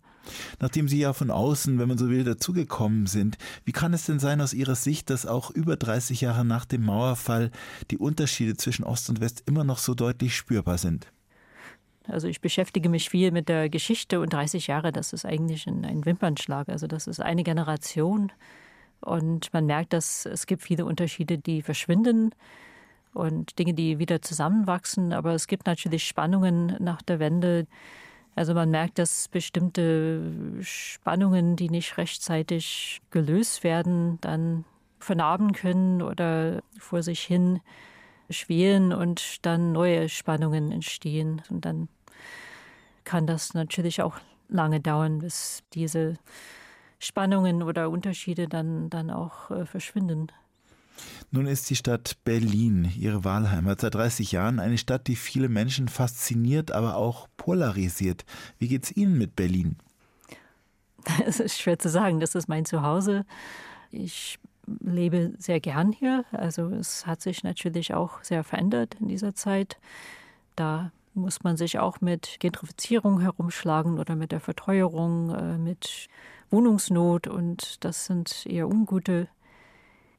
Nachdem 0.60 0.88
Sie 0.88 0.98
ja 0.98 1.12
von 1.12 1.30
außen, 1.30 1.78
wenn 1.78 1.88
man 1.88 1.98
so 1.98 2.08
will, 2.08 2.24
dazugekommen 2.24 3.06
sind, 3.06 3.38
wie 3.64 3.72
kann 3.72 3.92
es 3.92 4.06
denn 4.06 4.18
sein 4.18 4.40
aus 4.40 4.54
Ihrer 4.54 4.76
Sicht, 4.76 5.10
dass 5.10 5.26
auch 5.26 5.50
über 5.50 5.76
30 5.76 6.20
Jahre 6.20 6.44
nach 6.44 6.64
dem 6.64 6.84
Mauerfall 6.84 7.50
die 7.90 7.98
Unterschiede 7.98 8.56
zwischen 8.56 8.84
Ost 8.84 9.10
und 9.10 9.20
West 9.20 9.42
immer 9.46 9.64
noch 9.64 9.78
so 9.78 9.94
deutlich 9.94 10.36
spürbar 10.36 10.78
sind? 10.78 11.12
Also 12.08 12.28
ich 12.28 12.40
beschäftige 12.40 12.88
mich 12.88 13.10
viel 13.10 13.30
mit 13.30 13.48
der 13.48 13.68
Geschichte 13.68 14.20
und 14.20 14.32
30 14.32 14.66
Jahre, 14.66 14.92
das 14.92 15.12
ist 15.12 15.24
eigentlich 15.24 15.66
ein, 15.66 15.84
ein 15.84 16.04
Wimpernschlag. 16.04 16.68
Also 16.68 16.86
das 16.86 17.06
ist 17.06 17.20
eine 17.20 17.44
Generation 17.44 18.32
und 19.00 19.52
man 19.52 19.66
merkt, 19.66 19.92
dass 19.92 20.26
es 20.26 20.46
gibt 20.46 20.62
viele 20.62 20.84
Unterschiede, 20.84 21.38
die 21.38 21.62
verschwinden 21.62 22.30
und 23.14 23.58
Dinge, 23.58 23.74
die 23.74 23.98
wieder 23.98 24.22
zusammenwachsen. 24.22 25.12
Aber 25.12 25.34
es 25.34 25.46
gibt 25.46 25.66
natürlich 25.66 26.06
Spannungen 26.06 26.76
nach 26.78 27.02
der 27.02 27.18
Wende. 27.18 27.66
Also 28.34 28.54
man 28.54 28.70
merkt, 28.70 28.98
dass 28.98 29.28
bestimmte 29.28 30.22
Spannungen, 30.60 31.56
die 31.56 31.68
nicht 31.68 31.98
rechtzeitig 31.98 33.02
gelöst 33.10 33.64
werden, 33.64 34.18
dann 34.20 34.64
vernarben 35.00 35.52
können 35.52 36.00
oder 36.00 36.62
vor 36.78 37.02
sich 37.02 37.20
hin 37.20 37.60
schwelen 38.30 38.92
und 38.92 39.44
dann 39.44 39.72
neue 39.72 40.08
Spannungen 40.08 40.72
entstehen. 40.72 41.42
Und 41.50 41.64
dann 41.64 41.88
kann 43.04 43.26
das 43.26 43.54
natürlich 43.54 44.02
auch 44.02 44.18
lange 44.48 44.80
dauern, 44.80 45.18
bis 45.18 45.62
diese 45.72 46.14
Spannungen 46.98 47.62
oder 47.62 47.90
Unterschiede 47.90 48.48
dann, 48.48 48.90
dann 48.90 49.10
auch 49.10 49.50
äh, 49.50 49.66
verschwinden. 49.66 50.28
Nun 51.30 51.46
ist 51.46 51.70
die 51.70 51.76
Stadt 51.76 52.16
Berlin, 52.24 52.92
Ihre 52.96 53.24
Wahlheimat, 53.24 53.80
seit 53.80 53.94
30 53.94 54.32
Jahren 54.32 54.60
eine 54.60 54.78
Stadt, 54.78 55.06
die 55.06 55.16
viele 55.16 55.48
Menschen 55.48 55.88
fasziniert, 55.88 56.70
aber 56.70 56.96
auch 56.96 57.28
polarisiert. 57.36 58.24
Wie 58.58 58.68
geht 58.68 58.84
es 58.84 58.96
Ihnen 58.96 59.18
mit 59.18 59.36
Berlin? 59.36 59.76
Es 61.26 61.40
ist 61.40 61.60
schwer 61.60 61.78
zu 61.78 61.88
sagen. 61.88 62.20
Das 62.20 62.34
ist 62.34 62.48
mein 62.48 62.64
Zuhause. 62.64 63.24
Ich 63.90 64.38
lebe 64.66 65.32
sehr 65.38 65.60
gern 65.60 65.92
hier. 65.92 66.24
Also 66.32 66.68
es 66.68 67.06
hat 67.06 67.20
sich 67.20 67.42
natürlich 67.44 67.94
auch 67.94 68.22
sehr 68.22 68.44
verändert 68.44 68.96
in 69.00 69.08
dieser 69.08 69.34
Zeit. 69.34 69.78
Da 70.56 70.92
muss 71.14 71.42
man 71.42 71.56
sich 71.56 71.78
auch 71.78 72.00
mit 72.00 72.36
Gentrifizierung 72.40 73.20
herumschlagen 73.20 73.98
oder 73.98 74.16
mit 74.16 74.32
der 74.32 74.40
Verteuerung, 74.40 75.34
äh, 75.34 75.58
mit 75.58 76.08
Wohnungsnot 76.50 77.28
und 77.28 77.84
das 77.84 78.06
sind 78.06 78.46
eher 78.46 78.68
ungute 78.68 79.28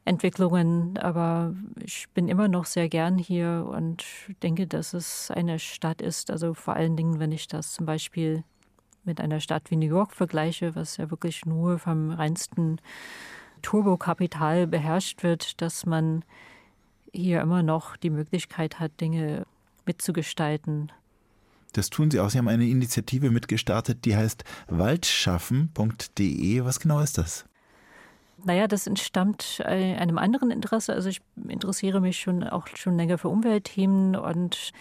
Entwicklungen, 0.05 0.97
aber 0.97 1.55
ich 1.79 2.09
bin 2.13 2.27
immer 2.27 2.47
noch 2.47 2.65
sehr 2.65 2.89
gern 2.89 3.17
hier 3.17 3.65
und 3.69 4.03
denke, 4.41 4.67
dass 4.67 4.93
es 4.93 5.31
eine 5.31 5.59
Stadt 5.59 6.01
ist. 6.01 6.29
Also 6.29 6.53
vor 6.53 6.75
allen 6.75 6.97
Dingen, 6.97 7.19
wenn 7.19 7.31
ich 7.31 7.47
das 7.47 7.71
zum 7.71 7.85
Beispiel 7.85 8.43
mit 9.05 9.21
einer 9.21 9.39
Stadt 9.39 9.69
wie 9.71 9.77
New 9.77 9.87
York 9.87 10.13
vergleiche, 10.13 10.75
was 10.75 10.97
ja 10.97 11.09
wirklich 11.09 11.45
nur 11.45 11.79
vom 11.79 12.11
reinsten 12.11 12.79
Turbokapital 13.63 14.67
beherrscht 14.67 15.23
wird, 15.23 15.59
dass 15.61 15.87
man 15.87 16.23
hier 17.11 17.41
immer 17.41 17.63
noch 17.63 17.97
die 17.97 18.11
Möglichkeit 18.11 18.79
hat, 18.79 19.01
Dinge 19.01 19.47
mitzugestalten. 19.85 20.91
Das 21.73 21.89
tun 21.89 22.11
Sie 22.11 22.19
auch. 22.19 22.29
Sie 22.29 22.37
haben 22.37 22.47
eine 22.47 22.67
Initiative 22.67 23.31
mitgestartet, 23.31 24.05
die 24.05 24.15
heißt 24.15 24.43
waldschaffen.de. 24.67 26.63
Was 26.63 26.79
genau 26.79 26.99
ist 26.99 27.17
das? 27.17 27.45
Naja, 28.45 28.67
das 28.67 28.85
entstammt 28.87 29.61
äh, 29.65 29.95
einem 29.95 30.17
anderen 30.17 30.51
Interesse. 30.51 30.93
Also 30.93 31.09
ich 31.09 31.21
interessiere 31.47 31.99
mich 32.01 32.19
schon 32.19 32.43
auch 32.43 32.67
schon 32.67 32.97
länger 32.97 33.17
für 33.17 33.29
Umweltthemen 33.29 34.15
und 34.15 34.71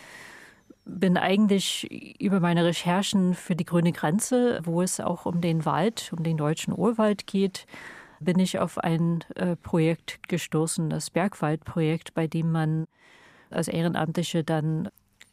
bin 0.85 1.17
eigentlich 1.17 2.21
über 2.21 2.41
meine 2.41 2.65
Recherchen 2.65 3.35
für 3.35 3.55
die 3.55 3.65
grüne 3.65 3.93
Grenze, 3.93 4.61
wo 4.65 4.83
es 4.83 4.99
auch 5.01 5.27
um 5.27 5.41
den 5.41 5.65
Wald, 5.65 6.13
um 6.17 6.25
den 6.25 6.37
deutschen 6.37 6.77
Urwald 6.77 7.27
geht, 7.29 7.67
bin 8.23 8.39
ich 8.39 8.59
auf 8.59 8.79
ein 8.79 9.25
äh, 9.35 9.57
Projekt 9.57 10.29
gestoßen, 10.29 10.91
das 10.91 11.11
Bergwaldprojekt, 11.11 12.15
bei 12.15 12.27
dem 12.27 12.53
man 12.53 12.87
als 13.51 13.69
Ehrenamtliche 13.69 14.45
dann 14.45 14.89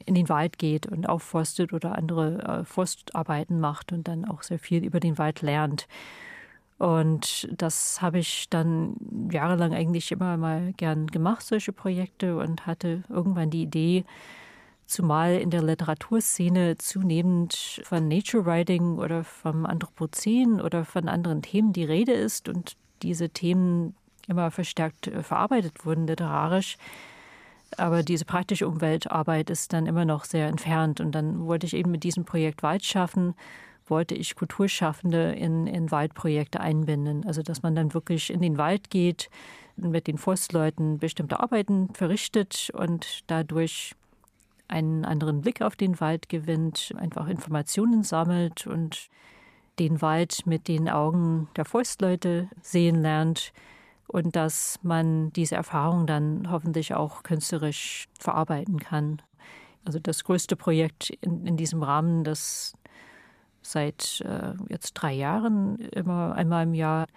in 0.06 0.16
den 0.16 0.30
Wald 0.30 0.58
geht 0.58 0.88
und 0.88 1.08
aufforstet 1.08 1.74
oder 1.74 1.98
andere 1.98 2.62
äh, 2.62 2.66
Forstarbeiten 2.66 3.60
macht 3.60 3.92
und 3.92 4.08
dann 4.08 4.26
auch 4.26 4.44
sehr 4.44 4.60
viel 4.60 4.84
über 4.84 5.00
den 5.00 5.18
Wald 5.18 5.42
lernt. 5.42 5.88
Und 6.78 7.50
das 7.52 8.02
habe 8.02 8.20
ich 8.20 8.50
dann 8.50 8.96
jahrelang 9.32 9.74
eigentlich 9.74 10.12
immer 10.14 10.38
mal 10.38 10.72
gern 10.78 11.08
gemacht, 11.08 11.46
solche 11.46 11.74
Projekte, 11.74 12.38
und 12.38 12.66
hatte 12.66 13.04
irgendwann 13.10 13.50
die 13.50 13.64
Idee, 13.64 14.06
zumal 14.90 15.36
in 15.36 15.50
der 15.50 15.62
Literaturszene 15.62 16.78
zunehmend 16.78 17.82
von 17.84 18.08
Nature 18.08 18.46
Writing 18.46 18.98
oder 18.98 19.24
vom 19.24 19.66
Anthropozän 19.66 20.60
oder 20.60 20.86
von 20.86 21.08
anderen 21.08 21.42
Themen 21.42 21.74
die 21.74 21.84
Rede 21.84 22.14
ist 22.14 22.50
und 22.50 22.76
diese 23.02 23.30
Themen 23.30 23.96
immer 24.28 24.52
verstärkt 24.52 25.08
äh, 25.08 25.24
verarbeitet 25.24 25.86
wurden 25.86 26.08
literarisch. 26.08 26.78
Aber 27.78 28.02
diese 28.02 28.26
praktische 28.26 28.68
Umweltarbeit 28.68 29.52
ist 29.52 29.74
dann 29.74 29.86
immer 29.86 30.04
noch 30.04 30.26
sehr 30.26 30.48
entfernt. 30.48 31.00
Und 31.00 31.14
dann 31.14 31.46
wollte 31.46 31.68
ich 31.68 31.76
eben 31.76 31.92
mit 31.92 32.04
diesem 32.04 32.26
Projekt 32.26 32.64
Wald 32.64 32.84
schaffen 32.84 33.36
wollte 33.90 34.16
ich 34.16 34.36
Kulturschaffende 34.36 35.32
in, 35.34 35.68
in 35.68 35.92
Waldprojekte 35.92 36.60
einbinden. 36.60 37.26
Also 37.26 37.42
dass 37.42 37.64
man 37.64 37.76
dann 37.76 37.94
wirklich 37.94 38.32
in 38.32 38.42
den 38.42 38.58
Wald 38.58 38.90
geht, 38.90 39.30
mit 39.76 40.08
den 40.08 40.18
Forstleuten 40.18 41.00
bestimmte 41.00 41.40
Arbeiten 41.40 41.94
verrichtet 41.94 42.70
und 42.74 43.24
dadurch 43.28 43.96
einen 44.70 45.04
anderen 45.04 45.42
Blick 45.42 45.62
auf 45.62 45.76
den 45.76 46.00
Wald 46.00 46.30
gewinnt, 46.30 46.94
einfach 46.98 47.28
Informationen 47.28 48.04
sammelt 48.04 48.68
und 48.68 49.10
den 49.80 50.02
Wald 50.02 50.46
mit 50.46 50.68
den 50.68 50.90
Augen 50.90 51.50
der 51.56 51.66
Forstleute 51.66 52.50
sehen 52.62 53.02
lernt 53.02 53.52
und 54.08 54.36
dass 54.36 54.80
man 54.84 55.32
diese 55.34 55.56
Erfahrung 55.56 56.06
dann 56.08 56.52
hoffentlich 56.52 56.94
auch 56.94 57.24
künstlerisch 57.24 58.08
verarbeiten 58.20 58.80
kann. 58.80 59.22
Also 59.86 60.00
das 60.00 60.24
größte 60.24 60.56
Projekt 60.56 61.10
in, 61.22 61.46
in 61.46 61.58
diesem 61.58 61.84
Rahmen, 61.84 62.24
das 62.24 62.74
seit 63.62 64.22
äh, 64.22 64.54
jetzt 64.68 64.94
drei 64.94 65.14
Jahren 65.14 65.80
immer 65.80 66.36
einmal 66.36 66.64
im 66.64 66.74
Jahr 66.74 67.08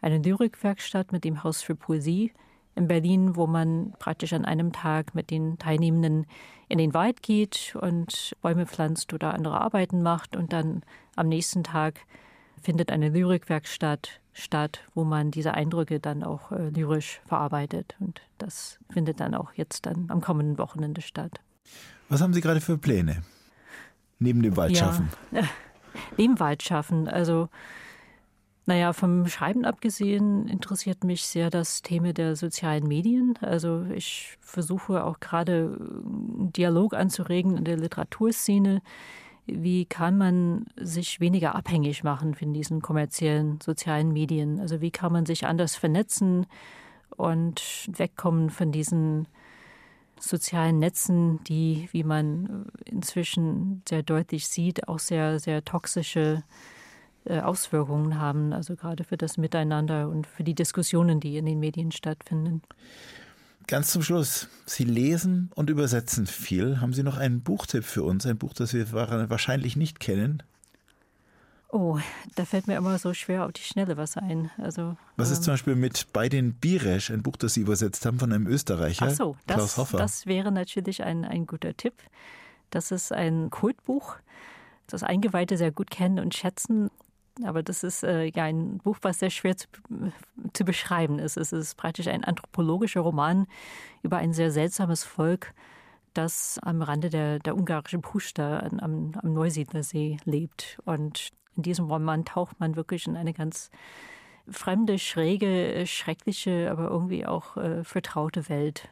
eine 0.00 0.18
Lyrikwerkstatt 0.18 1.12
mit 1.12 1.24
dem 1.24 1.42
Haus 1.42 1.62
für 1.62 1.74
Poesie 1.74 2.32
in 2.74 2.88
Berlin, 2.88 3.36
wo 3.36 3.46
man 3.46 3.92
praktisch 3.98 4.32
an 4.32 4.44
einem 4.44 4.72
Tag 4.72 5.14
mit 5.14 5.30
den 5.30 5.58
Teilnehmenden 5.58 6.26
in 6.68 6.78
den 6.78 6.94
Wald 6.94 7.22
geht 7.22 7.76
und 7.80 8.34
Bäume 8.40 8.66
pflanzt 8.66 9.12
oder 9.12 9.34
andere 9.34 9.60
Arbeiten 9.60 10.02
macht. 10.02 10.36
Und 10.36 10.52
dann 10.52 10.82
am 11.16 11.28
nächsten 11.28 11.64
Tag 11.64 12.00
findet 12.62 12.90
eine 12.90 13.10
Lyrikwerkstatt 13.10 14.20
statt, 14.32 14.80
wo 14.94 15.04
man 15.04 15.30
diese 15.30 15.54
Eindrücke 15.54 16.00
dann 16.00 16.22
auch 16.22 16.52
äh, 16.52 16.70
lyrisch 16.70 17.20
verarbeitet. 17.26 17.94
Und 18.00 18.22
das 18.38 18.78
findet 18.90 19.20
dann 19.20 19.34
auch 19.34 19.52
jetzt 19.54 19.84
dann 19.86 20.06
am 20.08 20.20
kommenden 20.20 20.58
Wochenende 20.58 21.02
statt. 21.02 21.40
Was 22.08 22.20
haben 22.22 22.32
Sie 22.32 22.40
gerade 22.40 22.60
für 22.60 22.78
Pläne? 22.78 23.22
Neben 24.18 24.42
dem 24.42 24.56
Waldschaffen? 24.56 25.08
Ja. 25.30 25.42
Nebenwald 26.16 26.62
schaffen. 26.62 27.08
Also, 27.08 27.48
naja, 28.64 28.92
vom 28.92 29.26
Schreiben 29.26 29.64
abgesehen 29.64 30.46
interessiert 30.46 31.02
mich 31.02 31.24
sehr 31.24 31.50
das 31.50 31.82
Thema 31.82 32.12
der 32.12 32.36
sozialen 32.36 32.86
Medien. 32.86 33.36
Also 33.40 33.84
ich 33.92 34.38
versuche 34.40 35.02
auch 35.04 35.18
gerade 35.18 35.76
einen 35.76 36.52
Dialog 36.52 36.94
anzuregen 36.94 37.56
in 37.56 37.64
der 37.64 37.76
Literaturszene. 37.76 38.80
Wie 39.46 39.84
kann 39.84 40.16
man 40.16 40.66
sich 40.76 41.18
weniger 41.18 41.56
abhängig 41.56 42.04
machen 42.04 42.36
von 42.36 42.54
diesen 42.54 42.80
kommerziellen 42.82 43.60
sozialen 43.60 44.12
Medien? 44.12 44.60
Also 44.60 44.80
wie 44.80 44.92
kann 44.92 45.12
man 45.12 45.26
sich 45.26 45.44
anders 45.44 45.74
vernetzen 45.74 46.46
und 47.16 47.88
wegkommen 47.88 48.48
von 48.50 48.70
diesen 48.70 49.26
sozialen 50.20 50.78
Netzen, 50.78 51.42
die, 51.44 51.88
wie 51.90 52.04
man 52.04 52.66
inzwischen 52.84 53.82
sehr 53.88 54.04
deutlich 54.04 54.46
sieht, 54.46 54.86
auch 54.86 55.00
sehr, 55.00 55.40
sehr 55.40 55.64
toxische 55.64 56.44
äh, 56.44 56.81
Auswirkungen 57.28 58.18
haben, 58.18 58.52
also 58.52 58.74
gerade 58.74 59.04
für 59.04 59.16
das 59.16 59.36
Miteinander 59.36 60.08
und 60.08 60.26
für 60.26 60.44
die 60.44 60.54
Diskussionen, 60.54 61.20
die 61.20 61.36
in 61.36 61.46
den 61.46 61.60
Medien 61.60 61.92
stattfinden. 61.92 62.62
Ganz 63.68 63.92
zum 63.92 64.02
Schluss, 64.02 64.48
Sie 64.66 64.84
lesen 64.84 65.50
und 65.54 65.70
übersetzen 65.70 66.26
viel. 66.26 66.80
Haben 66.80 66.92
Sie 66.92 67.02
noch 67.02 67.16
einen 67.16 67.42
Buchtipp 67.42 67.84
für 67.84 68.02
uns? 68.02 68.26
Ein 68.26 68.38
Buch, 68.38 68.54
das 68.54 68.74
wir 68.74 68.92
wahrscheinlich 68.92 69.76
nicht 69.76 70.00
kennen? 70.00 70.42
Oh, 71.74 71.98
da 72.34 72.44
fällt 72.44 72.66
mir 72.66 72.76
immer 72.76 72.98
so 72.98 73.14
schwer 73.14 73.46
auf 73.46 73.52
die 73.52 73.62
Schnelle 73.62 73.96
was 73.96 74.18
ein. 74.18 74.50
Also, 74.58 74.96
was 75.16 75.30
ist 75.30 75.38
ähm, 75.38 75.44
zum 75.44 75.52
Beispiel 75.54 75.74
mit 75.74 76.12
Bei 76.12 76.28
den 76.28 76.52
Biresch, 76.52 77.10
ein 77.10 77.22
Buch, 77.22 77.36
das 77.38 77.54
Sie 77.54 77.62
übersetzt 77.62 78.04
haben 78.04 78.18
von 78.18 78.30
einem 78.30 78.46
Österreicher, 78.46 79.06
ach 79.06 79.14
so, 79.14 79.36
das, 79.46 79.56
Klaus 79.56 79.76
Hoffer? 79.78 79.96
Das 79.96 80.26
wäre 80.26 80.52
natürlich 80.52 81.02
ein, 81.02 81.24
ein 81.24 81.46
guter 81.46 81.74
Tipp. 81.74 81.94
Das 82.68 82.90
ist 82.90 83.10
ein 83.10 83.48
Kultbuch, 83.48 84.16
das 84.86 85.02
Eingeweihte 85.02 85.56
sehr 85.56 85.72
gut 85.72 85.90
kennen 85.90 86.18
und 86.18 86.34
schätzen. 86.34 86.90
Aber 87.44 87.62
das 87.62 87.82
ist 87.82 88.02
äh, 88.04 88.24
ja 88.24 88.44
ein 88.44 88.78
Buch, 88.78 88.98
was 89.02 89.18
sehr 89.18 89.30
schwer 89.30 89.56
zu, 89.56 89.66
zu 90.52 90.64
beschreiben 90.64 91.18
ist. 91.18 91.36
Es 91.36 91.52
ist 91.52 91.76
praktisch 91.76 92.08
ein 92.08 92.24
anthropologischer 92.24 93.00
Roman 93.00 93.46
über 94.02 94.18
ein 94.18 94.32
sehr 94.32 94.50
seltsames 94.50 95.04
Volk, 95.04 95.54
das 96.14 96.58
am 96.62 96.82
Rande 96.82 97.08
der, 97.08 97.38
der 97.38 97.56
ungarischen 97.56 98.02
Puszta 98.02 98.60
am, 98.60 99.12
am 99.14 99.32
Neusiedlersee 99.32 100.18
lebt. 100.24 100.78
Und 100.84 101.30
in 101.56 101.62
diesem 101.62 101.90
Roman 101.90 102.24
taucht 102.24 102.60
man 102.60 102.76
wirklich 102.76 103.06
in 103.06 103.16
eine 103.16 103.32
ganz 103.32 103.70
fremde, 104.48 104.98
schräge, 104.98 105.84
schreckliche, 105.86 106.70
aber 106.70 106.88
irgendwie 106.88 107.26
auch 107.26 107.56
äh, 107.56 107.84
vertraute 107.84 108.48
Welt. 108.48 108.90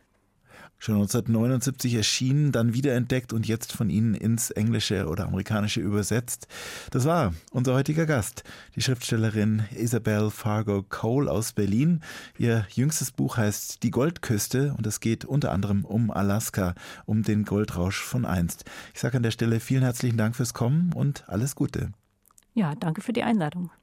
Schon 0.79 0.95
1979 0.95 1.95
erschienen, 1.95 2.53
dann 2.53 2.73
wiederentdeckt 2.73 3.33
und 3.35 3.47
jetzt 3.47 3.73
von 3.73 3.91
Ihnen 3.91 4.15
ins 4.15 4.51
Englische 4.51 5.09
oder 5.09 5.27
Amerikanische 5.27 5.81
übersetzt. 5.81 6.49
Das 6.91 7.05
war 7.05 7.35
unser 7.51 7.75
heutiger 7.75 8.07
Gast, 8.07 8.45
die 8.77 8.81
Schriftstellerin 8.81 9.65
Isabel 9.77 10.31
Fargo 10.31 10.83
Cole 10.83 11.31
aus 11.31 11.53
Berlin. 11.53 12.01
Ihr 12.39 12.67
jüngstes 12.71 13.11
Buch 13.11 13.37
heißt 13.37 13.83
Die 13.83 13.91
Goldküste 13.91 14.75
und 14.77 14.87
es 14.87 15.01
geht 15.01 15.25
unter 15.25 15.53
anderem 15.53 15.85
um 15.85 16.11
Alaska, 16.11 16.75
um 17.05 17.23
den 17.23 17.45
Goldrausch 17.45 18.01
von 18.03 18.25
einst. 18.25 18.65
Ich 18.95 19.01
sage 19.01 19.19
an 19.19 19.23
der 19.23 19.33
Stelle 19.33 19.61
vielen 19.61 19.83
herzlichen 19.83 20.17
Dank 20.17 20.35
fürs 20.35 20.55
Kommen 20.55 20.93
und 20.95 21.29
alles 21.29 21.55
Gute. 21.55 21.93
Ja, 22.55 22.75
danke 22.75 23.01
für 23.01 23.13
die 23.13 23.23
Einladung. 23.23 23.71